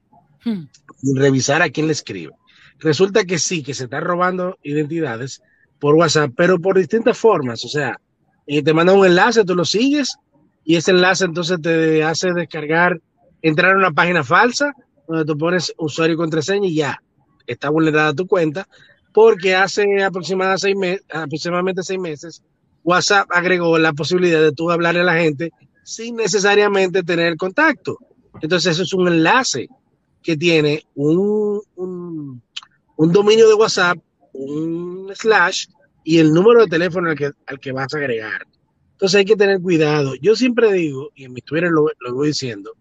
hmm. 0.45 0.63
y 1.03 1.19
revisar 1.19 1.63
a 1.63 1.71
quién 1.71 1.87
le 1.87 1.93
escribe. 1.93 2.33
Resulta 2.79 3.25
que 3.25 3.39
sí, 3.39 3.63
que 3.63 3.75
se 3.75 3.85
está 3.85 4.01
robando 4.01 4.59
identidades 4.63 5.43
por 5.81 5.95
WhatsApp, 5.95 6.33
pero 6.37 6.61
por 6.61 6.79
distintas 6.79 7.19
formas. 7.19 7.65
O 7.65 7.69
sea, 7.69 7.99
eh, 8.47 8.63
te 8.63 8.73
manda 8.73 8.93
un 8.93 9.05
enlace, 9.05 9.45
tú 9.45 9.55
lo 9.55 9.65
sigues 9.65 10.17
y 10.65 10.77
ese 10.77 10.93
enlace 10.93 11.25
entonces 11.25 11.61
te 11.61 12.05
hace 12.05 12.33
descargar, 12.33 13.01
entrar 13.43 13.75
a 13.75 13.79
una 13.79 13.91
página 13.91 14.23
falsa 14.23 14.73
donde 15.09 15.25
tú 15.25 15.37
pones 15.37 15.73
usuario 15.79 16.15
y 16.15 16.17
contraseña 16.17 16.69
y 16.69 16.75
ya 16.77 17.03
está 17.47 17.71
vulnerada 17.71 18.15
tu 18.15 18.27
cuenta, 18.27 18.69
porque 19.13 19.55
hace 19.55 20.03
aproximadamente 20.03 20.61
seis, 20.61 20.77
meses, 20.77 21.05
aproximadamente 21.11 21.83
seis 21.83 22.01
meses 22.01 22.43
WhatsApp 22.87 23.29
agregó 23.33 23.79
la 23.79 23.93
posibilidad 23.93 24.41
de 24.41 24.53
tú 24.53 24.71
hablarle 24.71 25.01
a 25.01 25.05
la 25.05 25.19
gente 25.19 25.51
sin 25.83 26.15
necesariamente 26.15 27.03
tener 27.03 27.37
contacto. 27.37 27.99
Entonces 28.41 28.75
eso 28.75 28.85
es 28.85 28.93
un 28.93 29.09
enlace 29.09 29.69
que 30.23 30.37
tiene 30.37 30.85
un, 30.95 31.61
un, 31.75 33.13
dominio 33.13 33.49
de 33.49 33.55
WhatsApp, 33.55 33.99
un 34.33 35.11
slash 35.15 35.67
y 36.05 36.19
el 36.19 36.33
número 36.33 36.61
de 36.61 36.69
teléfono 36.69 37.11
al 37.11 37.17
que, 37.17 37.33
al 37.47 37.59
que 37.59 37.73
vas 37.73 37.93
a 37.93 37.99
agregar. 37.99 38.47
Entonces 38.93 39.19
hay 39.19 39.25
que 39.25 39.37
tener 39.37 39.61
cuidado. 39.61 40.15
Yo 40.23 40.37
siempre 40.37 40.73
digo, 40.73 41.11
y 41.17 41.25
en 41.25 41.33
mi 41.33 41.41
Twitter 41.41 41.71
lo, 41.71 41.89
lo 41.99 42.15
voy 42.15 42.29
diciendo, 42.29 42.73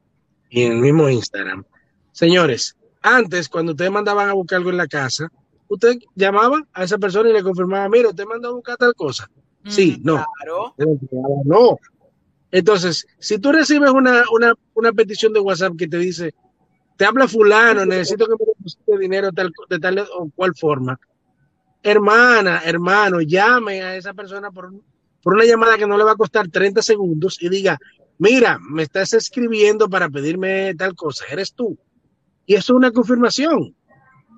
y 0.51 0.63
en 0.63 0.73
el 0.73 0.79
mismo 0.79 1.09
Instagram, 1.09 1.65
señores, 2.11 2.77
antes, 3.05 3.47
cuando 3.47 3.73
ustedes 3.73 3.91
mandaban 3.91 4.29
a 4.29 4.33
buscar 4.33 4.57
algo 4.57 4.71
en 4.71 4.77
la 4.77 4.87
casa, 4.87 5.31
usted 5.67 5.97
llamaba 6.15 6.63
a 6.73 6.83
esa 6.83 6.97
persona 6.97 7.29
y 7.29 7.33
le 7.33 7.43
confirmaba, 7.43 7.87
mira, 7.87 8.09
usted 8.09 8.25
mandó 8.25 8.49
a 8.49 8.53
buscar 8.53 8.77
tal 8.77 8.95
cosa. 8.95 9.29
sí, 9.67 10.01
no. 10.03 10.25
No. 11.45 11.77
Entonces, 12.51 13.05
si 13.19 13.37
tú 13.37 13.51
recibes 13.51 13.91
una, 13.91 14.93
petición 14.93 15.33
de 15.33 15.39
WhatsApp 15.39 15.73
que 15.77 15.87
te 15.87 15.97
dice, 15.97 16.33
te 16.97 17.05
habla 17.05 17.27
fulano, 17.27 17.85
necesito 17.85 18.25
que 18.25 18.33
me 18.39 18.45
deposite 18.57 18.97
dinero 18.97 19.29
de 19.69 19.79
tal 19.79 19.99
o 19.99 20.29
cual 20.33 20.55
forma, 20.55 20.99
hermana, 21.83 22.61
hermano, 22.65 23.21
llame 23.21 23.83
a 23.83 23.95
esa 23.95 24.13
persona 24.13 24.49
por, 24.51 24.73
por 25.21 25.33
una 25.33 25.45
llamada 25.45 25.77
que 25.77 25.85
no 25.85 25.97
le 25.97 26.03
va 26.03 26.13
a 26.13 26.17
costar 26.17 26.47
30 26.47 26.81
segundos 26.81 27.37
y 27.41 27.49
diga, 27.49 27.77
mira, 28.17 28.57
me 28.59 28.83
estás 28.83 29.13
escribiendo 29.13 29.89
para 29.89 30.09
pedirme 30.09 30.73
tal 30.75 30.95
cosa, 30.95 31.25
eres 31.29 31.53
tú. 31.53 31.77
Y 32.45 32.55
eso 32.55 32.73
es 32.73 32.77
una 32.77 32.91
confirmación, 32.91 33.75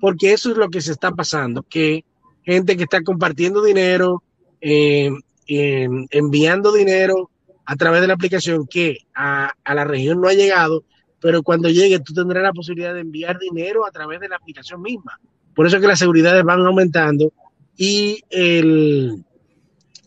porque 0.00 0.32
eso 0.32 0.50
es 0.50 0.56
lo 0.56 0.68
que 0.68 0.80
se 0.80 0.92
está 0.92 1.10
pasando, 1.12 1.62
que 1.62 2.04
gente 2.42 2.76
que 2.76 2.84
está 2.84 3.02
compartiendo 3.02 3.62
dinero, 3.62 4.22
eh, 4.60 5.10
enviando 5.46 6.72
dinero 6.72 7.30
a 7.64 7.76
través 7.76 8.00
de 8.00 8.06
la 8.06 8.14
aplicación 8.14 8.66
que 8.66 8.98
a, 9.14 9.52
la 9.66 9.84
región 9.84 10.20
no 10.20 10.28
ha 10.28 10.32
llegado, 10.32 10.84
pero 11.20 11.42
cuando 11.42 11.68
llegue 11.68 12.00
tú 12.00 12.14
tendrás 12.14 12.42
la 12.42 12.52
posibilidad 12.52 12.94
de 12.94 13.00
enviar 13.00 13.38
dinero 13.38 13.86
a 13.86 13.90
través 13.90 14.20
de 14.20 14.28
la 14.28 14.36
aplicación 14.36 14.80
misma. 14.80 15.20
Por 15.54 15.66
eso 15.66 15.78
que 15.78 15.86
las 15.86 15.98
seguridades 15.98 16.42
van 16.44 16.60
aumentando 16.60 17.32
y 17.76 18.22
el, 18.30 19.22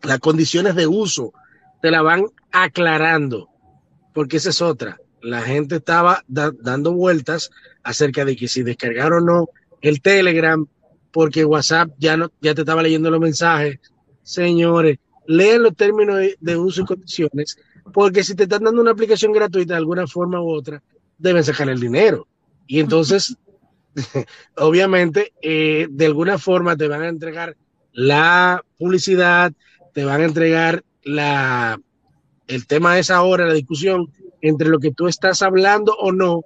las 0.02 0.20
condiciones 0.20 0.74
de 0.76 0.88
uso 0.88 1.34
te 1.82 1.91
la 1.91 2.02
van 2.02 2.26
aclarando, 2.52 3.49
porque 4.14 4.38
esa 4.38 4.49
es 4.49 4.62
otra. 4.62 4.99
La 5.22 5.41
gente 5.41 5.76
estaba 5.76 6.24
dando 6.28 6.93
vueltas 6.93 7.52
acerca 7.84 8.25
de 8.25 8.36
que 8.36 8.47
si 8.47 8.63
descargar 8.63 9.13
o 9.13 9.21
no 9.21 9.49
el 9.82 10.01
Telegram, 10.01 10.65
porque 11.11 11.45
WhatsApp 11.45 11.91
ya 11.97 12.17
no 12.17 12.32
ya 12.41 12.53
te 12.55 12.61
estaba 12.61 12.84
leyendo 12.84 13.09
los 13.09 13.19
mensajes. 13.19 13.79
Señores, 14.23 14.97
leen 15.27 15.63
los 15.63 15.75
términos 15.75 16.19
de, 16.39 16.57
uso 16.57 16.82
y 16.82 16.86
condiciones, 16.86 17.57
porque 17.93 18.23
si 18.23 18.36
te 18.36 18.43
están 18.43 18.63
dando 18.63 18.82
una 18.82 18.91
aplicación 18.91 19.34
gratuita 19.34 19.73
de 19.73 19.79
alguna 19.79 20.07
forma 20.07 20.41
u 20.41 20.49
otra, 20.49 20.82
deben 21.17 21.43
sacar 21.43 21.69
el 21.69 21.79
dinero. 21.79 22.27
Y 22.67 22.79
entonces, 22.79 23.36
obviamente, 24.57 25.34
eh, 25.41 25.88
de 25.89 26.05
alguna 26.05 26.38
forma 26.38 26.77
te 26.77 26.88
van 26.88 27.01
a 27.01 27.09
entregar 27.09 27.57
la 27.93 28.63
publicidad, 28.77 29.51
te 29.93 30.05
van 30.05 30.21
a 30.21 30.25
entregar 30.25 30.84
la, 31.03 31.79
el 32.47 32.67
tema 32.67 32.95
de 32.95 33.01
esa 33.01 33.21
hora, 33.21 33.45
la 33.45 33.53
discusión 33.53 34.11
entre 34.41 34.69
lo 34.69 34.79
que 34.79 34.91
tú 34.91 35.07
estás 35.07 35.41
hablando 35.41 35.95
o 35.95 36.11
no. 36.11 36.41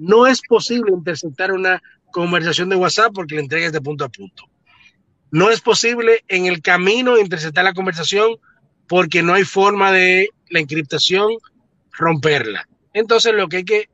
No 0.00 0.26
es 0.26 0.40
posible 0.40 0.92
interceptar 0.92 1.52
una 1.52 1.82
conversación 2.10 2.70
de 2.70 2.76
WhatsApp 2.76 3.12
porque 3.14 3.34
la 3.34 3.42
entregas 3.42 3.70
de 3.70 3.82
punto 3.82 4.02
a 4.02 4.08
punto. 4.08 4.44
No 5.30 5.50
es 5.50 5.60
posible 5.60 6.24
en 6.26 6.46
el 6.46 6.62
camino 6.62 7.18
interceptar 7.18 7.64
la 7.64 7.74
conversación 7.74 8.36
porque 8.88 9.22
no 9.22 9.34
hay 9.34 9.44
forma 9.44 9.92
de 9.92 10.30
la 10.48 10.58
encriptación 10.58 11.28
romperla. 11.92 12.66
Entonces 12.94 13.34
lo 13.34 13.46
que 13.48 13.58
hay 13.58 13.64
que 13.64 13.90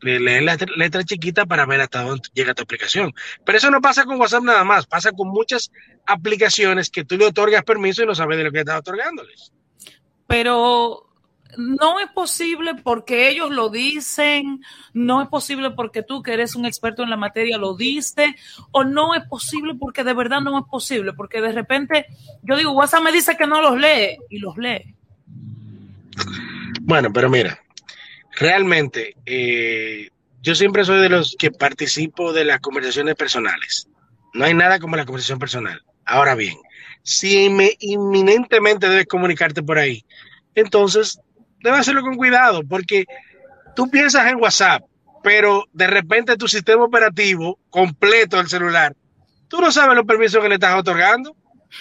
leer 0.00 0.42
la 0.42 0.58
letra 0.76 1.04
chiquita 1.04 1.46
para 1.46 1.64
ver 1.64 1.80
hasta 1.80 2.02
dónde 2.02 2.28
llega 2.34 2.52
tu 2.52 2.64
aplicación. 2.64 3.14
Pero 3.46 3.56
eso 3.56 3.70
no 3.70 3.80
pasa 3.80 4.04
con 4.04 4.20
WhatsApp 4.20 4.42
nada 4.42 4.64
más, 4.64 4.84
pasa 4.84 5.12
con 5.12 5.28
muchas 5.28 5.70
aplicaciones 6.06 6.90
que 6.90 7.04
tú 7.04 7.16
le 7.16 7.26
otorgas 7.26 7.62
permiso 7.62 8.02
y 8.02 8.06
no 8.06 8.16
sabes 8.16 8.36
de 8.36 8.44
lo 8.44 8.50
que 8.50 8.58
estás 8.58 8.80
otorgándoles. 8.80 9.52
Pero 10.26 11.13
no 11.56 12.00
es 12.00 12.08
posible 12.10 12.74
porque 12.74 13.28
ellos 13.28 13.50
lo 13.50 13.68
dicen, 13.68 14.62
no 14.92 15.22
es 15.22 15.28
posible 15.28 15.70
porque 15.70 16.02
tú 16.02 16.22
que 16.22 16.32
eres 16.32 16.54
un 16.54 16.66
experto 16.66 17.02
en 17.02 17.10
la 17.10 17.16
materia 17.16 17.58
lo 17.58 17.76
diste, 17.76 18.36
o 18.70 18.84
no 18.84 19.14
es 19.14 19.24
posible 19.24 19.74
porque 19.74 20.04
de 20.04 20.14
verdad 20.14 20.40
no 20.40 20.58
es 20.58 20.64
posible, 20.70 21.12
porque 21.12 21.40
de 21.40 21.52
repente 21.52 22.06
yo 22.42 22.56
digo, 22.56 22.72
WhatsApp 22.72 23.02
me 23.02 23.12
dice 23.12 23.36
que 23.36 23.46
no 23.46 23.60
los 23.60 23.78
lee 23.78 24.18
y 24.30 24.38
los 24.38 24.56
lee. 24.56 24.94
Bueno, 26.82 27.12
pero 27.12 27.28
mira, 27.30 27.58
realmente 28.38 29.16
eh, 29.26 30.10
yo 30.42 30.54
siempre 30.54 30.84
soy 30.84 31.00
de 31.00 31.08
los 31.08 31.36
que 31.38 31.50
participo 31.50 32.32
de 32.32 32.44
las 32.44 32.60
conversaciones 32.60 33.14
personales. 33.14 33.88
No 34.34 34.44
hay 34.44 34.54
nada 34.54 34.78
como 34.78 34.96
la 34.96 35.06
conversación 35.06 35.38
personal. 35.38 35.82
Ahora 36.04 36.34
bien, 36.34 36.56
si 37.02 37.48
me 37.48 37.76
inminentemente 37.80 38.88
debes 38.88 39.06
comunicarte 39.06 39.62
por 39.62 39.78
ahí, 39.78 40.04
entonces 40.54 41.20
debe 41.64 41.78
hacerlo 41.78 42.02
con 42.02 42.16
cuidado, 42.16 42.62
porque 42.68 43.06
tú 43.74 43.90
piensas 43.90 44.26
en 44.30 44.36
WhatsApp, 44.36 44.82
pero 45.22 45.64
de 45.72 45.86
repente 45.86 46.36
tu 46.36 46.46
sistema 46.46 46.84
operativo 46.84 47.58
completo 47.70 48.36
del 48.36 48.48
celular, 48.48 48.94
tú 49.48 49.60
no 49.60 49.72
sabes 49.72 49.96
los 49.96 50.04
permisos 50.04 50.42
que 50.42 50.48
le 50.50 50.56
estás 50.56 50.78
otorgando, 50.78 51.34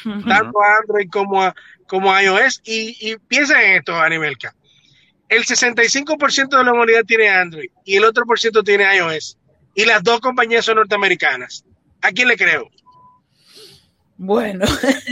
tanto 0.03 0.61
a 0.61 0.77
Android 0.81 1.09
como 1.11 1.43
a, 1.43 1.53
como 1.85 2.17
iOS. 2.17 2.61
Y, 2.63 3.17
piensa 3.27 3.61
en 3.61 3.77
esto, 3.77 3.93
Animelka. 3.99 4.55
El 5.27 5.43
65% 5.43 6.57
de 6.57 6.63
la 6.63 6.71
humanidad 6.71 7.03
tiene 7.05 7.29
Android 7.29 7.69
y 7.83 7.97
el 7.97 8.05
otro 8.05 8.25
por 8.25 8.39
ciento 8.39 8.63
tiene 8.63 8.95
iOS. 8.95 9.37
Y 9.75 9.85
las 9.85 10.01
dos 10.03 10.21
compañías 10.21 10.65
son 10.65 10.77
norteamericanas. 10.77 11.65
¿A 12.01 12.11
quién 12.11 12.27
le 12.27 12.37
creo? 12.37 12.69
Bueno. 14.15 14.65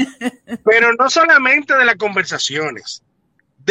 Pero 0.64 0.94
no 0.94 1.10
solamente 1.10 1.76
de 1.76 1.86
las 1.86 1.96
conversaciones 1.96 3.04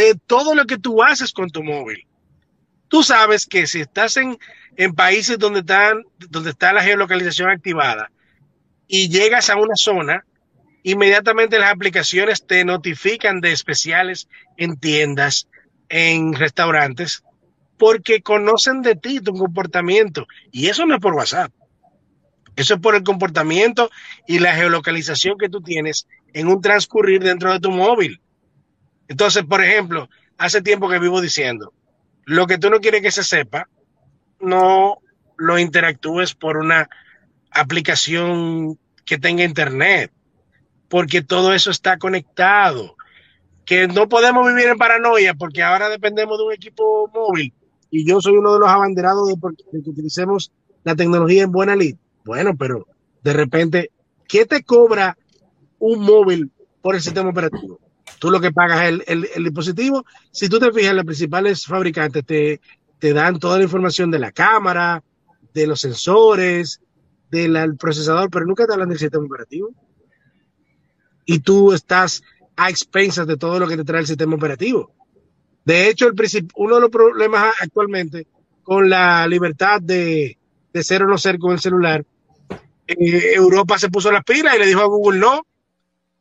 de 0.00 0.14
todo 0.14 0.54
lo 0.54 0.64
que 0.66 0.78
tú 0.78 1.02
haces 1.02 1.32
con 1.32 1.50
tu 1.50 1.62
móvil. 1.62 2.06
Tú 2.88 3.02
sabes 3.02 3.46
que 3.46 3.66
si 3.66 3.80
estás 3.80 4.16
en, 4.16 4.38
en 4.76 4.94
países 4.94 5.38
donde, 5.38 5.60
están, 5.60 6.02
donde 6.18 6.50
está 6.50 6.72
la 6.72 6.82
geolocalización 6.82 7.50
activada 7.50 8.10
y 8.88 9.08
llegas 9.08 9.50
a 9.50 9.56
una 9.56 9.76
zona, 9.76 10.24
inmediatamente 10.82 11.58
las 11.58 11.72
aplicaciones 11.72 12.46
te 12.46 12.64
notifican 12.64 13.40
de 13.40 13.52
especiales 13.52 14.28
en 14.56 14.76
tiendas, 14.76 15.46
en 15.88 16.32
restaurantes, 16.32 17.22
porque 17.78 18.22
conocen 18.22 18.82
de 18.82 18.96
ti, 18.96 19.20
tu 19.20 19.34
comportamiento. 19.34 20.26
Y 20.50 20.66
eso 20.66 20.86
no 20.86 20.94
es 20.94 21.00
por 21.00 21.14
WhatsApp. 21.14 21.52
Eso 22.56 22.74
es 22.74 22.80
por 22.80 22.94
el 22.94 23.04
comportamiento 23.04 23.90
y 24.26 24.38
la 24.38 24.54
geolocalización 24.54 25.38
que 25.38 25.48
tú 25.48 25.62
tienes 25.62 26.06
en 26.32 26.48
un 26.48 26.60
transcurrir 26.60 27.22
dentro 27.22 27.52
de 27.52 27.60
tu 27.60 27.70
móvil. 27.70 28.20
Entonces, 29.10 29.42
por 29.42 29.60
ejemplo, 29.60 30.08
hace 30.38 30.62
tiempo 30.62 30.88
que 30.88 31.00
vivo 31.00 31.20
diciendo, 31.20 31.72
lo 32.26 32.46
que 32.46 32.58
tú 32.58 32.70
no 32.70 32.78
quieres 32.78 33.02
que 33.02 33.10
se 33.10 33.24
sepa, 33.24 33.68
no 34.38 34.98
lo 35.36 35.58
interactúes 35.58 36.34
por 36.34 36.56
una 36.56 36.88
aplicación 37.50 38.78
que 39.04 39.18
tenga 39.18 39.42
internet, 39.42 40.12
porque 40.88 41.22
todo 41.22 41.52
eso 41.52 41.72
está 41.72 41.98
conectado. 41.98 42.94
Que 43.64 43.88
no 43.88 44.08
podemos 44.08 44.46
vivir 44.46 44.68
en 44.68 44.78
paranoia 44.78 45.34
porque 45.34 45.64
ahora 45.64 45.88
dependemos 45.88 46.38
de 46.38 46.44
un 46.44 46.52
equipo 46.52 47.10
móvil 47.12 47.52
y 47.90 48.06
yo 48.06 48.20
soy 48.20 48.36
uno 48.36 48.52
de 48.54 48.60
los 48.60 48.68
abanderados 48.68 49.26
de, 49.26 49.34
que 49.82 49.90
utilicemos 49.90 50.52
la 50.84 50.94
tecnología 50.94 51.42
en 51.42 51.50
buena 51.50 51.74
lid. 51.74 51.96
Bueno, 52.24 52.56
pero 52.56 52.86
de 53.24 53.32
repente, 53.32 53.90
¿qué 54.28 54.46
te 54.46 54.62
cobra 54.62 55.18
un 55.80 56.00
móvil 56.00 56.52
por 56.80 56.94
el 56.94 57.02
sistema 57.02 57.30
operativo? 57.30 57.80
Tú 58.20 58.30
lo 58.30 58.38
que 58.38 58.52
pagas 58.52 58.82
es 58.82 59.02
el, 59.08 59.28
el, 59.34 59.44
dispositivo. 59.44 60.04
Si 60.30 60.50
tú 60.50 60.58
te 60.60 60.70
fijas, 60.72 60.94
los 60.94 61.06
principales 61.06 61.64
fabricantes 61.64 62.22
te, 62.24 62.60
te 62.98 63.14
dan 63.14 63.38
toda 63.38 63.56
la 63.56 63.64
información 63.64 64.10
de 64.10 64.18
la 64.18 64.30
cámara, 64.30 65.02
de 65.54 65.66
los 65.66 65.80
sensores, 65.80 66.82
del 67.30 67.76
procesador, 67.78 68.28
pero 68.30 68.44
nunca 68.44 68.66
te 68.66 68.74
hablan 68.74 68.90
del 68.90 68.98
sistema 68.98 69.24
operativo. 69.24 69.70
Y 71.24 71.38
tú 71.38 71.72
estás 71.72 72.22
a 72.56 72.68
expensas 72.68 73.26
de 73.26 73.38
todo 73.38 73.58
lo 73.58 73.66
que 73.66 73.78
te 73.78 73.84
trae 73.84 74.02
el 74.02 74.06
sistema 74.06 74.34
operativo. 74.34 74.92
De 75.64 75.88
hecho, 75.88 76.06
el 76.06 76.14
uno 76.56 76.74
de 76.74 76.80
los 76.82 76.90
problemas 76.90 77.54
actualmente 77.58 78.26
con 78.62 78.90
la 78.90 79.26
libertad 79.26 79.80
de, 79.80 80.36
de 80.74 80.84
ser 80.84 81.04
o 81.04 81.06
no 81.06 81.16
ser 81.16 81.38
con 81.38 81.52
el 81.52 81.60
celular, 81.60 82.04
eh, 82.86 83.32
Europa 83.34 83.78
se 83.78 83.88
puso 83.88 84.12
las 84.12 84.24
pilas 84.24 84.56
y 84.56 84.58
le 84.58 84.66
dijo 84.66 84.82
a 84.82 84.86
Google 84.86 85.20
no, 85.20 85.46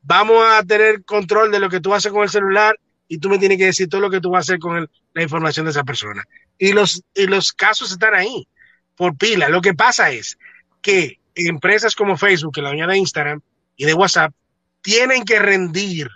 vamos 0.10 0.44
a 0.44 0.64
tener 0.64 1.06
control 1.06 1.52
de 1.52 1.60
lo 1.60 1.70
que 1.70 1.80
tú 1.80 1.94
haces 1.94 2.12
con 2.12 2.24
el 2.24 2.30
celular 2.30 2.76
y 3.08 3.20
tú 3.20 3.30
me 3.30 3.38
tienes 3.38 3.60
que 3.60 3.66
decir 3.66 3.88
todo 3.88 4.02
lo 4.02 4.10
que 4.10 4.20
tú 4.20 4.32
vas 4.32 4.40
a 4.40 4.54
hacer 4.54 4.60
con 4.60 4.90
la 5.14 5.24
información 5.24 5.68
de 5.68 5.72
esa 5.72 5.84
persona. 5.84 6.24
Y 6.58 6.74
los, 6.74 7.04
y 7.14 7.28
los 7.28 7.54
casos 7.54 7.92
están 7.92 8.16
ahí, 8.16 8.48
por 8.96 9.16
pila. 9.16 9.50
Lo 9.50 9.62
que 9.62 9.76
pasa 9.76 10.10
es 10.10 10.40
que 10.82 11.20
empresas 11.36 11.96
como 11.96 12.18
Facebook, 12.18 12.56
que 12.56 12.64
la 12.64 12.70
dueña 12.70 12.88
de 12.88 12.98
Instagram 12.98 13.42
y 13.76 13.86
de 13.86 13.94
WhatsApp, 13.94 14.34
tienen 14.82 15.26
que 15.26 15.38
rendir 15.38 16.10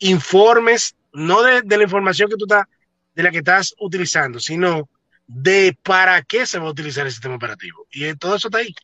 informes, 0.00 0.96
no 1.12 1.40
de, 1.42 1.62
de 1.62 1.76
la 1.76 1.84
información 1.84 2.28
que 2.28 2.36
tú 2.36 2.46
estás, 2.46 2.66
de 3.14 3.22
la 3.22 3.30
que 3.30 3.38
estás 3.38 3.76
utilizando, 3.78 4.40
sino 4.40 4.88
de 5.28 5.78
para 5.84 6.20
qué 6.22 6.46
se 6.46 6.58
va 6.58 6.66
a 6.66 6.70
utilizar 6.72 7.06
el 7.06 7.12
sistema 7.12 7.36
operativo. 7.36 7.86
Y 7.92 8.12
todo 8.16 8.34
eso 8.34 8.48
está 8.48 8.58
ahí. 8.58 8.74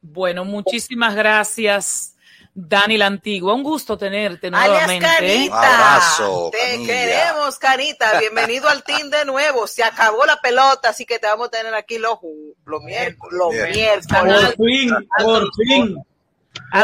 Bueno, 0.00 0.44
muchísimas 0.44 1.14
gracias 1.14 2.15
Dani 2.58 2.96
la 2.96 3.04
Antigua, 3.04 3.52
un 3.52 3.62
gusto 3.62 3.98
tenerte 3.98 4.50
nuevamente. 4.50 5.04
Alias 5.04 5.50
Canita. 5.50 6.50
Te 6.50 6.86
queremos, 6.86 7.58
Canita. 7.58 8.18
Bienvenido 8.18 8.66
al 8.70 8.82
team 8.82 9.10
de 9.10 9.26
nuevo. 9.26 9.66
Se 9.66 9.84
acabó 9.84 10.24
la 10.24 10.40
pelota, 10.40 10.88
así 10.88 11.04
que 11.04 11.18
te 11.18 11.26
vamos 11.26 11.48
a 11.48 11.50
tener 11.50 11.74
aquí 11.74 11.98
los, 11.98 12.18
los 12.64 12.82
miércoles. 12.82 13.38
Los 13.38 13.52
miércoles. 13.52 14.54
Por 14.56 14.66
fin, 14.66 14.90
por 15.18 15.50
fin. 15.54 15.96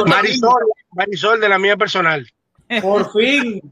Marisol, 0.06 0.62
Marisol 0.90 1.40
de 1.40 1.48
la 1.48 1.58
mía 1.58 1.78
personal. 1.78 2.30
Por 2.82 3.10
fin. 3.10 3.62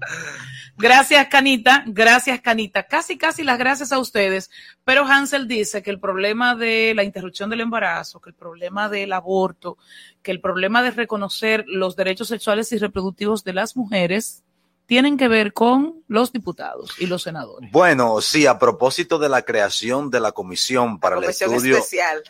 Gracias, 0.76 1.28
Canita. 1.28 1.84
Gracias, 1.86 2.40
Canita. 2.40 2.82
Casi, 2.84 3.16
casi 3.16 3.42
las 3.42 3.58
gracias 3.58 3.92
a 3.92 3.98
ustedes. 3.98 4.50
Pero 4.84 5.04
Hansel 5.04 5.46
dice 5.46 5.82
que 5.82 5.90
el 5.90 6.00
problema 6.00 6.54
de 6.54 6.92
la 6.94 7.04
interrupción 7.04 7.50
del 7.50 7.60
embarazo, 7.60 8.20
que 8.20 8.30
el 8.30 8.36
problema 8.36 8.88
del 8.88 9.12
aborto, 9.12 9.78
que 10.22 10.30
el 10.30 10.40
problema 10.40 10.82
de 10.82 10.90
reconocer 10.90 11.64
los 11.68 11.96
derechos 11.96 12.28
sexuales 12.28 12.72
y 12.72 12.78
reproductivos 12.78 13.44
de 13.44 13.52
las 13.52 13.76
mujeres 13.76 14.42
tienen 14.86 15.16
que 15.16 15.28
ver 15.28 15.52
con 15.52 16.02
los 16.08 16.32
diputados 16.32 16.90
y 16.98 17.06
los 17.06 17.22
senadores. 17.22 17.70
Bueno, 17.72 18.20
sí, 18.20 18.46
a 18.46 18.58
propósito 18.58 19.18
de 19.18 19.30
la 19.30 19.42
creación 19.42 20.10
de 20.10 20.20
la 20.20 20.32
comisión 20.32 21.00
para 21.00 21.16
el 21.16 21.24
estudio, 21.24 21.78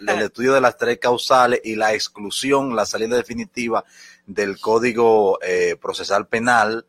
el 0.06 0.22
estudio 0.22 0.52
de 0.52 0.60
las 0.60 0.76
tres 0.76 0.98
causales 0.98 1.60
y 1.64 1.74
la 1.74 1.94
exclusión, 1.94 2.76
la 2.76 2.86
salida 2.86 3.16
definitiva 3.16 3.84
del 4.26 4.60
Código 4.60 5.38
eh, 5.42 5.76
Procesal 5.80 6.28
Penal, 6.28 6.86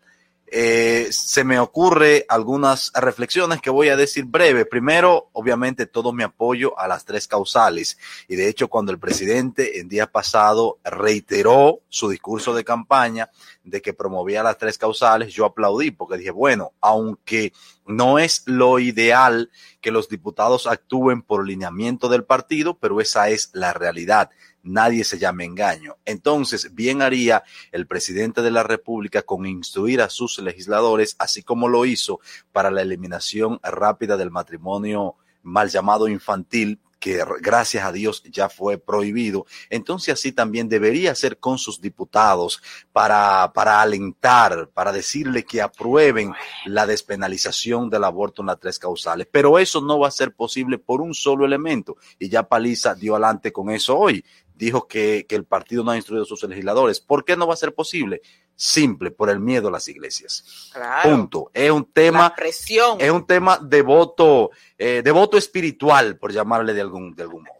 eh, 0.47 1.07
se 1.09 1.43
me 1.43 1.59
ocurre 1.59 2.25
algunas 2.29 2.91
reflexiones 2.93 3.61
que 3.61 3.71
voy 3.71 3.89
a 3.89 3.97
decir 3.97 4.25
breve. 4.25 4.65
Primero, 4.65 5.29
obviamente, 5.33 5.87
todo 5.87 6.13
mi 6.13 6.23
apoyo 6.23 6.77
a 6.79 6.87
las 6.87 7.03
tres 7.03 7.27
causales. 7.27 7.97
Y 8.27 8.35
de 8.35 8.47
hecho, 8.47 8.67
cuando 8.67 8.91
el 8.91 8.99
presidente 8.99 9.79
el 9.79 9.87
día 9.87 10.11
pasado 10.11 10.77
reiteró 10.83 11.79
su 11.89 12.09
discurso 12.09 12.53
de 12.53 12.63
campaña 12.63 13.29
de 13.63 13.81
que 13.81 13.93
promovía 13.93 14.43
las 14.43 14.57
tres 14.57 14.77
causales, 14.77 15.33
yo 15.33 15.45
aplaudí 15.45 15.91
porque 15.91 16.17
dije, 16.17 16.31
bueno, 16.31 16.73
aunque 16.79 17.51
no 17.87 18.19
es 18.19 18.43
lo 18.45 18.79
ideal 18.79 19.49
que 19.81 19.91
los 19.91 20.09
diputados 20.09 20.67
actúen 20.67 21.21
por 21.21 21.45
lineamiento 21.45 22.07
del 22.07 22.23
partido, 22.23 22.77
pero 22.77 23.01
esa 23.01 23.29
es 23.29 23.49
la 23.53 23.73
realidad 23.73 24.29
nadie 24.65 25.03
se 25.03 25.17
llame 25.17 25.45
engaño. 25.45 25.95
Entonces, 26.03 26.75
bien 26.75 27.01
haría 27.01 27.43
el 27.71 27.87
presidente 27.87 28.41
de 28.41 28.51
la 28.51 28.63
República 28.63 29.21
con 29.21 29.45
instruir 29.45 30.01
a 30.01 30.09
sus 30.09 30.39
legisladores, 30.39 31.15
así 31.19 31.43
como 31.43 31.69
lo 31.69 31.85
hizo 31.85 32.19
para 32.51 32.71
la 32.71 32.81
eliminación 32.81 33.59
rápida 33.63 34.17
del 34.17 34.31
matrimonio 34.31 35.15
mal 35.43 35.69
llamado 35.69 36.07
infantil, 36.07 36.79
que 36.99 37.23
gracias 37.39 37.85
a 37.85 37.91
Dios 37.91 38.23
ya 38.23 38.49
fue 38.49 38.79
prohibido. 38.79 39.45
Entonces 39.69 40.13
así 40.15 40.31
también 40.31 40.67
debería 40.67 41.13
ser 41.13 41.37
con 41.37 41.59
sus 41.59 41.79
diputados 41.79 42.63
para, 42.91 43.51
para 43.53 43.79
alentar, 43.79 44.69
para 44.73 44.91
decirle 44.91 45.43
que 45.43 45.61
aprueben 45.61 46.33
la 46.65 46.87
despenalización 46.87 47.91
del 47.91 48.05
aborto 48.05 48.41
en 48.41 48.47
las 48.47 48.59
tres 48.59 48.79
causales. 48.79 49.27
Pero 49.31 49.59
eso 49.59 49.81
no 49.81 49.99
va 49.99 50.07
a 50.07 50.11
ser 50.11 50.33
posible 50.33 50.79
por 50.79 50.99
un 50.99 51.13
solo 51.13 51.45
elemento. 51.45 51.95
Y 52.17 52.29
ya 52.29 52.41
Paliza 52.41 52.95
dio 52.95 53.13
adelante 53.13 53.51
con 53.53 53.69
eso 53.69 53.95
hoy 53.95 54.25
dijo 54.55 54.87
que, 54.87 55.25
que, 55.27 55.35
el 55.35 55.45
partido 55.45 55.83
no 55.83 55.91
ha 55.91 55.95
instruido 55.95 56.23
a 56.23 56.27
sus 56.27 56.43
legisladores. 56.43 56.99
¿Por 56.99 57.25
qué 57.25 57.35
no 57.35 57.47
va 57.47 57.53
a 57.53 57.57
ser 57.57 57.73
posible? 57.73 58.21
Simple, 58.55 59.11
por 59.11 59.29
el 59.29 59.39
miedo 59.39 59.67
a 59.67 59.71
las 59.71 59.87
iglesias. 59.87 60.69
Claro. 60.71 61.09
Punto. 61.09 61.51
Es 61.53 61.69
un 61.69 61.91
tema, 61.91 62.33
presión. 62.33 62.99
es 63.01 63.11
un 63.11 63.27
tema 63.27 63.59
de 63.61 63.81
voto, 63.81 64.51
eh, 64.77 65.01
de 65.03 65.11
voto 65.11 65.37
espiritual, 65.37 66.17
por 66.17 66.31
llamarle 66.31 66.73
de 66.73 66.81
algún, 66.81 67.13
de 67.15 67.23
algún 67.23 67.43
modo. 67.43 67.55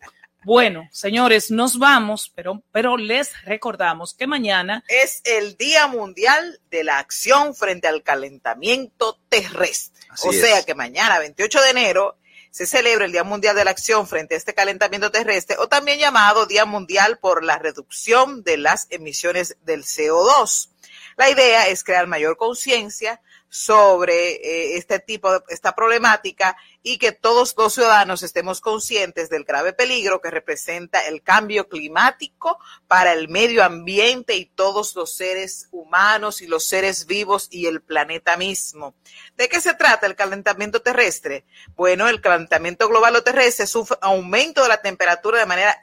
Bueno, 0.46 0.88
señores, 0.92 1.50
nos 1.50 1.80
vamos, 1.80 2.32
pero, 2.36 2.62
pero 2.72 2.98
les 2.98 3.32
recordamos 3.46 4.14
que 4.14 4.28
mañana 4.28 4.84
es 4.88 5.22
el 5.26 5.58
Día 5.58 5.88
Mundial 5.88 6.62
de 6.70 6.84
la 6.84 7.00
Acción 7.00 7.56
frente 7.56 7.88
al 7.88 8.04
Calentamiento 8.04 9.20
Terrestre. 9.28 10.06
Así 10.10 10.28
o 10.28 10.32
sea 10.32 10.60
es. 10.60 10.66
que 10.68 10.76
mañana, 10.76 11.18
28 11.18 11.62
de 11.62 11.70
enero, 11.72 12.18
se 12.56 12.66
celebra 12.66 13.04
el 13.04 13.12
Día 13.12 13.26
Mundial 13.26 13.54
de 13.54 13.66
la 13.66 13.72
Acción 13.72 14.08
frente 14.08 14.34
a 14.34 14.38
este 14.38 14.54
calentamiento 14.54 15.12
terrestre 15.12 15.58
o 15.60 15.68
también 15.68 16.00
llamado 16.00 16.46
Día 16.46 16.64
Mundial 16.64 17.18
por 17.18 17.44
la 17.44 17.60
reducción 17.60 18.44
de 18.44 18.56
las 18.56 18.88
emisiones 18.92 19.58
del 19.66 19.84
CO2. 19.84 20.70
La 21.18 21.30
idea 21.30 21.68
es 21.68 21.84
crear 21.84 22.08
mayor 22.08 22.38
conciencia 22.38 23.20
sobre 23.56 24.34
eh, 24.34 24.76
este 24.76 25.00
tipo 25.00 25.32
de 25.32 25.40
esta 25.48 25.74
problemática 25.74 26.58
y 26.84 26.98
que 26.98 27.14
todos 27.14 27.56
los 27.58 27.74
ciudadanos 27.74 28.22
estemos 28.22 28.60
conscientes 28.60 29.30
del 29.30 29.46
grave 29.46 29.72
peligro 29.72 30.20
que 30.20 30.30
representa 30.30 31.08
el 31.08 31.24
cambio 31.24 31.70
climático 31.70 32.60
para 32.90 33.14
el 33.14 33.30
medio 33.30 33.64
ambiente 33.64 34.36
y 34.36 34.44
todos 34.46 34.94
los 34.96 35.16
seres 35.16 35.70
humanos 35.72 36.42
y 36.42 36.48
los 36.48 36.66
seres 36.66 37.06
vivos 37.06 37.48
y 37.50 37.68
el 37.68 37.82
planeta 37.82 38.36
mismo. 38.36 38.94
¿De 39.38 39.48
qué 39.48 39.62
se 39.62 39.74
trata 39.74 40.06
el 40.06 40.18
calentamiento 40.18 40.82
terrestre? 40.82 41.46
Bueno, 41.78 42.10
el 42.10 42.20
calentamiento 42.20 42.90
global 42.90 43.16
o 43.16 43.24
terrestre 43.24 43.64
es 43.64 43.76
un 43.76 43.88
aumento 44.02 44.64
de 44.64 44.70
la 44.70 44.82
temperatura 44.82 45.40
de 45.40 45.46
manera 45.46 45.80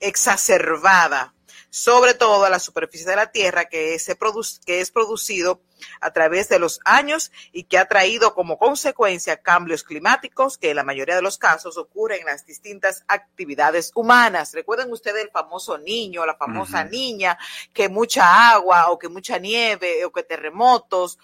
exacerbada 0.00 1.35
sobre 1.70 2.14
todo 2.14 2.44
a 2.44 2.50
la 2.50 2.58
superficie 2.58 3.08
de 3.08 3.16
la 3.16 3.30
Tierra 3.30 3.66
que, 3.66 3.98
se 3.98 4.16
produce, 4.16 4.60
que 4.64 4.80
es 4.80 4.90
producido 4.90 5.60
a 6.00 6.12
través 6.12 6.48
de 6.48 6.58
los 6.58 6.80
años 6.84 7.32
y 7.52 7.64
que 7.64 7.78
ha 7.78 7.86
traído 7.86 8.34
como 8.34 8.58
consecuencia 8.58 9.42
cambios 9.42 9.84
climáticos 9.84 10.58
que 10.58 10.70
en 10.70 10.76
la 10.76 10.84
mayoría 10.84 11.16
de 11.16 11.22
los 11.22 11.38
casos 11.38 11.76
ocurren 11.76 12.20
en 12.20 12.26
las 12.26 12.46
distintas 12.46 13.04
actividades 13.08 13.92
humanas. 13.94 14.52
Recuerden 14.54 14.90
ustedes 14.90 15.24
el 15.24 15.30
famoso 15.30 15.78
niño, 15.78 16.24
la 16.24 16.36
famosa 16.36 16.84
niña, 16.84 17.38
que 17.72 17.88
mucha 17.88 18.52
agua 18.52 18.90
o 18.90 18.98
que 18.98 19.08
mucha 19.08 19.38
nieve 19.38 20.04
o 20.04 20.12
que 20.12 20.22
terremotos, 20.22 21.18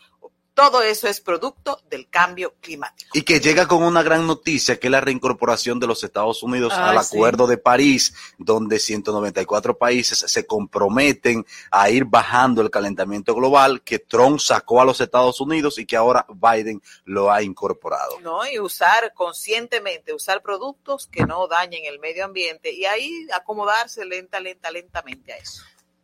todo 0.54 0.82
eso 0.82 1.08
es 1.08 1.20
producto 1.20 1.80
del 1.88 2.08
cambio 2.08 2.54
climático. 2.60 3.10
Y 3.14 3.22
que 3.22 3.40
llega 3.40 3.66
con 3.66 3.82
una 3.82 4.02
gran 4.02 4.26
noticia, 4.26 4.78
que 4.78 4.88
es 4.88 4.90
la 4.90 5.00
reincorporación 5.00 5.80
de 5.80 5.86
los 5.86 6.04
Estados 6.04 6.42
Unidos 6.42 6.72
al 6.74 7.02
sí. 7.04 7.16
Acuerdo 7.16 7.46
de 7.46 7.58
París, 7.58 8.14
donde 8.38 8.78
194 8.78 9.78
países 9.78 10.18
se 10.18 10.46
comprometen 10.46 11.46
a 11.70 11.88
ir 11.90 12.04
bajando 12.04 12.60
el 12.60 12.70
calentamiento 12.70 13.34
global 13.34 13.82
que 13.82 13.98
Trump 13.98 14.40
sacó 14.40 14.80
a 14.80 14.84
los 14.84 15.00
Estados 15.00 15.40
Unidos 15.40 15.78
y 15.78 15.86
que 15.86 15.96
ahora 15.96 16.26
Biden 16.28 16.82
lo 17.04 17.32
ha 17.32 17.42
incorporado. 17.42 18.20
¿no? 18.20 18.46
Y 18.46 18.58
usar 18.58 19.14
conscientemente, 19.14 20.12
usar 20.12 20.42
productos 20.42 21.06
que 21.06 21.24
no 21.24 21.46
dañen 21.48 21.84
el 21.86 21.98
medio 21.98 22.24
ambiente 22.24 22.72
y 22.72 22.84
ahí 22.84 23.26
acomodarse 23.32 24.04
lenta, 24.04 24.40
lenta, 24.40 24.70
lentamente 24.70 25.32
a 25.32 25.36
eso. 25.36 25.62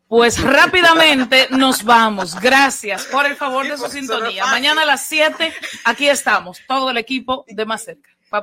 Pues 0.08 0.42
rápidamente 0.42 1.48
nos 1.50 1.84
vamos. 1.84 2.34
Gracias 2.40 3.04
por 3.04 3.26
el 3.26 3.36
favor 3.36 3.68
de 3.68 3.76
su 3.76 3.88
sintonía. 3.88 4.46
Mañana 4.46 4.82
a 4.82 4.86
las 4.86 5.02
7, 5.02 5.52
aquí 5.84 6.08
estamos, 6.08 6.60
todo 6.66 6.90
el 6.90 6.96
equipo 6.96 7.44
de 7.46 7.66
más 7.66 7.84
cerca. 7.84 8.10
Bye. 8.30 8.42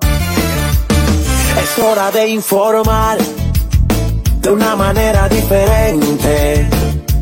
Es 1.62 1.80
hora 1.80 2.12
de 2.12 2.28
informar 2.28 3.18
de 4.42 4.52
una 4.52 4.76
manera 4.76 5.28
diferente. 5.28 6.70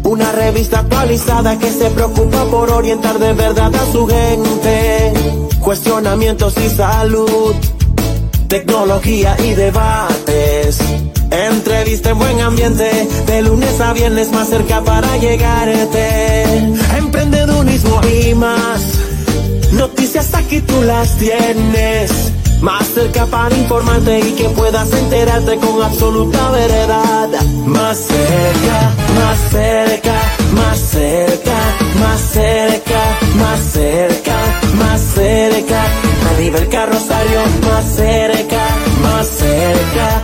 Una 0.03 0.31
revista 0.33 0.79
actualizada 0.79 1.57
que 1.57 1.69
se 1.69 1.89
preocupa 1.91 2.43
por 2.45 2.69
orientar 2.69 3.19
de 3.19 3.33
verdad 3.33 3.73
a 3.73 3.91
su 3.91 4.05
gente. 4.05 5.13
Cuestionamientos 5.59 6.57
y 6.57 6.69
salud, 6.69 7.55
tecnología 8.49 9.37
y 9.39 9.53
debates. 9.53 10.79
Entrevista 11.33 12.11
en 12.11 12.19
buen 12.19 12.39
ambiente, 12.41 13.07
de 13.25 13.41
lunes 13.41 13.81
a 13.81 13.91
viernes 13.93 14.31
más 14.31 14.49
cerca 14.49 14.83
para 14.83 15.17
llegarte. 15.17 16.43
Emprendedurismo 16.95 17.99
y 18.03 18.35
más. 18.35 18.81
Noticias 19.71 20.31
aquí 20.35 20.61
tú 20.61 20.83
las 20.83 21.17
tienes. 21.17 22.11
Más 22.61 22.85
cerca 22.87 23.25
para 23.25 23.57
informarte 23.57 24.19
y 24.19 24.33
que 24.33 24.47
puedas 24.49 24.93
enterarte 24.93 25.57
con 25.57 25.81
absoluta 25.81 26.51
veredad. 26.51 27.29
Más 27.65 27.97
cerca, 27.97 28.91
más 29.15 29.39
cerca, 29.49 30.13
más 30.53 30.79
cerca, 30.79 31.57
más 31.99 32.21
cerca, 32.21 33.17
más 33.39 33.59
cerca, 33.59 34.35
más 34.77 35.01
cerca. 35.01 35.83
A 36.29 36.39
nivel 36.39 36.69
carrosario, 36.69 37.39
más 37.67 37.85
cerca, 37.95 38.67
más 39.01 39.27
cerca, 39.27 40.23